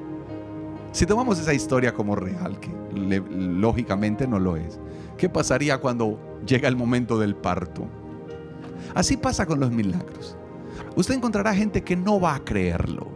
Si 0.93 1.07
tomamos 1.07 1.39
esa 1.39 1.55
historia 1.55 1.95
como 1.95 2.17
real, 2.17 2.59
que 2.61 2.71
lógicamente 3.31 4.27
no 4.27 4.39
lo 4.39 4.57
es, 4.57 4.79
¿qué 5.17 5.29
pasaría 5.29 5.79
cuando 5.79 6.19
llega 6.45 6.69
el 6.69 6.77
momento 6.77 7.19
del 7.19 7.35
parto? 7.35 7.87
Así 8.95 9.17
pasa 9.17 9.47
con 9.47 9.61
los 9.61 9.71
milagros. 9.71 10.37
Usted 10.97 11.15
encontrará 11.15 11.55
gente 11.55 11.83
que 11.83 11.97
no 11.97 12.21
va 12.21 12.35
a 12.35 12.45
creerlo. 12.45 13.11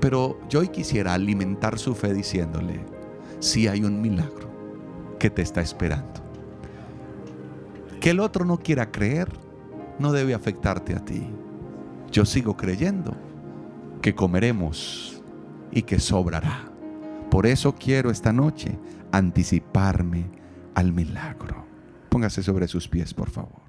Pero 0.00 0.38
yo 0.48 0.60
hoy 0.60 0.68
quisiera 0.68 1.14
alimentar 1.14 1.78
su 1.78 1.94
fe 1.94 2.12
diciéndole, 2.12 2.80
si 3.38 3.68
hay 3.68 3.84
un 3.84 4.00
milagro 4.00 4.50
que 5.18 5.30
te 5.30 5.42
está 5.42 5.60
esperando. 5.60 6.20
Que 8.00 8.10
el 8.10 8.20
otro 8.20 8.44
no 8.44 8.58
quiera 8.58 8.90
creer 8.90 9.28
no 9.98 10.12
debe 10.12 10.34
afectarte 10.34 10.94
a 10.94 11.04
ti. 11.04 11.26
Yo 12.10 12.24
sigo 12.24 12.56
creyendo 12.56 13.16
que 14.02 14.14
comeremos 14.14 15.22
y 15.70 15.82
que 15.82 15.98
sobrará. 16.00 16.70
Por 17.30 17.46
eso 17.46 17.74
quiero 17.74 18.10
esta 18.10 18.32
noche 18.32 18.78
anticiparme 19.12 20.30
al 20.74 20.92
milagro. 20.92 21.64
Póngase 22.10 22.42
sobre 22.42 22.68
sus 22.68 22.88
pies, 22.88 23.14
por 23.14 23.30
favor. 23.30 23.61